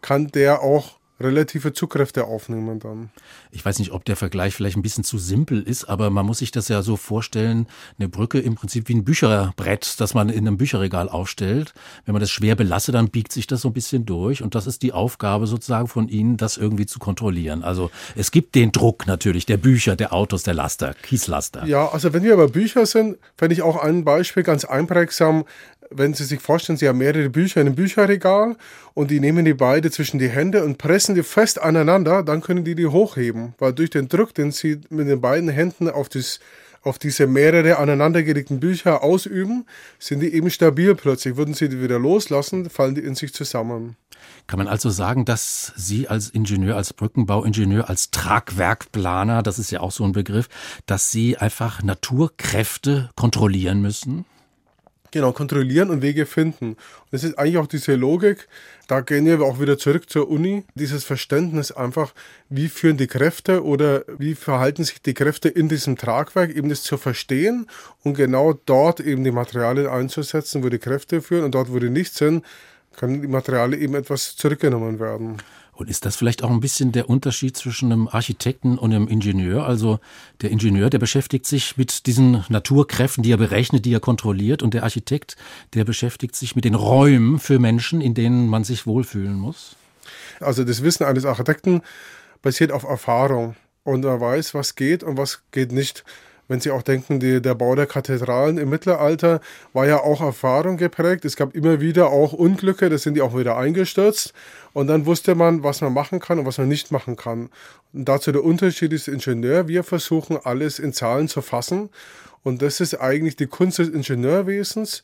kann 0.01 0.27
der 0.27 0.61
auch 0.61 0.99
relative 1.19 1.73
Zugkräfte 1.73 2.25
aufnehmen 2.25 2.79
dann. 2.79 3.09
Ich 3.51 3.63
weiß 3.63 3.79
nicht, 3.79 3.91
ob 3.91 4.03
der 4.03 4.15
Vergleich 4.15 4.53
vielleicht 4.53 4.75
ein 4.75 4.81
bisschen 4.81 5.03
zu 5.03 5.17
simpel 5.17 5.61
ist, 5.61 5.85
aber 5.85 6.09
man 6.09 6.25
muss 6.25 6.39
sich 6.39 6.51
das 6.51 6.67
ja 6.67 6.81
so 6.81 6.97
vorstellen, 6.97 7.67
eine 7.97 8.09
Brücke 8.09 8.39
im 8.39 8.55
Prinzip 8.55 8.89
wie 8.89 8.95
ein 8.95 9.05
Bücherbrett, 9.05 9.99
das 9.99 10.13
man 10.13 10.29
in 10.29 10.47
einem 10.47 10.57
Bücherregal 10.57 11.07
aufstellt. 11.07 11.73
Wenn 12.05 12.13
man 12.13 12.19
das 12.19 12.31
schwer 12.31 12.55
belastet, 12.55 12.95
dann 12.95 13.09
biegt 13.09 13.31
sich 13.31 13.47
das 13.47 13.61
so 13.61 13.69
ein 13.69 13.73
bisschen 13.73 14.05
durch 14.05 14.43
und 14.43 14.55
das 14.55 14.67
ist 14.67 14.81
die 14.81 14.91
Aufgabe 14.91 15.47
sozusagen 15.47 15.87
von 15.87 16.09
Ihnen, 16.09 16.35
das 16.35 16.57
irgendwie 16.57 16.85
zu 16.85 16.99
kontrollieren. 16.99 17.63
Also 17.63 17.91
es 18.15 18.31
gibt 18.31 18.55
den 18.55 18.73
Druck 18.73 19.07
natürlich 19.07 19.45
der 19.45 19.57
Bücher, 19.57 19.95
der 19.95 20.11
Autos, 20.11 20.43
der 20.43 20.53
Laster, 20.53 20.93
Kieslaster. 21.01 21.65
Ja, 21.65 21.87
also 21.87 22.11
wenn 22.13 22.23
wir 22.23 22.35
bei 22.35 22.47
Bücher 22.47 22.85
sind, 22.85 23.17
fände 23.37 23.53
ich 23.53 23.61
auch 23.61 23.77
ein 23.77 24.03
Beispiel 24.03 24.43
ganz 24.43 24.65
einprägsam 24.65 25.45
wenn 25.89 26.13
Sie 26.13 26.23
sich 26.23 26.39
vorstellen, 26.39 26.77
Sie 26.77 26.87
haben 26.87 26.97
mehrere 26.97 27.29
Bücher 27.29 27.61
in 27.61 27.67
einem 27.67 27.75
Bücherregal 27.75 28.55
und 28.93 29.11
die 29.11 29.19
nehmen 29.19 29.45
die 29.45 29.53
beide 29.53 29.91
zwischen 29.91 30.19
die 30.19 30.29
Hände 30.29 30.63
und 30.63 30.77
pressen 30.77 31.15
die 31.15 31.23
fest 31.23 31.61
aneinander, 31.61 32.23
dann 32.23 32.41
können 32.41 32.63
die 32.63 32.75
die 32.75 32.87
hochheben, 32.87 33.53
weil 33.57 33.73
durch 33.73 33.89
den 33.89 34.07
Druck, 34.07 34.33
den 34.33 34.51
Sie 34.51 34.81
mit 34.89 35.07
den 35.07 35.21
beiden 35.21 35.49
Händen 35.49 35.89
auf, 35.89 36.09
das, 36.09 36.39
auf 36.81 36.99
diese 36.99 37.27
mehrere 37.27 37.77
aneinandergelegten 37.77 38.59
Bücher 38.59 39.03
ausüben, 39.03 39.65
sind 39.99 40.21
die 40.21 40.33
eben 40.33 40.49
stabil 40.49 40.95
plötzlich. 40.95 41.37
Würden 41.37 41.53
Sie 41.53 41.69
die 41.69 41.81
wieder 41.81 41.99
loslassen, 41.99 42.69
fallen 42.69 42.95
die 42.95 43.01
in 43.01 43.15
sich 43.15 43.33
zusammen. 43.33 43.95
Kann 44.47 44.59
man 44.59 44.67
also 44.67 44.89
sagen, 44.89 45.25
dass 45.25 45.73
Sie 45.75 46.07
als 46.07 46.29
Ingenieur, 46.29 46.77
als 46.77 46.93
Brückenbauingenieur, 46.93 47.89
als 47.89 48.11
Tragwerkplaner, 48.11 49.43
das 49.43 49.59
ist 49.59 49.71
ja 49.71 49.81
auch 49.81 49.91
so 49.91 50.03
ein 50.03 50.13
Begriff, 50.13 50.47
dass 50.85 51.11
Sie 51.11 51.37
einfach 51.37 51.83
Naturkräfte 51.83 53.09
kontrollieren 53.15 53.81
müssen? 53.81 54.25
Genau, 55.15 55.31
kontrollieren 55.31 55.91
und 55.91 56.01
Wege 56.01 56.25
finden. 56.25 56.71
Und 56.71 56.77
das 57.11 57.23
ist 57.23 57.39
eigentlich 57.39 57.57
auch 57.57 57.67
diese 57.67 57.95
Logik, 57.95 58.49
da 58.89 58.99
gehen 58.99 59.25
wir 59.25 59.39
auch 59.43 59.61
wieder 59.61 59.77
zurück 59.77 60.09
zur 60.09 60.29
Uni, 60.29 60.65
dieses 60.75 61.05
Verständnis 61.05 61.71
einfach, 61.71 62.13
wie 62.49 62.67
führen 62.67 62.97
die 62.97 63.07
Kräfte 63.07 63.63
oder 63.63 64.03
wie 64.17 64.35
verhalten 64.35 64.83
sich 64.83 65.01
die 65.01 65.13
Kräfte 65.13 65.47
in 65.47 65.69
diesem 65.69 65.95
Tragwerk, 65.95 66.53
eben 66.53 66.67
das 66.67 66.83
zu 66.83 66.97
verstehen 66.97 67.67
und 68.03 68.15
genau 68.15 68.59
dort 68.65 68.99
eben 68.99 69.23
die 69.23 69.31
Materialien 69.31 69.87
einzusetzen, 69.87 70.65
wo 70.65 70.67
die 70.67 70.79
Kräfte 70.79 71.21
führen 71.21 71.45
und 71.45 71.55
dort, 71.55 71.71
wo 71.71 71.79
die 71.79 71.89
nicht 71.89 72.13
sind, 72.13 72.43
können 72.97 73.21
die 73.21 73.29
Materialien 73.29 73.81
eben 73.81 73.95
etwas 73.95 74.35
zurückgenommen 74.35 74.99
werden. 74.99 75.37
Und 75.75 75.89
ist 75.89 76.05
das 76.05 76.15
vielleicht 76.15 76.41
auch 76.41 76.49
ein 76.49 76.61
bisschen 76.61 76.93
der 76.93 77.09
Unterschied 77.09 77.57
zwischen 77.57 77.91
einem 77.91 78.07
Architekten 78.07 78.77
und 78.77 78.93
einem 78.93 79.09
Ingenieur? 79.09 79.65
Also 79.65 79.99
der 80.41 80.49
Ingenieur, 80.49 80.89
der 80.89 80.99
beschäftigt 80.99 81.45
sich 81.45 81.75
mit 81.75 82.05
diesen 82.05 82.45
Naturkräften, 82.47 83.23
die 83.23 83.31
er 83.31 83.37
berechnet, 83.37 83.83
die 83.83 83.93
er 83.93 83.99
kontrolliert, 83.99 84.63
und 84.63 84.73
der 84.73 84.83
Architekt, 84.83 85.35
der 85.73 85.83
beschäftigt 85.83 86.35
sich 86.35 86.55
mit 86.55 86.63
den 86.63 86.75
Räumen 86.75 87.39
für 87.39 87.59
Menschen, 87.59 87.99
in 87.99 88.13
denen 88.13 88.47
man 88.47 88.63
sich 88.63 88.87
wohlfühlen 88.87 89.35
muss? 89.35 89.75
Also 90.39 90.63
das 90.63 90.81
Wissen 90.81 91.03
eines 91.03 91.25
Architekten 91.25 91.81
basiert 92.41 92.71
auf 92.71 92.83
Erfahrung 92.83 93.55
und 93.83 94.05
er 94.05 94.21
weiß, 94.21 94.53
was 94.53 94.75
geht 94.75 95.03
und 95.03 95.17
was 95.17 95.41
geht 95.51 95.73
nicht. 95.73 96.05
Wenn 96.47 96.59
Sie 96.59 96.69
auch 96.69 96.83
denken, 96.83 97.19
die, 97.19 97.41
der 97.41 97.55
Bau 97.55 97.73
der 97.75 97.87
Kathedralen 97.87 98.57
im 98.57 98.69
Mittelalter 98.69 99.41
war 99.73 99.87
ja 99.87 100.01
auch 100.01 100.21
Erfahrung 100.21 100.77
geprägt. 100.77 101.25
Es 101.25 101.35
gab 101.35 101.55
immer 101.55 101.81
wieder 101.81 102.09
auch 102.09 102.33
Unglücke, 102.33 102.89
da 102.89 102.97
sind 102.97 103.15
die 103.15 103.21
auch 103.21 103.35
wieder 103.37 103.57
eingestürzt. 103.57 104.33
Und 104.73 104.87
dann 104.87 105.05
wusste 105.05 105.33
man, 105.33 105.63
was 105.63 105.81
man 105.81 105.93
machen 105.93 106.19
kann 106.19 106.37
und 106.37 106.45
was 106.45 106.57
man 106.57 106.67
nicht 106.67 106.91
machen 106.91 107.15
kann. 107.15 107.49
Und 107.93 108.05
dazu 108.05 108.31
der 108.31 108.43
Unterschied 108.43 108.93
ist 108.93 109.07
Ingenieur. 109.07 109.67
Wir 109.67 109.83
versuchen 109.83 110.37
alles 110.43 110.77
in 110.77 110.93
Zahlen 110.93 111.27
zu 111.27 111.41
fassen. 111.41 111.89
Und 112.43 112.61
das 112.61 112.79
ist 112.79 112.93
eigentlich 113.01 113.35
die 113.35 113.47
Kunst 113.47 113.79
des 113.79 113.89
Ingenieurwesens, 113.89 115.01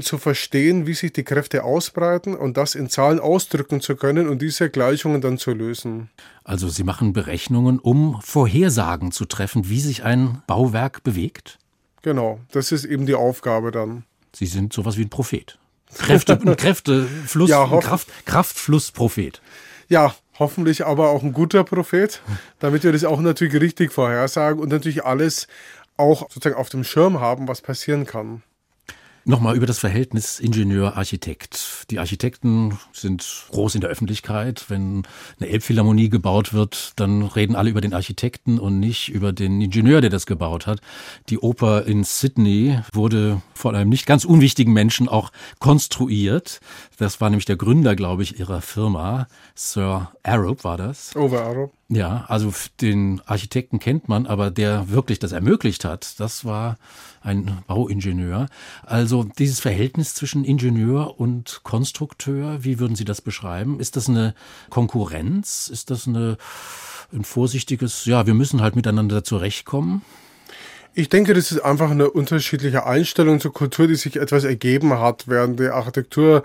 zu 0.00 0.18
verstehen, 0.18 0.86
wie 0.86 0.94
sich 0.94 1.12
die 1.12 1.24
Kräfte 1.24 1.64
ausbreiten 1.64 2.34
und 2.34 2.56
das 2.56 2.74
in 2.74 2.88
Zahlen 2.88 3.18
ausdrücken 3.18 3.80
zu 3.80 3.96
können 3.96 4.28
und 4.28 4.40
diese 4.40 4.70
Gleichungen 4.70 5.20
dann 5.20 5.36
zu 5.36 5.52
lösen. 5.52 6.10
Also 6.44 6.68
Sie 6.68 6.84
machen 6.84 7.12
Berechnungen, 7.12 7.78
um 7.80 8.20
Vorhersagen 8.22 9.10
zu 9.10 9.24
treffen, 9.24 9.68
wie 9.68 9.80
sich 9.80 10.04
ein 10.04 10.42
Bauwerk 10.46 11.02
bewegt? 11.02 11.58
Genau, 12.02 12.38
das 12.52 12.72
ist 12.72 12.84
eben 12.84 13.06
die 13.06 13.14
Aufgabe 13.14 13.72
dann. 13.72 14.04
Sie 14.32 14.46
sind 14.46 14.72
sowas 14.72 14.96
wie 14.96 15.02
ein 15.02 15.10
Prophet. 15.10 15.58
Kräfte, 15.98 16.40
ein 16.40 16.56
Kräftefluss, 16.56 17.50
Ja, 17.50 17.64
ein 17.64 17.80
Kraft, 17.80 18.08
Kraftflussprophet. 18.24 19.42
Ja, 19.88 20.14
hoffentlich 20.38 20.86
aber 20.86 21.10
auch 21.10 21.22
ein 21.24 21.32
guter 21.32 21.64
Prophet, 21.64 22.22
damit 22.60 22.84
wir 22.84 22.92
das 22.92 23.04
auch 23.04 23.20
natürlich 23.20 23.60
richtig 23.60 23.92
vorhersagen 23.92 24.60
und 24.60 24.68
natürlich 24.68 25.04
alles 25.04 25.48
auch 25.96 26.30
sozusagen 26.30 26.56
auf 26.56 26.68
dem 26.68 26.84
Schirm 26.84 27.20
haben, 27.20 27.48
was 27.48 27.60
passieren 27.60 28.06
kann. 28.06 28.42
Nochmal 29.24 29.54
über 29.54 29.66
das 29.66 29.78
Verhältnis 29.78 30.40
Ingenieur-Architekt. 30.40 31.86
Die 31.90 31.98
Architekten 31.98 32.78
sind 32.92 33.46
groß 33.50 33.74
in 33.74 33.82
der 33.82 33.90
Öffentlichkeit. 33.90 34.64
Wenn 34.68 35.02
eine 35.38 35.50
Elbphilharmonie 35.50 36.08
gebaut 36.08 36.54
wird, 36.54 36.92
dann 36.96 37.22
reden 37.22 37.54
alle 37.54 37.68
über 37.68 37.82
den 37.82 37.92
Architekten 37.92 38.58
und 38.58 38.80
nicht 38.80 39.10
über 39.10 39.32
den 39.32 39.60
Ingenieur, 39.60 40.00
der 40.00 40.10
das 40.10 40.24
gebaut 40.24 40.66
hat. 40.66 40.80
Die 41.28 41.38
Oper 41.38 41.84
in 41.84 42.02
Sydney 42.02 42.80
wurde 42.94 43.42
von 43.52 43.76
einem 43.76 43.90
nicht 43.90 44.06
ganz 44.06 44.24
unwichtigen 44.24 44.72
Menschen 44.72 45.08
auch 45.08 45.32
konstruiert. 45.58 46.60
Das 46.96 47.20
war 47.20 47.28
nämlich 47.28 47.44
der 47.44 47.56
Gründer, 47.56 47.94
glaube 47.96 48.22
ich, 48.22 48.38
ihrer 48.40 48.62
Firma. 48.62 49.26
Sir 49.54 50.12
Arup 50.22 50.64
war 50.64 50.78
das. 50.78 51.14
Over 51.14 51.42
Arrow. 51.42 51.70
Ja, 51.92 52.24
also 52.28 52.54
den 52.80 53.20
Architekten 53.26 53.80
kennt 53.80 54.08
man, 54.08 54.28
aber 54.28 54.52
der 54.52 54.90
wirklich 54.90 55.18
das 55.18 55.32
ermöglicht 55.32 55.84
hat, 55.84 56.20
das 56.20 56.44
war 56.44 56.78
ein 57.20 57.64
Bauingenieur. 57.66 58.46
Also 58.86 59.24
dieses 59.24 59.58
Verhältnis 59.58 60.14
zwischen 60.14 60.44
Ingenieur 60.44 61.18
und 61.18 61.62
Konstrukteur, 61.64 62.62
wie 62.62 62.78
würden 62.78 62.94
Sie 62.94 63.04
das 63.04 63.20
beschreiben? 63.20 63.80
Ist 63.80 63.96
das 63.96 64.08
eine 64.08 64.36
Konkurrenz? 64.68 65.66
Ist 65.66 65.90
das 65.90 66.06
eine, 66.06 66.36
ein 67.12 67.24
vorsichtiges, 67.24 68.04
ja, 68.04 68.24
wir 68.24 68.34
müssen 68.34 68.62
halt 68.62 68.76
miteinander 68.76 69.24
zurechtkommen? 69.24 70.02
Ich 70.94 71.08
denke, 71.08 71.34
das 71.34 71.50
ist 71.50 71.60
einfach 71.60 71.90
eine 71.90 72.08
unterschiedliche 72.08 72.86
Einstellung 72.86 73.40
zur 73.40 73.52
Kultur, 73.52 73.88
die 73.88 73.96
sich 73.96 74.14
etwas 74.14 74.44
ergeben 74.44 74.96
hat, 75.00 75.26
während 75.26 75.58
die 75.58 75.68
Architektur 75.68 76.44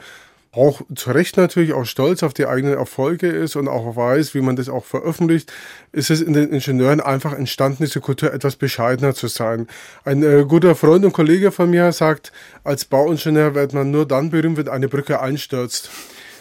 auch 0.55 0.81
zu 0.95 1.11
Recht 1.11 1.37
natürlich 1.37 1.73
auch 1.73 1.85
stolz 1.85 2.23
auf 2.23 2.33
die 2.33 2.45
eigenen 2.45 2.77
Erfolge 2.77 3.27
ist 3.27 3.55
und 3.55 3.67
auch 3.67 3.95
weiß, 3.95 4.33
wie 4.33 4.41
man 4.41 4.55
das 4.55 4.69
auch 4.69 4.85
veröffentlicht, 4.85 5.51
ist 5.91 6.09
es 6.09 6.21
in 6.21 6.33
den 6.33 6.49
Ingenieuren 6.49 7.01
einfach 7.01 7.33
entstanden, 7.33 7.83
diese 7.83 8.01
Kultur 8.01 8.33
etwas 8.33 8.55
bescheidener 8.55 9.13
zu 9.13 9.27
sein. 9.27 9.67
Ein 10.03 10.23
äh, 10.23 10.45
guter 10.47 10.75
Freund 10.75 11.03
und 11.05 11.13
Kollege 11.13 11.51
von 11.51 11.69
mir 11.69 11.91
sagt, 11.91 12.31
als 12.63 12.85
Bauingenieur 12.85 13.53
wird 13.53 13.73
man 13.73 13.91
nur 13.91 14.07
dann 14.07 14.29
berühmt, 14.29 14.57
wenn 14.57 14.69
eine 14.69 14.87
Brücke 14.87 15.19
einstürzt. 15.19 15.89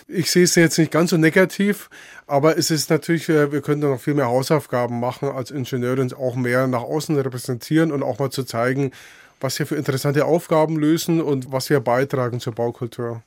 Ich 0.07 0.31
sehe 0.31 0.44
es 0.44 0.55
jetzt 0.55 0.79
nicht 0.79 0.92
ganz 0.92 1.11
so 1.11 1.16
negativ, 1.16 1.88
aber 2.27 2.59
es 2.59 2.70
ist 2.70 2.90
natürlich, 2.90 3.29
äh, 3.29 3.50
wir 3.53 3.62
können 3.62 3.81
da 3.81 3.88
noch 3.88 4.00
viel 4.00 4.14
mehr 4.14 4.29
Hausaufgaben 4.29 5.00
machen 5.00 5.31
als 5.31 5.50
Ingenieure 5.50 6.00
und 6.00 6.16
auch 6.16 6.37
mehr 6.37 6.66
nach 6.66 6.83
außen 6.83 7.16
repräsentieren 7.18 7.90
und 7.90 8.03
auch 8.03 8.18
mal 8.18 8.31
zu 8.31 8.44
zeigen, 8.44 8.92
was 9.40 9.59
wir 9.59 9.66
für 9.66 9.77
interessante 9.77 10.25
Aufgaben 10.25 10.77
lösen 10.79 11.20
und 11.20 11.53
was 11.53 11.70
wir 11.70 11.81
beitragen 11.81 12.40
zur 12.40 12.55
Baukultur. 12.55 13.23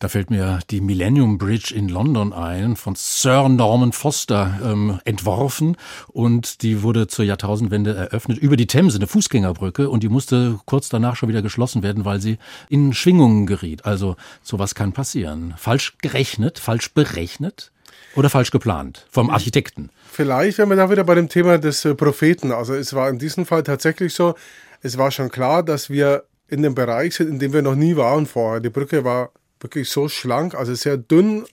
Da 0.00 0.08
fällt 0.08 0.30
mir 0.30 0.60
die 0.70 0.80
Millennium 0.80 1.36
Bridge 1.36 1.74
in 1.76 1.90
London 1.90 2.32
ein, 2.32 2.74
von 2.76 2.94
Sir 2.96 3.50
Norman 3.50 3.92
Foster 3.92 4.58
ähm, 4.64 4.98
entworfen 5.04 5.76
und 6.08 6.62
die 6.62 6.82
wurde 6.82 7.06
zur 7.06 7.26
Jahrtausendwende 7.26 7.94
eröffnet 7.94 8.38
über 8.38 8.56
die 8.56 8.66
Themse, 8.66 8.96
eine 8.96 9.06
Fußgängerbrücke 9.06 9.90
und 9.90 10.02
die 10.02 10.08
musste 10.08 10.58
kurz 10.64 10.88
danach 10.88 11.16
schon 11.16 11.28
wieder 11.28 11.42
geschlossen 11.42 11.82
werden, 11.82 12.06
weil 12.06 12.18
sie 12.18 12.38
in 12.70 12.94
Schwingungen 12.94 13.44
geriet. 13.44 13.84
Also 13.84 14.16
sowas 14.42 14.74
kann 14.74 14.92
passieren. 14.92 15.52
Falsch 15.58 15.98
gerechnet, 15.98 16.58
falsch 16.58 16.94
berechnet 16.94 17.70
oder 18.16 18.30
falsch 18.30 18.52
geplant 18.52 19.06
vom 19.10 19.28
Architekten. 19.28 19.90
Vielleicht 20.10 20.56
wären 20.56 20.70
wir 20.70 20.76
da 20.76 20.90
wieder 20.90 21.04
bei 21.04 21.14
dem 21.14 21.28
Thema 21.28 21.58
des 21.58 21.84
äh, 21.84 21.94
Propheten. 21.94 22.52
Also 22.52 22.72
es 22.74 22.94
war 22.94 23.10
in 23.10 23.18
diesem 23.18 23.44
Fall 23.44 23.64
tatsächlich 23.64 24.14
so, 24.14 24.34
es 24.82 24.98
war 24.98 25.10
schon 25.10 25.30
klar, 25.30 25.62
dass 25.62 25.90
wir 25.90 26.24
in 26.48 26.62
dem 26.62 26.74
Bereich 26.74 27.14
sind, 27.14 27.28
in 27.28 27.38
dem 27.38 27.52
wir 27.52 27.62
noch 27.62 27.74
nie 27.74 27.96
waren 27.96 28.26
vorher. 28.26 28.60
Die 28.60 28.70
Brücke 28.70 29.04
war 29.04 29.30
wirklich 29.60 29.88
so 29.88 30.08
schlank, 30.08 30.54
also 30.54 30.74
sehr 30.74 30.96
dünn, 30.96 31.44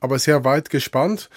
aber 0.00 0.18
sehr 0.18 0.44
weit 0.44 0.70
gespannt. 0.70 1.28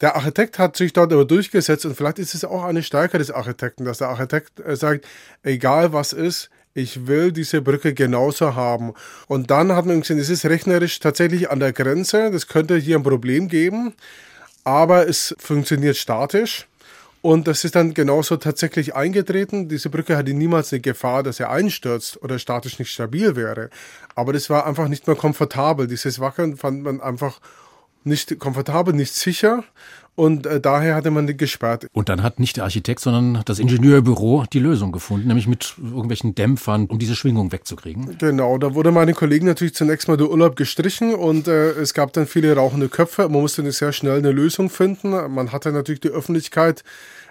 Der 0.00 0.14
Architekt 0.14 0.58
hat 0.58 0.76
sich 0.76 0.92
dort 0.92 1.12
aber 1.12 1.24
durchgesetzt 1.24 1.84
und 1.84 1.96
vielleicht 1.96 2.20
ist 2.20 2.34
es 2.34 2.44
auch 2.44 2.62
eine 2.62 2.84
Stärke 2.84 3.18
des 3.18 3.32
Architekten, 3.32 3.84
dass 3.84 3.98
der 3.98 4.08
Architekt 4.08 4.60
äh, 4.60 4.76
sagt, 4.76 5.06
egal 5.42 5.92
was 5.92 6.12
ist, 6.12 6.50
ich 6.74 7.08
will 7.08 7.32
diese 7.32 7.60
Brücke 7.62 7.94
genauso 7.94 8.54
haben. 8.54 8.94
Und 9.26 9.50
dann 9.50 9.72
hat 9.72 9.86
man 9.86 10.00
gesehen, 10.00 10.18
es 10.18 10.28
ist 10.28 10.44
rechnerisch 10.44 11.00
tatsächlich 11.00 11.50
an 11.50 11.58
der 11.58 11.72
Grenze, 11.72 12.30
das 12.30 12.46
könnte 12.46 12.76
hier 12.76 12.96
ein 12.96 13.02
Problem 13.02 13.48
geben, 13.48 13.94
aber 14.62 15.08
es 15.08 15.34
funktioniert 15.40 15.96
statisch. 15.96 16.68
Und 17.20 17.48
das 17.48 17.64
ist 17.64 17.74
dann 17.74 17.94
genauso 17.94 18.36
tatsächlich 18.36 18.94
eingetreten. 18.94 19.68
Diese 19.68 19.90
Brücke 19.90 20.16
hatte 20.16 20.32
niemals 20.32 20.72
eine 20.72 20.80
Gefahr, 20.80 21.22
dass 21.22 21.40
er 21.40 21.50
einstürzt 21.50 22.22
oder 22.22 22.38
statisch 22.38 22.78
nicht 22.78 22.92
stabil 22.92 23.34
wäre. 23.34 23.70
Aber 24.14 24.32
das 24.32 24.48
war 24.50 24.66
einfach 24.66 24.88
nicht 24.88 25.06
mehr 25.06 25.16
komfortabel. 25.16 25.88
Dieses 25.88 26.20
Wackeln 26.20 26.56
fand 26.56 26.82
man 26.82 27.00
einfach 27.00 27.40
nicht 28.08 28.38
komfortabel, 28.38 28.94
nicht 28.94 29.14
sicher. 29.14 29.64
Und 30.18 30.46
äh, 30.46 30.60
daher 30.60 30.96
hatte 30.96 31.12
man 31.12 31.28
die 31.28 31.36
gesperrt. 31.36 31.86
Und 31.92 32.08
dann 32.08 32.24
hat 32.24 32.40
nicht 32.40 32.56
der 32.56 32.64
Architekt, 32.64 32.98
sondern 32.98 33.40
das 33.44 33.60
Ingenieurbüro 33.60 34.46
die 34.52 34.58
Lösung 34.58 34.90
gefunden, 34.90 35.28
nämlich 35.28 35.46
mit 35.46 35.76
irgendwelchen 35.80 36.34
Dämpfern, 36.34 36.86
um 36.86 36.98
diese 36.98 37.14
Schwingung 37.14 37.52
wegzukriegen. 37.52 38.18
Genau, 38.18 38.58
da 38.58 38.74
wurde 38.74 38.90
meine 38.90 39.14
Kollegen 39.14 39.46
natürlich 39.46 39.74
zunächst 39.74 40.08
mal 40.08 40.16
der 40.16 40.28
Urlaub 40.28 40.56
gestrichen 40.56 41.14
und 41.14 41.46
äh, 41.46 41.70
es 41.70 41.94
gab 41.94 42.12
dann 42.14 42.26
viele 42.26 42.52
rauchende 42.56 42.88
Köpfe. 42.88 43.28
Man 43.28 43.42
musste 43.42 43.70
sehr 43.70 43.92
schnell 43.92 44.18
eine 44.18 44.32
Lösung 44.32 44.70
finden. 44.70 45.10
Man 45.10 45.52
hatte 45.52 45.70
natürlich 45.70 46.00
die 46.00 46.08
Öffentlichkeit 46.08 46.82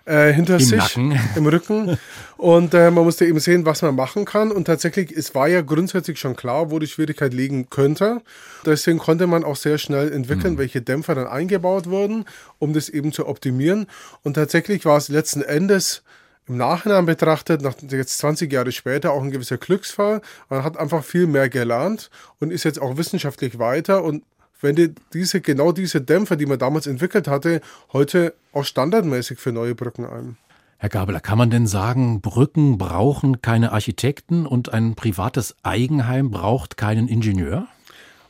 äh, 0.08 0.32
hinter 0.32 0.54
Im 0.54 0.60
sich, 0.60 0.78
Nacken. 0.78 1.20
im 1.36 1.48
Rücken. 1.48 1.98
Und 2.38 2.74
äh, 2.74 2.90
man 2.92 3.04
musste 3.04 3.26
eben 3.26 3.40
sehen, 3.40 3.66
was 3.66 3.82
man 3.82 3.96
machen 3.96 4.26
kann. 4.26 4.52
Und 4.52 4.66
tatsächlich, 4.66 5.12
es 5.12 5.36
war 5.36 5.48
ja 5.48 5.62
grundsätzlich 5.62 6.20
schon 6.20 6.36
klar, 6.36 6.72
wo 6.72 6.80
die 6.80 6.88
Schwierigkeit 6.88 7.34
liegen 7.34 7.70
könnte. 7.70 8.22
Deswegen 8.66 9.00
konnte 9.00 9.28
man 9.28 9.44
auch 9.44 9.56
sehr 9.56 9.78
schnell 9.78 10.12
entwickeln, 10.12 10.58
welche 10.58 10.82
Dämpfer 10.82 11.16
dann 11.16 11.28
eingebaut 11.28 11.90
wurden, 11.90 12.26
um 12.58 12.74
das 12.74 12.90
eben 12.90 13.12
zu 13.12 13.28
optimieren. 13.28 13.88
Und 14.24 14.36
tatsächlich 14.36 14.86
war 14.86 14.98
es 14.98 15.10
letzten 15.10 15.42
Endes 15.42 16.04
im 16.48 16.56
Nachhinein 16.56 17.06
betrachtet, 17.06 17.62
nach 17.62 17.76
jetzt 17.90 18.20
20 18.20 18.52
Jahre 18.52 18.72
später, 18.72 19.12
auch 19.12 19.22
ein 19.22 19.32
gewisser 19.32 19.58
Glücksfall. 19.58 20.22
Man 20.50 20.64
hat 20.64 20.78
einfach 20.78 21.04
viel 21.04 21.28
mehr 21.28 21.50
gelernt 21.50 22.10
und 22.40 22.52
ist 22.52 22.64
jetzt 22.64 22.82
auch 22.82 22.96
wissenschaftlich 22.96 23.60
weiter 23.60 24.04
und 24.04 24.24
wende 24.62 24.94
diese, 25.14 25.42
genau 25.42 25.72
diese 25.72 26.02
Dämpfer, 26.02 26.36
die 26.36 26.46
man 26.46 26.60
damals 26.60 26.88
entwickelt 26.88 27.28
hatte, 27.28 27.62
heute 27.94 28.34
auch 28.54 28.66
standardmäßig 28.66 29.40
für 29.40 29.52
neue 29.52 29.76
Brücken 29.76 30.06
ein. 30.06 30.38
Herr 30.80 30.90
Gabler, 30.90 31.20
kann 31.20 31.40
man 31.40 31.50
denn 31.50 31.66
sagen, 31.66 32.22
Brücken 32.22 32.78
brauchen 32.78 33.42
keine 33.42 33.72
Architekten 33.72 34.46
und 34.46 34.74
ein 34.74 34.94
privates 34.94 35.56
Eigenheim 35.64 36.30
braucht 36.30 36.78
keinen 36.78 37.08
Ingenieur? 37.08 37.68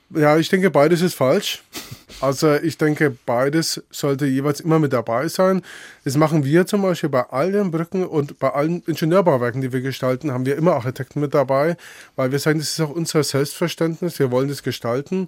Ja, 0.09 0.37
ich 0.37 0.47
denke, 0.47 0.71
beides 0.71 1.01
ist 1.01 1.15
falsch. 1.15 1.63
Also 2.21 2.55
ich 2.55 2.77
denke, 2.77 3.15
beides 3.25 3.83
sollte 3.91 4.25
jeweils 4.25 4.61
immer 4.61 4.79
mit 4.79 4.93
dabei 4.93 5.27
sein. 5.27 5.61
Das 6.05 6.15
machen 6.15 6.45
wir 6.45 6.65
zum 6.65 6.81
Beispiel 6.81 7.09
bei 7.09 7.23
allen 7.23 7.71
Brücken 7.71 8.05
und 8.05 8.39
bei 8.39 8.49
allen 8.53 8.81
Ingenieurbauwerken, 8.83 9.59
die 9.59 9.73
wir 9.73 9.81
gestalten, 9.81 10.31
haben 10.31 10.45
wir 10.45 10.55
immer 10.55 10.75
Architekten 10.75 11.19
mit 11.19 11.33
dabei, 11.33 11.75
weil 12.15 12.31
wir 12.31 12.39
sagen, 12.39 12.59
das 12.59 12.69
ist 12.69 12.79
auch 12.79 12.89
unser 12.89 13.21
Selbstverständnis. 13.23 14.19
Wir 14.19 14.31
wollen 14.31 14.47
das 14.47 14.63
gestalten. 14.63 15.27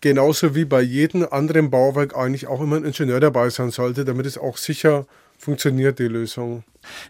Genauso 0.00 0.54
wie 0.54 0.64
bei 0.64 0.80
jedem 0.80 1.26
anderen 1.30 1.70
Bauwerk 1.70 2.16
eigentlich 2.16 2.46
auch 2.46 2.60
immer 2.60 2.76
ein 2.76 2.84
Ingenieur 2.84 3.20
dabei 3.20 3.50
sein 3.50 3.70
sollte, 3.70 4.04
damit 4.04 4.24
es 4.24 4.38
auch 4.38 4.56
sicher 4.56 5.06
funktioniert, 5.40 5.98
die 5.98 6.04
Lösung. 6.04 6.64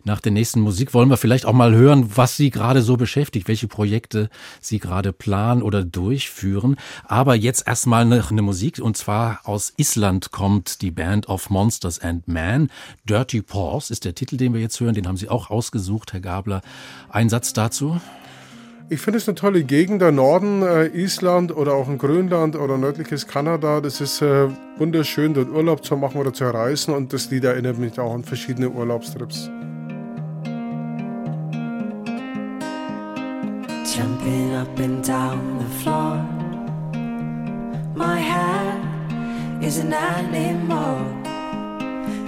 Nach 0.04 0.20
der 0.20 0.32
nächsten 0.32 0.60
Musik 0.60 0.94
wollen 0.94 1.08
wir 1.08 1.16
vielleicht 1.16 1.46
auch 1.46 1.52
mal 1.52 1.74
hören, 1.74 2.16
was 2.16 2.36
Sie 2.36 2.50
gerade 2.50 2.82
so 2.82 2.96
beschäftigt, 2.96 3.48
welche 3.48 3.68
Projekte 3.68 4.28
Sie 4.60 4.78
gerade 4.78 5.12
planen 5.12 5.62
oder 5.62 5.84
durchführen. 5.84 6.76
Aber 7.04 7.34
jetzt 7.34 7.66
erstmal 7.66 8.04
noch 8.04 8.30
eine 8.30 8.42
Musik 8.42 8.80
und 8.80 8.96
zwar 8.96 9.40
aus 9.44 9.72
Island 9.76 10.32
kommt 10.32 10.82
die 10.82 10.90
Band 10.90 11.28
of 11.28 11.50
Monsters 11.50 12.00
and 12.00 12.26
Man. 12.26 12.70
Dirty 13.08 13.42
Paws 13.42 13.90
ist 13.90 14.04
der 14.04 14.14
Titel, 14.14 14.36
den 14.36 14.54
wir 14.54 14.60
jetzt 14.60 14.80
hören. 14.80 14.94
Den 14.94 15.06
haben 15.06 15.16
Sie 15.16 15.28
auch 15.28 15.50
ausgesucht, 15.50 16.12
Herr 16.12 16.20
Gabler. 16.20 16.62
Ein 17.08 17.28
Satz 17.28 17.52
dazu? 17.52 18.00
Ich 18.92 19.00
finde 19.00 19.18
es 19.18 19.28
eine 19.28 19.36
tolle 19.36 19.62
Gegend, 19.62 20.02
der 20.02 20.10
Norden, 20.10 20.62
äh, 20.62 20.86
Island 20.88 21.56
oder 21.56 21.74
auch 21.74 21.88
in 21.88 21.96
Grönland 21.96 22.56
oder 22.56 22.76
nördliches 22.76 23.28
Kanada. 23.28 23.80
Das 23.80 24.00
ist 24.00 24.20
äh, 24.20 24.48
wunderschön, 24.78 25.32
dort 25.32 25.48
Urlaub 25.48 25.84
zu 25.84 25.96
machen 25.96 26.20
oder 26.20 26.32
zu 26.32 26.52
reisen 26.52 26.92
und 26.92 27.12
das 27.12 27.30
Lied 27.30 27.44
erinnert 27.44 27.78
mich 27.78 28.00
auch 28.00 28.12
an 28.12 28.24
verschiedene 28.24 28.68
Urlaubstrips. 28.68 29.48
Jumping 33.94 34.56
up 34.56 34.80
and 34.80 35.06
down 35.06 35.60
the 35.60 35.84
floor. 35.84 36.16
My 37.94 38.18
hair 38.18 38.74
is 39.62 39.78
an 39.78 39.92
animal, 39.92 40.96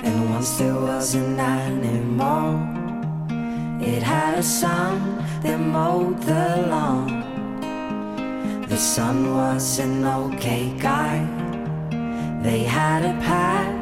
and 0.05 0.31
once 0.33 0.59
there 0.59 0.81
was 0.81 1.17
an 1.17 1.41
animal. 1.41 2.61
It 3.81 4.05
had 4.05 4.39
a 4.39 4.43
son 4.45 5.22
that 5.43 5.59
mowed 5.59 6.21
the 6.23 6.67
lawn. 6.69 8.63
The 8.69 8.77
son 8.77 9.35
was 9.35 9.79
an 9.81 10.05
okay 10.05 10.73
guy. 10.79 11.19
They 12.43 12.63
had 12.63 13.05
a 13.05 13.15
pet 13.21 13.73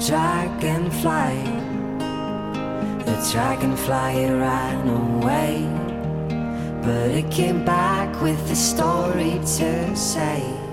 dragonfly. 0.00 1.36
The 3.04 3.28
dragonfly 3.32 4.30
ran 4.30 4.88
away. 4.88 5.68
But 6.82 7.10
it 7.10 7.30
came 7.30 7.64
back 7.64 8.20
with 8.20 8.50
a 8.50 8.56
story 8.56 9.40
to 9.58 9.96
say. 9.96 10.63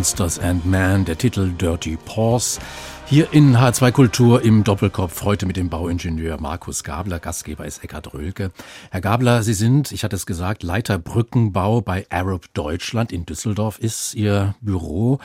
Monsters 0.00 0.38
and 0.38 0.64
Man, 0.64 1.04
der 1.04 1.18
Titel 1.18 1.52
Dirty 1.52 1.98
Paws. 2.02 2.58
Hier 3.04 3.34
in 3.34 3.54
H2 3.54 3.92
Kultur 3.92 4.40
im 4.40 4.64
Doppelkopf 4.64 5.24
heute 5.24 5.44
mit 5.44 5.58
dem 5.58 5.68
Bauingenieur 5.68 6.40
Markus 6.40 6.84
Gabler. 6.84 7.18
Gastgeber 7.18 7.66
ist 7.66 7.84
Eckhard 7.84 8.14
Rölke. 8.14 8.50
Herr 8.90 9.02
Gabler, 9.02 9.42
Sie 9.42 9.52
sind, 9.52 9.92
ich 9.92 10.02
hatte 10.02 10.16
es 10.16 10.24
gesagt, 10.24 10.62
Leiter 10.62 10.96
Brückenbau 10.98 11.82
bei 11.82 12.06
Arup 12.08 12.46
Deutschland. 12.54 13.12
In 13.12 13.26
Düsseldorf 13.26 13.78
ist 13.78 14.14
Ihr 14.14 14.54
Büro. 14.62 15.18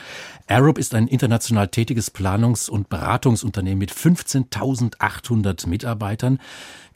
Arup 0.46 0.76
ist 0.76 0.94
ein 0.94 1.06
international 1.06 1.68
tätiges 1.68 2.12
Planungs- 2.12 2.68
und 2.68 2.90
Beratungsunternehmen 2.90 3.78
mit 3.78 3.92
15.800 3.92 5.66
Mitarbeitern. 5.68 6.38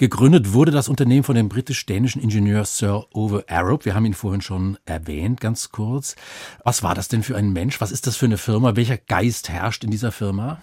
Gegründet 0.00 0.54
wurde 0.54 0.70
das 0.70 0.88
Unternehmen 0.88 1.24
von 1.24 1.34
dem 1.34 1.50
britisch-dänischen 1.50 2.22
Ingenieur 2.22 2.64
Sir 2.64 3.04
Ove 3.12 3.44
Arup. 3.48 3.84
Wir 3.84 3.94
haben 3.94 4.06
ihn 4.06 4.14
vorhin 4.14 4.40
schon 4.40 4.78
erwähnt, 4.86 5.42
ganz 5.42 5.72
kurz. 5.72 6.16
Was 6.64 6.82
war 6.82 6.94
das 6.94 7.08
denn 7.08 7.22
für 7.22 7.36
ein 7.36 7.52
Mensch? 7.52 7.82
Was 7.82 7.92
ist 7.92 8.06
das 8.06 8.16
für 8.16 8.24
eine 8.24 8.38
Firma? 8.38 8.76
Welcher 8.76 8.96
Geist 8.96 9.50
herrscht 9.50 9.84
in 9.84 9.90
dieser 9.90 10.10
Firma? 10.10 10.62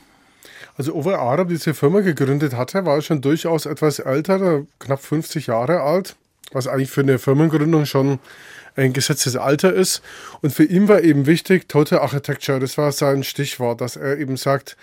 Also 0.76 0.96
Uwe 0.96 1.20
Arab, 1.20 1.50
diese 1.50 1.76
Firma 1.76 2.00
gegründet 2.00 2.56
hatte, 2.56 2.84
war 2.86 3.00
schon 3.04 3.22
durchaus 3.22 3.68
etwas 3.68 4.00
älter, 4.00 4.64
knapp 4.80 5.04
50 5.04 5.46
Jahre 5.46 5.82
alt, 5.82 6.16
was 6.52 6.66
eigentlich 6.66 6.90
für 6.90 7.02
eine 7.02 7.20
Firmengründung 7.20 7.86
schon 7.86 8.18
ein 8.76 8.92
gesetztes 8.92 9.36
Alter 9.36 9.72
ist. 9.72 10.02
Und 10.42 10.52
für 10.52 10.64
ihn 10.64 10.88
war 10.88 11.04
eben 11.04 11.28
wichtig, 11.28 11.70
Total 11.70 12.00
Architecture, 12.00 12.60
das 12.60 12.80
war 12.80 12.92
sein 12.92 13.24
Stichwort, 13.24 13.82
dass 13.82 13.98
er 13.98 14.18
eben 14.18 14.36
sagt, 14.36 14.78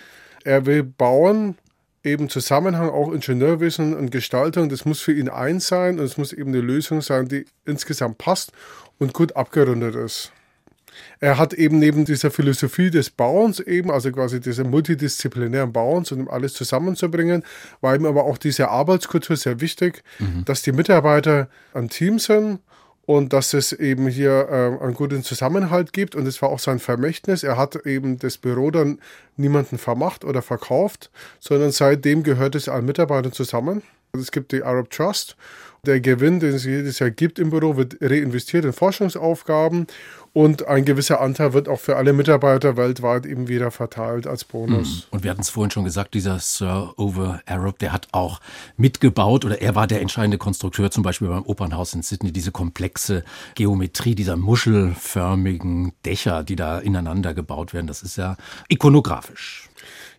er 0.45 0.65
will 0.65 0.83
bauen, 0.83 1.57
eben 2.05 2.29
Zusammenhang, 2.29 2.89
auch 2.89 3.11
Ingenieurwesen 3.11 3.95
und 3.95 4.11
Gestaltung, 4.11 4.69
das 4.69 4.85
muss 4.85 5.01
für 5.01 5.13
ihn 5.13 5.29
eins 5.29 5.67
sein 5.67 5.99
und 5.99 6.05
es 6.05 6.17
muss 6.17 6.33
eben 6.33 6.51
eine 6.51 6.61
Lösung 6.61 7.01
sein, 7.01 7.27
die 7.27 7.45
insgesamt 7.65 8.17
passt 8.17 8.51
und 8.99 9.13
gut 9.13 9.35
abgerundet 9.35 9.95
ist. 9.95 10.31
Er 11.19 11.37
hat 11.37 11.53
eben 11.53 11.79
neben 11.79 12.05
dieser 12.05 12.31
Philosophie 12.31 12.89
des 12.89 13.09
Bauens 13.09 13.59
eben, 13.59 13.91
also 13.91 14.11
quasi 14.11 14.39
dieser 14.39 14.63
multidisziplinären 14.63 15.73
Bauens 15.73 16.11
und 16.11 16.21
um 16.21 16.29
alles 16.29 16.53
zusammenzubringen, 16.53 17.43
war 17.81 17.95
ihm 17.95 18.05
aber 18.05 18.23
auch 18.23 18.37
diese 18.37 18.69
Arbeitskultur 18.69 19.35
sehr 19.35 19.59
wichtig, 19.59 20.03
dass 20.45 20.61
die 20.61 20.71
Mitarbeiter 20.71 21.49
ein 21.73 21.89
Team 21.89 22.19
sind 22.19 22.59
und 23.05 23.33
dass 23.33 23.53
es 23.53 23.71
eben 23.71 24.07
hier 24.07 24.47
äh, 24.49 24.83
einen 24.83 24.93
guten 24.93 25.23
Zusammenhalt 25.23 25.93
gibt. 25.93 26.15
Und 26.15 26.27
es 26.27 26.41
war 26.41 26.49
auch 26.49 26.59
sein 26.59 26.79
Vermächtnis. 26.79 27.43
Er 27.43 27.57
hat 27.57 27.75
eben 27.85 28.17
das 28.17 28.37
Büro 28.37 28.71
dann 28.71 28.99
niemanden 29.37 29.77
vermacht 29.77 30.25
oder 30.25 30.41
verkauft, 30.41 31.11
sondern 31.39 31.71
seitdem 31.71 32.23
gehört 32.23 32.55
es 32.55 32.67
allen 32.67 32.85
Mitarbeitern 32.85 33.31
zusammen. 33.31 33.83
Also 34.11 34.23
es 34.23 34.31
gibt 34.31 34.51
die 34.51 34.63
Arab 34.63 34.89
Trust. 34.89 35.35
Der 35.85 36.01
Gewinn, 36.01 36.39
den 36.39 36.53
es 36.53 36.65
jedes 36.65 36.99
Jahr 36.99 37.11
gibt 37.11 37.39
im 37.39 37.51
Büro, 37.51 37.77
wird 37.77 37.97
reinvestiert 38.01 38.65
in 38.65 38.73
Forschungsaufgaben 38.73 39.87
und 40.35 40.67
ein 40.67 40.83
gewisser 40.83 41.21
Anteil 41.21 41.53
wird 41.53 41.69
auch 41.69 41.79
für 41.79 41.95
alle 41.95 42.11
Mitarbeiter 42.11 42.75
weltweit 42.75 43.25
eben 43.25 43.47
wieder 43.47 43.71
verteilt 43.71 44.27
als 44.27 44.43
Bonus. 44.43 45.07
Und 45.11 45.23
wir 45.23 45.31
hatten 45.31 45.39
es 45.39 45.49
vorhin 45.49 45.71
schon 45.71 45.85
gesagt, 45.85 46.13
dieser 46.13 46.39
Sir 46.39 46.93
Ove 46.97 47.39
Arup, 47.45 47.79
der 47.79 47.93
hat 47.93 48.09
auch 48.11 48.41
mitgebaut 48.75 49.45
oder 49.45 49.61
er 49.61 49.75
war 49.75 49.87
der 49.87 50.01
entscheidende 50.01 50.37
Konstrukteur, 50.37 50.91
zum 50.91 51.03
Beispiel 51.03 51.29
beim 51.29 51.43
Opernhaus 51.43 51.93
in 51.93 52.01
Sydney, 52.01 52.33
diese 52.33 52.51
komplexe 52.51 53.23
Geometrie 53.55 54.13
dieser 54.13 54.35
muschelförmigen 54.35 55.93
Dächer, 56.03 56.43
die 56.43 56.57
da 56.57 56.79
ineinander 56.79 57.33
gebaut 57.33 57.73
werden. 57.73 57.87
Das 57.87 58.03
ist 58.03 58.17
ja 58.17 58.35
ikonografisch. 58.67 59.69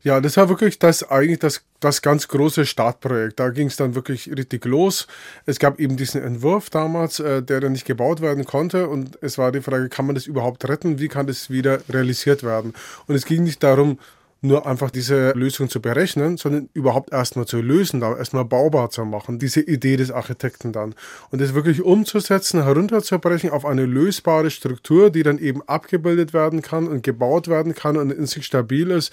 Ja, 0.07 0.21
das 0.21 0.37
war 0.37 0.49
wirklich 0.49 0.79
das 0.79 1.03
eigentlich 1.11 1.41
das, 1.41 1.63
das 1.81 2.01
ganz 2.01 2.29
große 2.29 2.65
Startprojekt. 2.65 3.41
Da 3.41 3.49
ging 3.49 3.67
es 3.67 3.75
dann 3.75 3.97
wirklich 3.97 4.31
richtig 4.31 4.65
los. 4.65 5.09
Es 5.47 5.59
gab 5.59 5.81
eben 5.81 5.97
diesen 5.97 6.23
Entwurf 6.23 6.71
damals, 6.71 7.19
äh, 7.19 7.43
der 7.43 7.59
dann 7.59 7.73
nicht 7.73 7.87
gebaut 7.87 8.21
werden 8.21 8.45
konnte. 8.45 8.89
Und 8.89 9.19
es 9.21 9.37
war 9.37 9.51
die 9.51 9.63
Frage, 9.63 9.89
kann 9.89 10.07
man 10.07 10.15
das 10.15 10.29
überhaupt 10.29 10.69
retten? 10.69 11.01
Wie 11.01 11.09
kann 11.09 11.27
das 11.27 11.51
wieder 11.51 11.81
realisiert 11.89 12.45
werden? 12.45 12.73
Und 13.09 13.17
es 13.17 13.25
ging 13.25 13.43
nicht 13.43 13.65
darum, 13.65 13.99
nur 14.43 14.67
einfach 14.67 14.91
diese 14.91 15.33
Lösung 15.33 15.69
zu 15.69 15.81
berechnen, 15.81 16.37
sondern 16.37 16.69
überhaupt 16.75 17.13
erstmal 17.13 17.47
zu 17.47 17.61
lösen, 17.61 18.01
da 18.01 18.17
erstmal 18.17 18.45
baubar 18.45 18.91
zu 18.91 19.05
machen, 19.05 19.39
diese 19.39 19.61
Idee 19.61 19.97
des 19.97 20.11
Architekten 20.11 20.73
dann. 20.73 20.95
Und 21.31 21.41
das 21.41 21.55
wirklich 21.55 21.83
umzusetzen, 21.83 22.63
herunterzubrechen 22.63 23.51
auf 23.51 23.65
eine 23.65 23.87
lösbare 23.87 24.51
Struktur, 24.51 25.11
die 25.11 25.23
dann 25.23 25.39
eben 25.39 25.63
abgebildet 25.63 26.33
werden 26.33 26.63
kann 26.63 26.87
und 26.87 27.03
gebaut 27.03 27.49
werden 27.49 27.75
kann 27.75 27.97
und 27.97 28.11
in 28.11 28.27
sich 28.27 28.45
stabil 28.47 28.91
ist. 28.91 29.13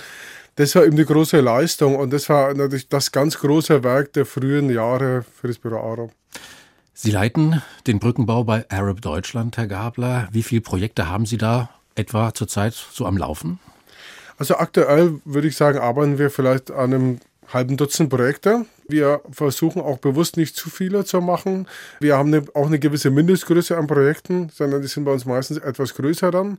Das 0.56 0.76
war 0.76 0.86
eben 0.86 0.98
die 0.98 1.06
große 1.06 1.40
Leistung 1.40 1.96
und 1.96 2.14
das 2.14 2.30
war 2.30 2.54
natürlich 2.54 2.88
das 2.88 3.12
ganz 3.12 3.40
große 3.40 3.84
Werk 3.84 4.14
der 4.14 4.26
frühen 4.26 4.70
Jahre 4.70 5.26
für 5.42 5.48
das 5.48 5.58
Büro 5.58 5.78
Arab. 5.78 6.12
Sie 6.94 7.10
leiten 7.10 7.62
den 7.88 7.98
Brückenbau 7.98 8.44
bei 8.44 8.66
Arab 8.70 9.02
Deutschland, 9.02 9.58
Herr 9.58 9.68
Gabler. 9.68 10.28
Wie 10.32 10.44
viele 10.44 10.62
Projekte 10.62 11.10
haben 11.10 11.26
Sie 11.26 11.38
da 11.38 11.70
etwa 11.96 12.36
zurzeit 12.36 12.74
so 12.74 13.08
am 13.08 13.18
Laufen? 13.18 13.60
Also 14.38 14.56
aktuell 14.56 15.20
würde 15.26 15.48
ich 15.48 15.56
sagen, 15.56 15.80
arbeiten 15.80 16.18
wir 16.18 16.30
vielleicht 16.30 16.72
an 16.72 16.94
einem 16.94 17.20
halben 17.52 17.78
Dutzend 17.78 18.10
Projekte. 18.10 18.66
Wir 18.88 19.22
versuchen 19.32 19.82
auch 19.82 19.98
bewusst 19.98 20.38
nicht 20.38 20.56
zu 20.56 20.70
viele 20.70 21.06
zu 21.06 21.22
machen. 21.22 21.68
Wir 22.00 22.18
haben 22.18 22.34
eine, 22.34 22.46
auch 22.54 22.68
eine 22.68 22.80
gewisse 22.80 23.12
Mindestgröße 23.12 23.78
an 23.78 23.88
Projekten, 23.88 24.50
sondern 24.50 24.82
die 24.82 24.88
sind 24.88 25.06
bei 25.06 25.12
uns 25.12 25.26
meistens 25.26 25.58
etwas 25.58 25.94
größer 25.94 26.32
dann. 26.32 26.58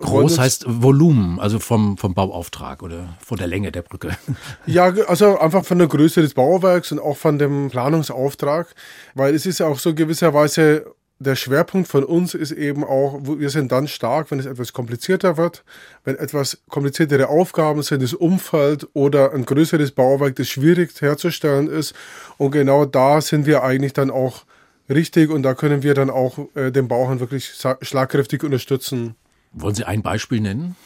Groß 0.00 0.38
heißt 0.38 0.64
Volumen, 0.66 1.38
also 1.38 1.60
vom, 1.60 1.96
vom 1.96 2.14
Bauauftrag 2.14 2.82
oder 2.82 3.16
von 3.24 3.38
der 3.38 3.46
Länge 3.46 3.70
der 3.70 3.82
Brücke. 3.82 4.16
Ja, 4.66 4.86
also 5.06 5.38
einfach 5.38 5.64
von 5.64 5.78
der 5.78 5.88
Größe 5.88 6.20
des 6.20 6.34
Bauwerks 6.34 6.90
und 6.90 6.98
auch 6.98 7.16
von 7.16 7.38
dem 7.38 7.70
Planungsauftrag, 7.70 8.74
weil 9.14 9.34
es 9.34 9.46
ist 9.46 9.60
ja 9.60 9.66
auch 9.66 9.78
so 9.78 9.94
gewisserweise 9.94 10.86
der 11.24 11.36
Schwerpunkt 11.36 11.88
von 11.88 12.04
uns 12.04 12.34
ist 12.34 12.52
eben 12.52 12.84
auch, 12.84 13.20
wir 13.24 13.50
sind 13.50 13.72
dann 13.72 13.88
stark, 13.88 14.30
wenn 14.30 14.38
es 14.38 14.46
etwas 14.46 14.72
komplizierter 14.72 15.36
wird, 15.36 15.64
wenn 16.04 16.16
etwas 16.16 16.58
kompliziertere 16.68 17.28
Aufgaben 17.28 17.82
sind, 17.82 18.02
das 18.02 18.14
Umfeld 18.14 18.86
oder 18.92 19.32
ein 19.32 19.44
größeres 19.44 19.92
Bauwerk, 19.92 20.36
das 20.36 20.48
schwierig 20.48 20.90
herzustellen 21.00 21.68
ist. 21.68 21.94
Und 22.38 22.52
genau 22.52 22.84
da 22.84 23.20
sind 23.20 23.46
wir 23.46 23.62
eigentlich 23.62 23.92
dann 23.92 24.10
auch 24.10 24.44
richtig 24.88 25.30
und 25.30 25.42
da 25.42 25.54
können 25.54 25.82
wir 25.82 25.94
dann 25.94 26.10
auch 26.10 26.38
äh, 26.54 26.70
den 26.70 26.88
Bauherrn 26.88 27.20
wirklich 27.20 27.52
schlagkräftig 27.80 28.44
unterstützen. 28.44 29.16
Wollen 29.52 29.74
Sie 29.74 29.84
ein 29.84 30.02
Beispiel 30.02 30.40
nennen? 30.40 30.76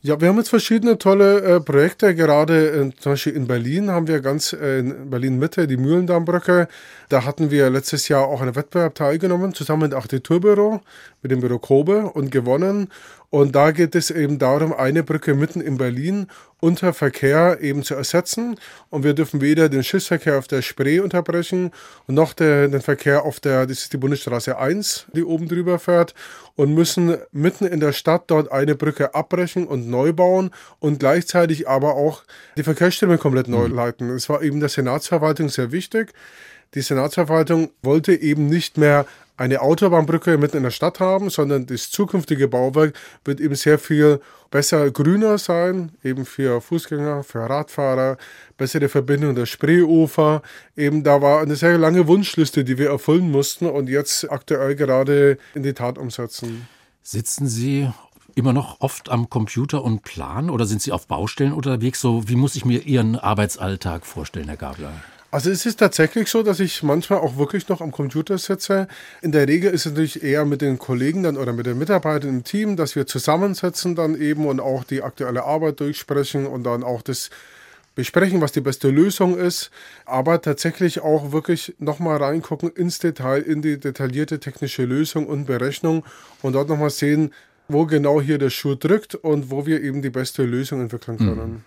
Ja, 0.00 0.20
wir 0.20 0.28
haben 0.28 0.36
jetzt 0.36 0.50
verschiedene 0.50 0.96
tolle 0.96 1.40
äh, 1.40 1.60
Projekte. 1.60 2.14
Gerade 2.14 2.68
äh, 2.68 2.90
zum 3.00 3.12
Beispiel 3.12 3.32
in 3.32 3.48
Berlin 3.48 3.90
haben 3.90 4.06
wir 4.06 4.20
ganz 4.20 4.52
äh, 4.52 4.78
in 4.78 5.10
Berlin 5.10 5.40
Mitte 5.40 5.66
die 5.66 5.76
Mühlendammbrücke. 5.76 6.68
Da 7.08 7.24
hatten 7.24 7.50
wir 7.50 7.68
letztes 7.68 8.06
Jahr 8.06 8.24
auch 8.28 8.40
an 8.40 8.46
einem 8.46 8.54
Wettbewerb 8.54 8.94
teilgenommen, 8.94 9.54
zusammen 9.54 9.82
mit 9.82 9.94
Architekturbüro, 9.94 10.82
mit 11.22 11.32
dem 11.32 11.40
Büro 11.40 11.58
Kobe 11.58 12.10
und 12.12 12.30
gewonnen. 12.30 12.88
Und 13.30 13.54
da 13.54 13.72
geht 13.72 13.94
es 13.94 14.10
eben 14.10 14.38
darum, 14.38 14.72
eine 14.72 15.02
Brücke 15.02 15.34
mitten 15.34 15.60
in 15.60 15.76
Berlin 15.76 16.28
unter 16.60 16.94
Verkehr 16.94 17.58
eben 17.60 17.82
zu 17.82 17.94
ersetzen. 17.94 18.58
Und 18.88 19.04
wir 19.04 19.12
dürfen 19.12 19.40
weder 19.40 19.68
den 19.68 19.84
Schiffsverkehr 19.84 20.38
auf 20.38 20.48
der 20.48 20.62
Spree 20.62 21.00
unterbrechen 21.00 21.70
und 22.06 22.14
noch 22.14 22.32
der, 22.32 22.68
den 22.68 22.80
Verkehr 22.80 23.24
auf 23.24 23.38
der, 23.38 23.66
das 23.66 23.80
ist 23.80 23.92
die 23.92 23.98
Bundesstraße 23.98 24.58
1, 24.58 25.06
die 25.12 25.24
oben 25.24 25.48
drüber 25.48 25.78
fährt, 25.78 26.14
und 26.56 26.74
müssen 26.74 27.18
mitten 27.30 27.66
in 27.66 27.80
der 27.80 27.92
Stadt 27.92 28.24
dort 28.28 28.50
eine 28.50 28.74
Brücke 28.74 29.14
abbrechen 29.14 29.66
und 29.66 29.88
neu 29.88 30.12
bauen 30.12 30.50
und 30.80 30.98
gleichzeitig 30.98 31.68
aber 31.68 31.94
auch 31.94 32.24
die 32.56 32.64
Verkehrsströme 32.64 33.18
komplett 33.18 33.48
neu 33.48 33.66
leiten. 33.66 34.10
Es 34.10 34.28
war 34.28 34.42
eben 34.42 34.58
der 34.58 34.68
Senatsverwaltung 34.68 35.50
sehr 35.50 35.70
wichtig. 35.70 36.14
Die 36.74 36.82
Senatsverwaltung 36.82 37.70
wollte 37.82 38.14
eben 38.14 38.48
nicht 38.48 38.76
mehr 38.76 39.06
eine 39.38 39.62
Autobahnbrücke 39.62 40.36
mitten 40.36 40.58
in 40.58 40.62
der 40.64 40.70
Stadt 40.70 41.00
haben, 41.00 41.30
sondern 41.30 41.64
das 41.66 41.90
zukünftige 41.90 42.48
Bauwerk 42.48 42.94
wird 43.24 43.40
eben 43.40 43.54
sehr 43.54 43.78
viel 43.78 44.20
besser 44.50 44.90
grüner 44.90 45.38
sein, 45.38 45.92
eben 46.02 46.26
für 46.26 46.60
Fußgänger, 46.60 47.22
für 47.22 47.48
Radfahrer, 47.48 48.18
bessere 48.56 48.88
Verbindung 48.88 49.36
der 49.36 49.46
Spreeufer. 49.46 50.42
Eben 50.76 51.04
da 51.04 51.22
war 51.22 51.40
eine 51.40 51.54
sehr 51.54 51.78
lange 51.78 52.08
Wunschliste, 52.08 52.64
die 52.64 52.78
wir 52.78 52.90
erfüllen 52.90 53.30
mussten 53.30 53.66
und 53.66 53.88
jetzt 53.88 54.30
aktuell 54.30 54.74
gerade 54.74 55.38
in 55.54 55.62
die 55.62 55.74
Tat 55.74 55.98
umsetzen. 55.98 56.66
Sitzen 57.02 57.46
Sie 57.46 57.88
immer 58.34 58.52
noch 58.52 58.80
oft 58.80 59.08
am 59.08 59.30
Computer 59.30 59.84
und 59.84 60.02
planen 60.02 60.50
oder 60.50 60.66
sind 60.66 60.82
Sie 60.82 60.92
auf 60.92 61.06
Baustellen 61.06 61.52
unterwegs? 61.52 62.00
So, 62.00 62.28
wie 62.28 62.36
muss 62.36 62.56
ich 62.56 62.64
mir 62.64 62.82
Ihren 62.82 63.16
Arbeitsalltag 63.16 64.04
vorstellen, 64.04 64.48
Herr 64.48 64.56
Gabler? 64.56 64.92
Also 65.30 65.50
es 65.50 65.66
ist 65.66 65.78
tatsächlich 65.78 66.30
so, 66.30 66.42
dass 66.42 66.58
ich 66.58 66.82
manchmal 66.82 67.18
auch 67.18 67.36
wirklich 67.36 67.68
noch 67.68 67.82
am 67.82 67.92
Computer 67.92 68.38
sitze. 68.38 68.88
In 69.20 69.30
der 69.30 69.46
Regel 69.46 69.72
ist 69.72 69.84
es 69.84 69.92
natürlich 69.92 70.22
eher 70.22 70.46
mit 70.46 70.62
den 70.62 70.78
Kollegen 70.78 71.22
dann 71.22 71.36
oder 71.36 71.52
mit 71.52 71.66
den 71.66 71.76
Mitarbeitern 71.76 72.30
im 72.30 72.44
Team, 72.44 72.76
dass 72.76 72.96
wir 72.96 73.06
zusammensetzen 73.06 73.94
dann 73.94 74.18
eben 74.18 74.46
und 74.46 74.58
auch 74.58 74.84
die 74.84 75.02
aktuelle 75.02 75.44
Arbeit 75.44 75.80
durchsprechen 75.80 76.46
und 76.46 76.64
dann 76.64 76.82
auch 76.82 77.02
das 77.02 77.28
besprechen, 77.94 78.40
was 78.40 78.52
die 78.52 78.62
beste 78.62 78.88
Lösung 78.88 79.36
ist, 79.36 79.70
aber 80.06 80.40
tatsächlich 80.40 81.00
auch 81.00 81.32
wirklich 81.32 81.74
nochmal 81.78 82.22
reingucken 82.22 82.70
ins 82.70 82.98
Detail, 83.00 83.42
in 83.42 83.60
die 83.60 83.78
detaillierte 83.78 84.38
technische 84.38 84.84
Lösung 84.84 85.26
und 85.26 85.46
Berechnung 85.46 86.04
und 86.40 86.54
dort 86.54 86.68
nochmal 86.68 86.90
sehen, 86.90 87.34
wo 87.66 87.84
genau 87.84 88.20
hier 88.20 88.38
der 88.38 88.50
Schuh 88.50 88.76
drückt 88.76 89.14
und 89.14 89.50
wo 89.50 89.66
wir 89.66 89.82
eben 89.82 90.00
die 90.00 90.10
beste 90.10 90.44
Lösung 90.44 90.80
entwickeln 90.80 91.18
können. 91.18 91.64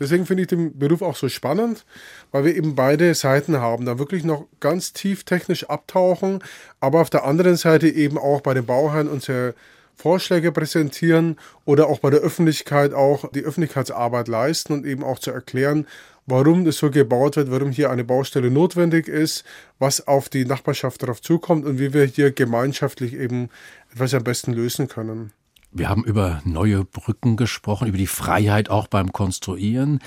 Deswegen 0.00 0.24
finde 0.24 0.42
ich 0.42 0.48
den 0.48 0.78
Beruf 0.78 1.02
auch 1.02 1.14
so 1.14 1.28
spannend, 1.28 1.84
weil 2.32 2.46
wir 2.46 2.56
eben 2.56 2.74
beide 2.74 3.14
Seiten 3.14 3.58
haben, 3.58 3.84
da 3.84 3.98
wirklich 3.98 4.24
noch 4.24 4.46
ganz 4.58 4.94
tief 4.94 5.24
technisch 5.24 5.64
abtauchen, 5.64 6.42
aber 6.80 7.02
auf 7.02 7.10
der 7.10 7.24
anderen 7.24 7.56
Seite 7.56 7.88
eben 7.88 8.16
auch 8.16 8.40
bei 8.40 8.54
den 8.54 8.64
Bauherren 8.64 9.08
unsere 9.08 9.54
Vorschläge 10.00 10.50
präsentieren 10.50 11.36
oder 11.66 11.88
auch 11.88 11.98
bei 11.98 12.08
der 12.08 12.20
Öffentlichkeit 12.20 12.94
auch 12.94 13.30
die 13.30 13.44
Öffentlichkeitsarbeit 13.44 14.28
leisten 14.28 14.72
und 14.72 14.86
eben 14.86 15.04
auch 15.04 15.18
zu 15.18 15.30
erklären, 15.30 15.86
warum 16.24 16.64
das 16.64 16.78
so 16.78 16.90
gebaut 16.90 17.36
wird, 17.36 17.50
warum 17.50 17.70
hier 17.70 17.90
eine 17.90 18.04
Baustelle 18.04 18.50
notwendig 18.50 19.08
ist, 19.08 19.44
was 19.78 20.06
auf 20.08 20.30
die 20.30 20.46
Nachbarschaft 20.46 21.02
darauf 21.02 21.20
zukommt 21.20 21.66
und 21.66 21.78
wie 21.78 21.92
wir 21.92 22.04
hier 22.04 22.32
gemeinschaftlich 22.32 23.12
eben 23.12 23.50
etwas 23.92 24.14
am 24.14 24.24
besten 24.24 24.54
lösen 24.54 24.88
können. 24.88 25.32
Wir 25.72 25.88
haben 25.88 26.04
über 26.04 26.40
neue 26.44 26.84
Brücken 26.84 27.36
gesprochen, 27.36 27.88
über 27.88 27.98
die 27.98 28.08
Freiheit 28.08 28.70
auch 28.70 28.88
beim 28.88 29.12
Konstruieren. 29.12 30.00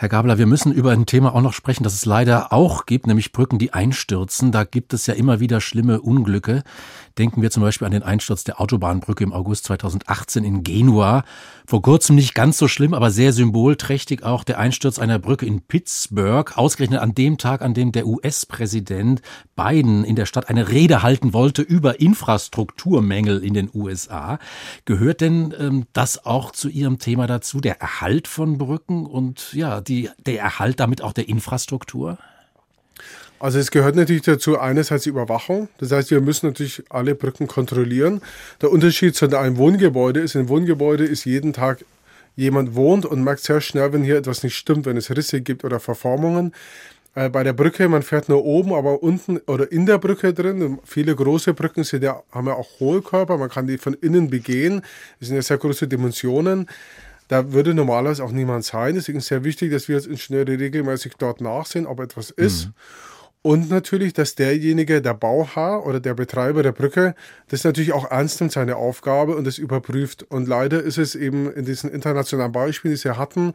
Herr 0.00 0.08
Gabler, 0.08 0.38
wir 0.38 0.46
müssen 0.46 0.70
über 0.70 0.92
ein 0.92 1.06
Thema 1.06 1.34
auch 1.34 1.42
noch 1.42 1.52
sprechen, 1.52 1.82
das 1.82 1.92
es 1.92 2.06
leider 2.06 2.52
auch 2.52 2.86
gibt, 2.86 3.08
nämlich 3.08 3.32
Brücken, 3.32 3.58
die 3.58 3.72
einstürzen. 3.72 4.52
Da 4.52 4.62
gibt 4.62 4.94
es 4.94 5.08
ja 5.08 5.14
immer 5.14 5.40
wieder 5.40 5.60
schlimme 5.60 6.00
Unglücke. 6.00 6.62
Denken 7.18 7.42
wir 7.42 7.50
zum 7.50 7.64
Beispiel 7.64 7.84
an 7.84 7.90
den 7.90 8.04
Einsturz 8.04 8.44
der 8.44 8.60
Autobahnbrücke 8.60 9.24
im 9.24 9.32
August 9.32 9.64
2018 9.64 10.44
in 10.44 10.62
Genua. 10.62 11.24
Vor 11.66 11.82
kurzem 11.82 12.14
nicht 12.14 12.36
ganz 12.36 12.58
so 12.58 12.68
schlimm, 12.68 12.94
aber 12.94 13.10
sehr 13.10 13.32
symbolträchtig 13.32 14.22
auch 14.22 14.44
der 14.44 14.60
Einsturz 14.60 15.00
einer 15.00 15.18
Brücke 15.18 15.46
in 15.46 15.62
Pittsburgh, 15.62 16.56
ausgerechnet 16.56 17.00
an 17.00 17.16
dem 17.16 17.36
Tag, 17.36 17.60
an 17.60 17.74
dem 17.74 17.90
der 17.90 18.06
US-Präsident 18.06 19.20
Biden 19.56 20.04
in 20.04 20.14
der 20.14 20.26
Stadt 20.26 20.48
eine 20.48 20.68
Rede 20.68 21.02
halten 21.02 21.32
wollte 21.32 21.62
über 21.62 22.00
Infrastrukturmängel 22.00 23.42
in 23.42 23.54
den 23.54 23.68
USA. 23.74 24.38
Gehört 24.84 25.20
denn 25.20 25.52
ähm, 25.58 25.86
das 25.92 26.24
auch 26.24 26.52
zu 26.52 26.68
Ihrem 26.68 27.00
Thema 27.00 27.26
dazu, 27.26 27.60
der 27.60 27.80
Erhalt 27.80 28.28
von 28.28 28.58
Brücken 28.58 29.04
und 29.04 29.52
ja, 29.54 29.80
die, 29.88 30.10
der 30.26 30.40
Erhalt 30.40 30.80
damit 30.80 31.02
auch 31.02 31.12
der 31.12 31.28
Infrastruktur? 31.28 32.18
Also 33.40 33.58
es 33.58 33.70
gehört 33.70 33.94
natürlich 33.94 34.22
dazu 34.22 34.58
einerseits 34.58 35.04
die 35.04 35.10
Überwachung. 35.10 35.68
Das 35.78 35.92
heißt, 35.92 36.10
wir 36.10 36.20
müssen 36.20 36.46
natürlich 36.46 36.82
alle 36.88 37.14
Brücken 37.14 37.46
kontrollieren. 37.46 38.20
Der 38.60 38.72
Unterschied 38.72 39.14
zu 39.14 39.26
einem 39.26 39.56
Wohngebäude 39.56 40.20
ist, 40.20 40.34
ein 40.36 40.48
Wohngebäude 40.48 41.04
ist 41.04 41.24
jeden 41.24 41.52
Tag 41.52 41.84
jemand 42.34 42.74
wohnt 42.74 43.06
und 43.06 43.22
merkt 43.22 43.42
sehr 43.42 43.60
schnell, 43.60 43.92
wenn 43.92 44.04
hier 44.04 44.16
etwas 44.16 44.42
nicht 44.42 44.56
stimmt, 44.56 44.86
wenn 44.86 44.96
es 44.96 45.10
Risse 45.10 45.40
gibt 45.40 45.64
oder 45.64 45.80
Verformungen. 45.80 46.52
Äh, 47.14 47.30
bei 47.30 47.42
der 47.42 47.52
Brücke, 47.52 47.88
man 47.88 48.02
fährt 48.02 48.28
nur 48.28 48.44
oben, 48.44 48.72
aber 48.72 49.02
unten 49.02 49.38
oder 49.46 49.70
in 49.70 49.86
der 49.86 49.98
Brücke 49.98 50.32
drin. 50.32 50.78
Viele 50.84 51.16
große 51.16 51.54
Brücken 51.54 51.82
sind 51.82 52.04
ja, 52.04 52.22
haben 52.30 52.46
ja 52.46 52.54
auch 52.54 52.80
Hohlkörper, 52.80 53.38
man 53.38 53.48
kann 53.48 53.66
die 53.66 53.78
von 53.78 53.94
innen 53.94 54.30
begehen. 54.30 54.82
Das 55.18 55.28
sind 55.28 55.36
ja 55.36 55.42
sehr 55.42 55.58
große 55.58 55.88
Dimensionen. 55.88 56.68
Da 57.28 57.52
würde 57.52 57.74
normalerweise 57.74 58.24
auch 58.24 58.32
niemand 58.32 58.64
sein. 58.64 58.94
Deswegen 58.94 59.18
ist 59.18 59.24
es 59.24 59.28
sehr 59.28 59.44
wichtig, 59.44 59.70
dass 59.70 59.88
wir 59.88 59.96
als 59.96 60.06
Ingenieure 60.06 60.58
regelmäßig 60.58 61.12
dort 61.18 61.40
nachsehen, 61.40 61.86
ob 61.86 62.00
etwas 62.00 62.30
ist. 62.30 62.70
Und 63.40 63.70
natürlich, 63.70 64.14
dass 64.14 64.34
derjenige, 64.34 65.00
der 65.00 65.14
Bauherr 65.14 65.86
oder 65.86 66.00
der 66.00 66.14
Betreiber 66.14 66.62
der 66.64 66.72
Brücke, 66.72 67.14
das 67.48 67.62
natürlich 67.62 67.92
auch 67.92 68.10
ernst 68.10 68.40
nimmt, 68.40 68.52
seine 68.52 68.76
Aufgabe 68.76 69.36
und 69.36 69.46
das 69.46 69.58
überprüft. 69.58 70.24
Und 70.24 70.48
leider 70.48 70.82
ist 70.82 70.98
es 70.98 71.14
eben 71.14 71.50
in 71.52 71.64
diesen 71.64 71.90
internationalen 71.90 72.50
Beispielen, 72.50 72.94
die 72.94 73.00
sie 73.00 73.16
hatten, 73.16 73.54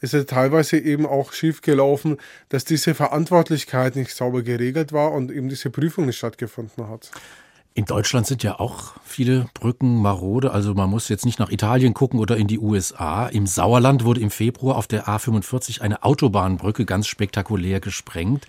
ist 0.00 0.14
es 0.14 0.26
teilweise 0.26 0.78
eben 0.78 1.04
auch 1.04 1.32
schiefgelaufen, 1.32 2.18
dass 2.48 2.64
diese 2.64 2.94
Verantwortlichkeit 2.94 3.96
nicht 3.96 4.12
sauber 4.12 4.42
geregelt 4.42 4.92
war 4.92 5.12
und 5.12 5.32
eben 5.32 5.48
diese 5.48 5.68
Prüfung 5.70 6.06
nicht 6.06 6.18
stattgefunden 6.18 6.88
hat. 6.88 7.10
In 7.76 7.86
Deutschland 7.86 8.24
sind 8.24 8.44
ja 8.44 8.60
auch 8.60 8.92
viele 9.02 9.46
Brücken 9.52 10.00
marode. 10.00 10.52
Also 10.52 10.74
man 10.74 10.88
muss 10.88 11.08
jetzt 11.08 11.24
nicht 11.24 11.40
nach 11.40 11.50
Italien 11.50 11.92
gucken 11.92 12.20
oder 12.20 12.36
in 12.36 12.46
die 12.46 12.60
USA. 12.60 13.26
Im 13.26 13.48
Sauerland 13.48 14.04
wurde 14.04 14.20
im 14.20 14.30
Februar 14.30 14.76
auf 14.76 14.86
der 14.86 15.08
A45 15.08 15.80
eine 15.80 16.04
Autobahnbrücke 16.04 16.84
ganz 16.84 17.08
spektakulär 17.08 17.80
gesprengt. 17.80 18.46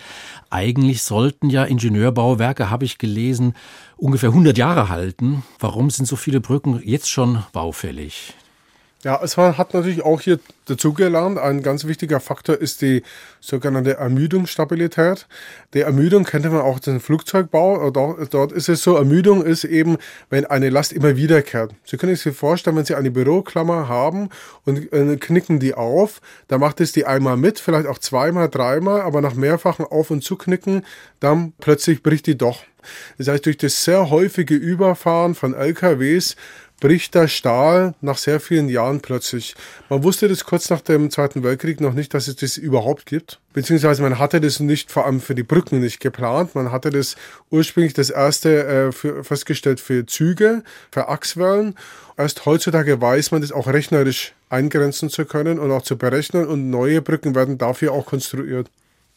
Eigentlich 0.51 1.01
sollten 1.01 1.49
ja 1.49 1.63
Ingenieurbauwerke, 1.63 2.69
habe 2.69 2.86
ich 2.86 2.99
gelesen, 2.99 3.55
ungefähr 3.97 4.30
100 4.30 4.59
Jahre 4.59 4.89
halten. 4.89 5.43
Warum 5.57 5.89
sind 5.89 6.05
so 6.05 6.17
viele 6.17 6.39
Brücken 6.39 6.80
jetzt 6.84 7.09
schon 7.09 7.43
baufällig? 7.51 8.36
Ja, 9.04 9.20
es 9.24 9.38
hat 9.38 9.76
natürlich 9.76 10.02
auch 10.02 10.20
hier 10.20 10.39
dazugelernt. 10.66 11.38
Ein 11.38 11.62
ganz 11.62 11.86
wichtiger 11.86 12.20
Faktor 12.20 12.58
ist 12.58 12.82
die 12.82 13.04
sogenannte 13.39 13.98
Ermüdungsstabilität. 13.98 15.28
Die 15.76 15.82
Ermüdung 15.82 16.24
kennt 16.24 16.46
man 16.46 16.62
auch 16.62 16.80
den 16.80 17.00
Flugzeugbau. 17.00 17.91
Dort, 17.91 18.34
dort 18.34 18.52
ist 18.52 18.68
es 18.68 18.82
so, 18.82 18.96
Ermüdung 18.96 19.43
ist 19.43 19.64
eben, 19.64 19.98
wenn 20.32 20.46
eine 20.46 20.72
Last 20.72 20.91
immer 20.91 21.16
wiederkehrt. 21.18 21.76
Sie 21.84 21.98
können 21.98 22.16
sich 22.16 22.36
vorstellen, 22.36 22.78
wenn 22.78 22.86
Sie 22.86 22.96
eine 22.96 23.12
Büroklammer 23.12 23.88
haben 23.88 24.30
und 24.66 24.91
äh, 24.91 25.18
knicken 25.18 25.60
die 25.60 25.76
auf, 25.76 26.20
dann 26.48 26.60
macht 26.60 26.82
es 26.82 26.91
die 26.91 27.06
einmal 27.06 27.38
mit, 27.38 27.60
vielleicht 27.60 27.88
auch 27.88 28.00
zweimal, 28.00 28.50
dreimal, 28.50 29.02
aber 29.02 29.22
nach 29.22 29.36
mehrfachen 29.36 29.86
Auf- 29.86 30.10
und 30.10 30.24
Zuknicken, 30.24 30.84
dann 31.20 31.54
plötzlich 31.60 32.02
bricht 32.02 32.26
die 32.26 32.39
doch. 32.39 32.64
Das 33.18 33.28
heißt, 33.28 33.46
durch 33.46 33.58
das 33.58 33.84
sehr 33.84 34.10
häufige 34.10 34.56
Überfahren 34.56 35.36
von 35.36 35.54
LKWs 35.54 36.36
bricht 36.80 37.15
der 37.15 37.28
Stahl 37.28 37.95
nach 38.01 38.17
sehr 38.17 38.39
vielen 38.39 38.69
Jahren 38.69 38.99
plötzlich. 38.99 39.55
Man 39.89 40.03
wusste 40.03 40.28
das 40.28 40.43
kurz 40.43 40.69
nach 40.69 40.82
dem 40.82 41.09
Zweiten 41.09 41.43
Weltkrieg 41.43 41.80
noch 41.80 41.93
nicht, 41.93 42.13
dass 42.13 42.28
es 42.28 42.36
das 42.36 42.57
überhaupt 42.57 43.05
gibt. 43.05 43.39
Beziehungsweise 43.53 44.01
man 44.01 44.19
hatte 44.19 44.41
das 44.41 44.59
nicht 44.59 44.91
vor 44.91 45.05
allem 45.05 45.21
für 45.21 45.36
die 45.36 45.43
Brücken 45.43 45.80
nicht 45.80 45.99
geplant. 45.99 46.55
Man 46.55 46.71
hatte 46.71 46.89
das 46.89 47.15
ursprünglich 47.49 47.93
das 47.93 48.09
erste 48.09 48.65
äh, 48.65 48.91
für, 48.91 49.23
festgestellt 49.23 49.80
für 49.80 50.05
Züge, 50.05 50.63
für 50.91 51.07
Achswellen. 51.07 51.76
Erst 52.17 52.45
heutzutage 52.45 53.01
weiß 53.01 53.32
man 53.32 53.41
das 53.41 53.51
auch 53.51 53.67
rechnerisch 53.67 54.34
eingrenzen 54.49 55.09
zu 55.09 55.26
können 55.26 55.59
und 55.59 55.71
auch 55.71 55.82
zu 55.82 55.97
berechnen 55.97 56.45
und 56.47 56.69
neue 56.69 57.01
Brücken 57.01 57.36
werden 57.36 57.57
dafür 57.57 57.93
auch 57.93 58.05
konstruiert. 58.05 58.69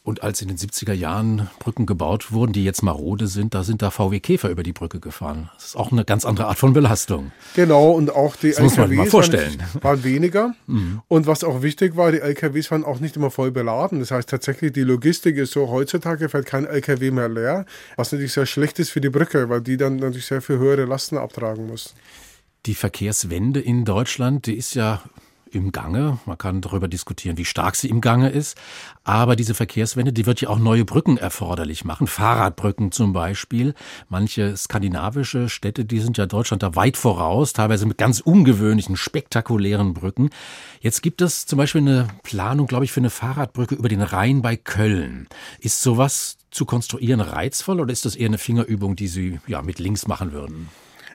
Und 0.09 0.23
als 0.23 0.41
in 0.41 0.49
den 0.49 0.57
70er 0.57 0.95
Jahren 0.95 1.51
Brücken 1.59 1.85
gebaut 1.85 2.33
wurden, 2.33 2.55
die 2.55 2.65
jetzt 2.65 2.83
marode 2.83 3.27
sind, 3.27 3.53
da 3.53 3.63
sind 3.63 3.83
da 3.83 3.91
VW 3.91 4.21
Käfer 4.21 4.49
über 4.49 4.63
die 4.63 4.73
Brücke 4.73 5.01
gefahren. 5.01 5.51
Das 5.57 5.67
ist 5.67 5.77
auch 5.77 5.93
eine 5.93 6.07
ganz 6.07 6.25
andere 6.25 6.47
Art 6.47 6.57
von 6.57 6.73
Belastung. 6.73 7.31
Genau, 7.55 7.91
und 7.91 8.17
auch 8.17 8.35
die 8.35 8.53
Das 8.53 8.61
muss 8.61 8.79
man 8.79 8.91
LKWs 8.91 9.05
mal 9.05 9.11
vorstellen. 9.11 9.59
Waren, 9.59 9.83
waren 9.83 10.05
weniger. 10.05 10.55
Und 11.09 11.27
was 11.27 11.45
auch 11.45 11.61
wichtig 11.61 11.95
war, 11.97 12.11
die 12.11 12.21
LKWs 12.21 12.71
waren 12.71 12.85
auch 12.85 13.01
nicht 13.01 13.17
immer 13.17 13.31
voll 13.31 13.51
beladen. 13.51 14.01
Das 14.01 14.11
heißt 14.11 14.31
tatsächlich, 14.31 14.73
die 14.73 14.81
Logistik 14.81 15.37
ist 15.37 15.53
so, 15.53 15.69
heutzutage 15.69 16.31
fällt 16.31 16.47
kein 16.47 16.65
LKW 16.65 17.11
mehr 17.11 17.29
leer, 17.29 17.67
was 17.97 18.11
natürlich 18.11 18.33
sehr 18.33 18.47
schlecht 18.47 18.79
ist 18.79 18.89
für 18.89 19.03
die 19.03 19.11
Brücke, 19.11 19.51
weil 19.51 19.61
die 19.61 19.77
dann 19.77 19.97
natürlich 19.97 20.25
sehr 20.25 20.41
viel 20.41 20.57
höhere 20.57 20.87
Lasten 20.87 21.19
abtragen 21.19 21.67
muss. 21.67 21.95
Die 22.65 22.75
Verkehrswende 22.75 23.61
in 23.61 23.85
Deutschland, 23.85 24.47
die 24.47 24.57
ist 24.57 24.73
ja 24.73 25.03
im 25.53 25.73
Gange. 25.73 26.19
Man 26.27 26.39
kann 26.39 26.61
darüber 26.61 26.89
diskutieren, 26.89 27.37
wie 27.37 27.45
stark 27.45 27.77
sie 27.77 27.89
im 27.89 28.01
Gange 28.01 28.31
ist. 28.31 28.57
Aber 29.05 29.37
diese 29.37 29.55
Verkehrswende, 29.55 30.13
die 30.13 30.27
wird 30.27 30.41
ja 30.41 30.49
auch 30.49 30.59
neue 30.59 30.85
Brücken 30.85 31.17
erforderlich 31.17 31.85
machen. 31.85 32.07
Fahrradbrücken 32.07 32.93
zum 32.93 33.13
Beispiel. 33.13 33.75
Manche 34.09 34.57
skandinavische 34.57 35.49
Städte, 35.49 35.85
die 35.85 36.01
sind 36.01 36.19
ja 36.19 36.27
Deutschland 36.27 36.63
da 36.63 36.77
weit 36.77 36.97
voraus, 36.97 37.53
teilweise 37.53 37.87
mit 37.87 37.99
ganz 37.99 38.21
ungewöhnlichen, 38.21 38.97
spektakulären 38.97 39.95
Brücken. 39.95 40.31
Jetzt 40.81 41.03
gibt 41.03 41.23
es 41.23 41.47
zum 41.47 41.57
Beispiel 41.57 41.81
eine 41.81 42.09
Planung, 42.23 42.67
glaube 42.67 42.85
ich, 42.85 42.93
für 42.93 43.01
eine 43.01 43.11
Fahrradbrücke 43.11 43.75
über 43.75 43.89
den 43.89 44.03
Rhein 44.03 44.43
bei 44.43 44.57
Köln. 44.57 45.29
Ist 45.61 45.83
sowas 45.83 46.39
zu 46.51 46.65
konstruieren 46.65 47.21
reizvoll 47.21 47.81
oder 47.81 47.93
ist 47.93 48.05
das 48.05 48.17
eher 48.17 48.27
eine 48.27 48.39
Fingerübung, 48.39 48.97
die 48.97 49.09
Sie 49.09 49.41
ja 49.47 49.63
mit 49.63 49.79
links 49.79 50.07
machen 50.07 50.33
würden? 50.33 50.69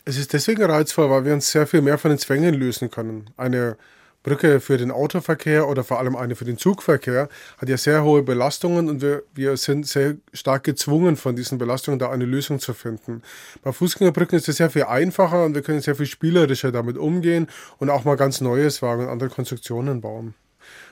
Es 0.05 0.17
ist 0.17 0.33
deswegen 0.33 0.63
reizvoll, 0.63 1.09
weil 1.09 1.25
wir 1.25 1.33
uns 1.33 1.49
sehr 1.49 1.65
viel 1.65 1.81
mehr 1.81 1.97
von 1.97 2.09
den 2.09 2.17
Zwängen 2.17 2.53
lösen 2.53 2.91
können. 2.91 3.29
Eine 3.37 3.77
Brücke 4.23 4.61
für 4.61 4.77
den 4.77 4.89
Autoverkehr 4.89 5.67
oder 5.67 5.83
vor 5.83 5.99
allem 5.99 6.15
eine 6.15 6.35
für 6.35 6.45
den 6.45 6.57
Zugverkehr 6.57 7.29
hat 7.57 7.69
ja 7.69 7.77
sehr 7.77 8.03
hohe 8.03 8.23
Belastungen 8.23 8.89
und 8.89 9.01
wir, 9.01 9.23
wir 9.35 9.57
sind 9.57 9.85
sehr 9.85 10.15
stark 10.33 10.63
gezwungen, 10.63 11.17
von 11.17 11.35
diesen 11.35 11.57
Belastungen 11.57 11.99
da 11.99 12.09
eine 12.09 12.25
Lösung 12.25 12.59
zu 12.59 12.73
finden. 12.73 13.21
Bei 13.61 13.73
Fußgängerbrücken 13.73 14.37
ist 14.37 14.47
es 14.47 14.57
sehr 14.57 14.69
viel 14.69 14.83
einfacher 14.83 15.43
und 15.43 15.55
wir 15.55 15.61
können 15.61 15.81
sehr 15.81 15.95
viel 15.95 16.05
spielerischer 16.05 16.71
damit 16.71 16.97
umgehen 16.97 17.47
und 17.77 17.89
auch 17.89 18.05
mal 18.05 18.15
ganz 18.15 18.41
Neues 18.41 18.81
wagen 18.81 19.03
und 19.03 19.09
andere 19.09 19.29
Konstruktionen 19.29 20.01
bauen. 20.01 20.33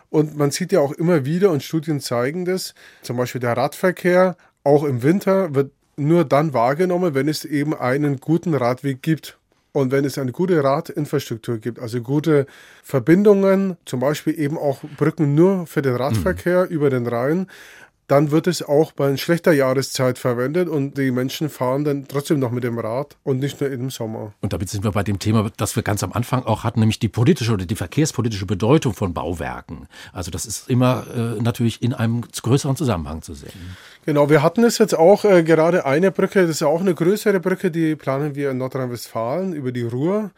Und 0.10 0.38
man 0.38 0.52
sieht 0.52 0.74
ja 0.74 0.82
auch 0.82 0.92
immer 0.92 1.24
wieder, 1.24 1.52
und 1.52 1.64
Studien 1.64 2.02
zeigen 2.02 2.44
das, 2.44 2.76
zum 3.02 3.16
Beispiel 3.16 3.40
der 3.40 3.56
Radverkehr, 3.56 4.36
auch 4.64 4.84
im 4.84 5.04
Winter, 5.04 5.56
wird 5.56 5.72
nur 5.96 6.26
dann 6.26 6.54
wahrgenommen, 6.54 7.14
wenn 7.14 7.30
es 7.30 7.46
eben 7.46 7.74
einen 7.74 8.18
guten 8.18 8.54
Radweg 8.54 9.02
gibt. 9.02 9.38
Und 9.74 9.92
wenn 9.92 10.04
es 10.04 10.18
eine 10.18 10.34
gute 10.34 10.62
Radinfrastruktur 10.62 11.58
gibt, 11.58 11.80
also 11.80 12.02
gute 12.02 12.46
Verbindungen, 12.84 13.78
zum 13.86 14.02
Beispiel 14.02 14.38
eben 14.38 14.58
auch 14.58 14.82
Brücken 14.98 15.34
nur 15.34 15.66
für 15.66 15.82
den 15.82 15.96
Radverkehr 15.96 16.70
über 16.70 16.90
den 16.90 17.08
Rhein, 17.08 17.48
dann 18.12 18.30
wird 18.30 18.48
es 18.48 18.62
auch 18.62 18.92
bei 18.92 19.16
schlechter 19.16 19.54
Jahreszeit 19.54 20.18
verwendet 20.18 20.68
und 20.68 20.98
die 20.98 21.12
Menschen 21.12 21.50
fahren 21.50 21.86
dann 21.86 22.10
trotzdem 22.10 22.40
noch 22.40 22.52
mit 22.52 22.66
dem 22.66 22.78
Rad 22.78 23.16
und 23.24 23.40
nicht 23.40 23.62
nur 23.62 23.72
im 23.72 23.90
Sommer. 23.90 24.34
Und 24.42 24.52
damit 24.52 24.68
sind 24.70 24.84
wir 24.84 24.92
bei 24.92 25.02
dem 25.02 25.18
Thema, 25.18 25.50
das 25.56 25.78
wir 25.78 25.84
ganz 25.84 26.04
am 26.04 26.12
Anfang 26.12 26.44
auch 26.44 26.66
hatten, 26.66 26.82
nämlich 26.82 27.00
die 27.00 27.08
politische 27.08 27.54
oder 27.54 27.66
die 27.66 27.78
verkehrspolitische 27.78 28.46
Bedeutung 28.46 28.94
von 28.94 29.14
Bauwerken. 29.14 29.88
Also 30.12 30.30
das 30.30 30.46
ist 30.46 30.70
immer 30.70 31.06
äh, 31.16 31.42
natürlich 31.42 31.82
in 31.82 31.94
einem 31.94 32.22
größeren 32.22 32.76
Zusammenhang 32.76 33.22
zu 33.22 33.34
sehen. 33.34 33.78
Genau, 34.06 34.30
wir 34.30 34.44
hatten 34.44 34.66
es 34.66 34.78
jetzt 34.78 34.98
auch 34.98 35.24
äh, 35.24 35.44
gerade 35.44 35.86
eine 35.86 36.12
Brücke, 36.12 36.42
das 36.42 36.50
ist 36.50 36.60
ja 36.60 36.68
auch 36.68 36.82
eine 36.82 36.94
größere 36.94 37.40
Brücke, 37.40 37.72
die 37.72 37.96
planen 37.96 38.36
wir 38.36 38.52
in 38.52 38.58
Nordrhein-Westfalen 38.58 39.54
über 39.54 39.72
die 39.72 39.84
Ruhr. 39.84 40.32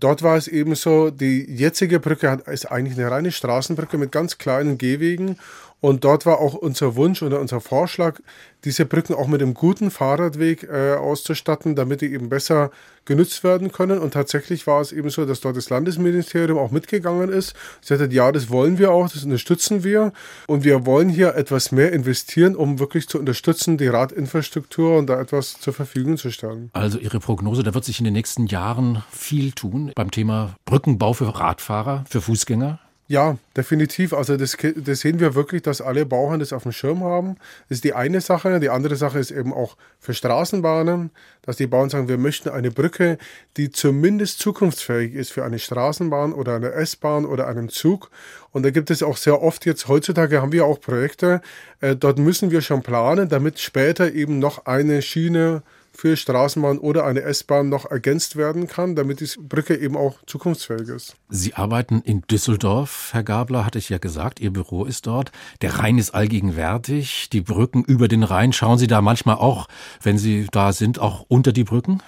Dort 0.00 0.22
war 0.22 0.36
es 0.36 0.48
eben 0.48 0.74
so, 0.76 1.10
die 1.10 1.44
jetzige 1.44 2.00
Brücke 2.00 2.30
hat, 2.30 2.48
ist 2.48 2.70
eigentlich 2.70 2.98
eine 2.98 3.10
reine 3.10 3.32
Straßenbrücke 3.32 3.98
mit 3.98 4.12
ganz 4.12 4.38
kleinen 4.38 4.78
Gehwegen 4.78 5.36
Und 5.80 6.04
dort 6.04 6.26
war 6.26 6.40
auch 6.40 6.54
unser 6.54 6.96
Wunsch 6.96 7.22
oder 7.22 7.40
unser 7.40 7.60
Vorschlag, 7.60 8.18
diese 8.64 8.84
Brücken 8.84 9.14
auch 9.14 9.28
mit 9.28 9.40
einem 9.40 9.54
guten 9.54 9.92
Fahrradweg 9.92 10.64
äh, 10.64 10.94
auszustatten, 10.94 11.76
damit 11.76 12.00
die 12.00 12.12
eben 12.12 12.28
besser 12.28 12.72
genutzt 13.04 13.44
werden 13.44 13.70
können. 13.70 14.00
Und 14.00 14.12
tatsächlich 14.12 14.66
war 14.66 14.80
es 14.80 14.90
eben 14.90 15.08
so, 15.10 15.24
dass 15.24 15.40
dort 15.40 15.56
das 15.56 15.70
Landesministerium 15.70 16.58
auch 16.58 16.72
mitgegangen 16.72 17.30
ist. 17.30 17.54
Sie 17.80 17.94
hat 17.94 18.00
gesagt, 18.00 18.12
ja, 18.12 18.32
das 18.32 18.50
wollen 18.50 18.78
wir 18.78 18.90
auch, 18.90 19.08
das 19.08 19.22
unterstützen 19.22 19.84
wir. 19.84 20.12
Und 20.48 20.64
wir 20.64 20.84
wollen 20.84 21.08
hier 21.08 21.36
etwas 21.36 21.70
mehr 21.70 21.92
investieren, 21.92 22.56
um 22.56 22.80
wirklich 22.80 23.08
zu 23.08 23.18
unterstützen, 23.18 23.78
die 23.78 23.86
Radinfrastruktur 23.86 24.98
und 24.98 25.06
da 25.06 25.20
etwas 25.20 25.60
zur 25.60 25.72
Verfügung 25.72 26.16
zu 26.16 26.32
stellen. 26.32 26.70
Also 26.72 26.98
Ihre 26.98 27.20
Prognose, 27.20 27.62
da 27.62 27.72
wird 27.72 27.84
sich 27.84 28.00
in 28.00 28.04
den 28.04 28.14
nächsten 28.14 28.46
Jahren 28.46 29.04
viel 29.12 29.52
tun 29.52 29.92
beim 29.94 30.10
Thema 30.10 30.56
Brückenbau 30.64 31.12
für 31.12 31.38
Radfahrer, 31.38 32.04
für 32.08 32.20
Fußgänger. 32.20 32.80
Ja, 33.10 33.38
definitiv. 33.56 34.12
Also 34.12 34.36
das, 34.36 34.54
das 34.76 35.00
sehen 35.00 35.18
wir 35.18 35.34
wirklich, 35.34 35.62
dass 35.62 35.80
alle 35.80 36.04
Bauern 36.04 36.40
das 36.40 36.52
auf 36.52 36.64
dem 36.64 36.72
Schirm 36.72 37.02
haben. 37.02 37.36
Das 37.68 37.78
ist 37.78 37.84
die 37.84 37.94
eine 37.94 38.20
Sache. 38.20 38.60
Die 38.60 38.68
andere 38.68 38.96
Sache 38.96 39.18
ist 39.18 39.30
eben 39.30 39.54
auch 39.54 39.78
für 39.98 40.12
Straßenbahnen, 40.12 41.10
dass 41.40 41.56
die 41.56 41.66
Bauern 41.66 41.88
sagen, 41.88 42.08
wir 42.08 42.18
möchten 42.18 42.50
eine 42.50 42.70
Brücke, 42.70 43.16
die 43.56 43.70
zumindest 43.70 44.40
zukunftsfähig 44.40 45.14
ist 45.14 45.32
für 45.32 45.42
eine 45.42 45.58
Straßenbahn 45.58 46.34
oder 46.34 46.56
eine 46.56 46.72
S-Bahn 46.72 47.24
oder 47.24 47.48
einen 47.48 47.70
Zug. 47.70 48.10
Und 48.50 48.62
da 48.64 48.70
gibt 48.70 48.90
es 48.90 49.02
auch 49.02 49.16
sehr 49.16 49.40
oft 49.40 49.64
jetzt, 49.64 49.88
heutzutage 49.88 50.42
haben 50.42 50.52
wir 50.52 50.66
auch 50.66 50.78
Projekte, 50.78 51.40
äh, 51.80 51.96
dort 51.96 52.18
müssen 52.18 52.50
wir 52.50 52.60
schon 52.60 52.82
planen, 52.82 53.30
damit 53.30 53.58
später 53.58 54.12
eben 54.12 54.38
noch 54.38 54.66
eine 54.66 55.00
Schiene 55.00 55.62
für 55.98 56.16
Straßenbahn 56.16 56.78
oder 56.78 57.04
eine 57.04 57.22
S-Bahn 57.22 57.68
noch 57.68 57.84
ergänzt 57.84 58.36
werden 58.36 58.68
kann, 58.68 58.94
damit 58.94 59.18
die 59.18 59.28
Brücke 59.40 59.76
eben 59.76 59.96
auch 59.96 60.18
zukunftsfähig 60.26 60.88
ist. 60.88 61.16
Sie 61.28 61.54
arbeiten 61.54 62.02
in 62.04 62.22
Düsseldorf, 62.30 63.08
Herr 63.10 63.24
Gabler, 63.24 63.66
hatte 63.66 63.78
ich 63.78 63.88
ja 63.88 63.98
gesagt, 63.98 64.38
Ihr 64.38 64.52
Büro 64.52 64.84
ist 64.84 65.08
dort. 65.08 65.32
Der 65.60 65.80
Rhein 65.80 65.98
ist 65.98 66.14
allgegenwärtig, 66.14 67.30
die 67.30 67.40
Brücken 67.40 67.82
über 67.82 68.06
den 68.06 68.22
Rhein. 68.22 68.52
Schauen 68.52 68.78
Sie 68.78 68.86
da 68.86 69.02
manchmal 69.02 69.36
auch, 69.36 69.66
wenn 70.00 70.18
Sie 70.18 70.46
da 70.52 70.72
sind, 70.72 71.00
auch 71.00 71.24
unter 71.26 71.50
die 71.50 71.64
Brücken? 71.64 72.00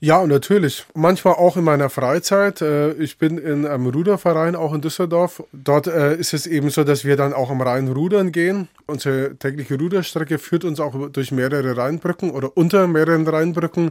Ja, 0.00 0.24
natürlich. 0.24 0.86
Manchmal 0.94 1.34
auch 1.34 1.56
in 1.56 1.64
meiner 1.64 1.90
Freizeit. 1.90 2.62
Äh, 2.62 2.92
ich 2.92 3.18
bin 3.18 3.36
in 3.36 3.66
einem 3.66 3.86
Ruderverein 3.88 4.54
auch 4.54 4.72
in 4.72 4.80
Düsseldorf. 4.80 5.42
Dort 5.52 5.88
äh, 5.88 6.14
ist 6.14 6.34
es 6.34 6.46
eben 6.46 6.70
so, 6.70 6.84
dass 6.84 7.04
wir 7.04 7.16
dann 7.16 7.32
auch 7.32 7.50
am 7.50 7.60
Rhein 7.60 7.88
rudern 7.88 8.30
gehen. 8.30 8.68
Unsere 8.86 9.34
tägliche 9.34 9.76
Ruderstrecke 9.76 10.38
führt 10.38 10.64
uns 10.64 10.78
auch 10.78 11.10
durch 11.10 11.32
mehrere 11.32 11.76
Rheinbrücken 11.76 12.30
oder 12.30 12.56
unter 12.56 12.86
mehreren 12.86 13.26
Rheinbrücken. 13.26 13.90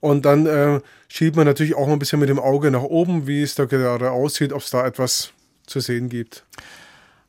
Und 0.00 0.26
dann 0.26 0.44
äh, 0.44 0.80
schiebt 1.08 1.36
man 1.36 1.46
natürlich 1.46 1.74
auch 1.74 1.88
ein 1.88 1.98
bisschen 1.98 2.20
mit 2.20 2.28
dem 2.28 2.38
Auge 2.38 2.70
nach 2.70 2.82
oben, 2.82 3.26
wie 3.26 3.40
es 3.42 3.54
da 3.54 3.64
gerade 3.64 4.10
aussieht, 4.10 4.52
ob 4.52 4.60
es 4.60 4.68
da 4.68 4.86
etwas 4.86 5.32
zu 5.66 5.80
sehen 5.80 6.10
gibt. 6.10 6.44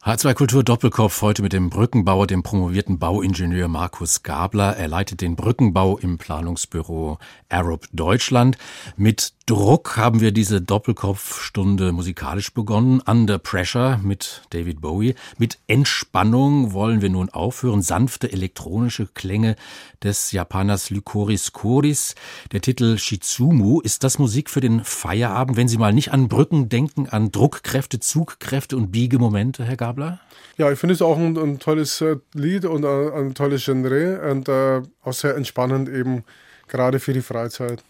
H2 0.04 0.36
Kultur 0.36 0.64
Doppelkopf 0.64 1.22
heute 1.22 1.42
mit 1.42 1.54
dem 1.54 1.70
Brückenbauer, 1.70 2.28
dem 2.28 2.44
promovierten 2.44 3.00
Bauingenieur 3.00 3.68
Markus 3.68 4.22
Gabler. 4.24 4.78
Er 4.78 4.88
leitet 4.88 5.22
den 5.22 5.36
Brückenbau 5.36 5.98
im 5.98 6.18
Planungsbüro 6.18 7.18
Arup 7.50 7.88
Deutschland. 7.92 8.58
Mit 8.96 9.34
Druck 9.48 9.96
haben 9.96 10.20
wir 10.20 10.34
diese 10.34 10.60
Doppelkopfstunde 10.60 11.94
musikalisch 11.94 12.54
begonnen. 12.54 13.00
Under 13.00 13.40
Pressure 13.40 13.98
mit 14.04 14.42
David 14.50 14.82
Bowie. 14.82 15.16
Mit 15.38 15.58
Entspannung 15.68 16.74
wollen 16.74 17.02
wir 17.02 17.10
nun 17.10 17.30
aufhören. 17.30 17.82
Sanfte 17.82 18.30
elektronische 18.30 19.08
Klänge 19.08 19.56
des 20.04 20.34
Japaners 20.34 20.90
Lycoris 20.90 21.54
Koris. 21.54 22.16
Der 22.52 22.60
Titel 22.60 22.98
Shizumu. 22.98 23.80
Ist 23.80 24.04
das 24.04 24.20
Musik 24.20 24.50
für 24.50 24.60
den 24.60 24.84
Feierabend, 24.84 25.56
wenn 25.56 25.70
Sie 25.70 25.78
mal 25.78 25.94
nicht 25.94 26.12
an 26.12 26.28
Brücken 26.28 26.68
denken, 26.68 27.08
an 27.08 27.32
Druckkräfte, 27.32 28.02
Zugkräfte 28.02 28.76
und 28.76 28.92
Biegemomente, 28.92 29.64
Herr 29.64 29.78
Gabler? 29.78 30.20
Ja, 30.58 30.70
ich 30.74 30.78
finde 30.78 30.94
es 30.94 31.02
auch 31.02 31.18
ein, 31.18 31.38
ein 31.38 31.60
tolles 31.60 32.02
äh, 32.02 32.18
Lied 32.34 32.66
und 32.66 32.84
ein, 32.84 33.14
ein 33.14 33.34
tolles 33.34 33.64
Genre 33.64 34.30
und 34.30 34.50
äh, 34.50 34.82
auch 35.04 35.14
sehr 35.14 35.38
entspannend 35.38 35.88
eben 35.88 36.26
gerade 36.68 37.00
für 37.00 37.14
die 37.14 37.22
Freizeit. 37.22 37.82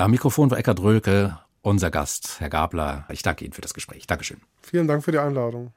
Am 0.00 0.12
Mikrofon 0.12 0.48
war 0.48 0.58
Eckhard 0.58 0.80
Rölke, 0.80 1.40
unser 1.60 1.90
Gast, 1.90 2.38
Herr 2.38 2.48
Gabler. 2.48 3.04
Ich 3.10 3.22
danke 3.22 3.44
Ihnen 3.44 3.52
für 3.52 3.62
das 3.62 3.74
Gespräch. 3.74 4.06
Dankeschön. 4.06 4.40
Vielen 4.62 4.86
Dank 4.86 5.02
für 5.02 5.10
die 5.10 5.18
Einladung. 5.18 5.72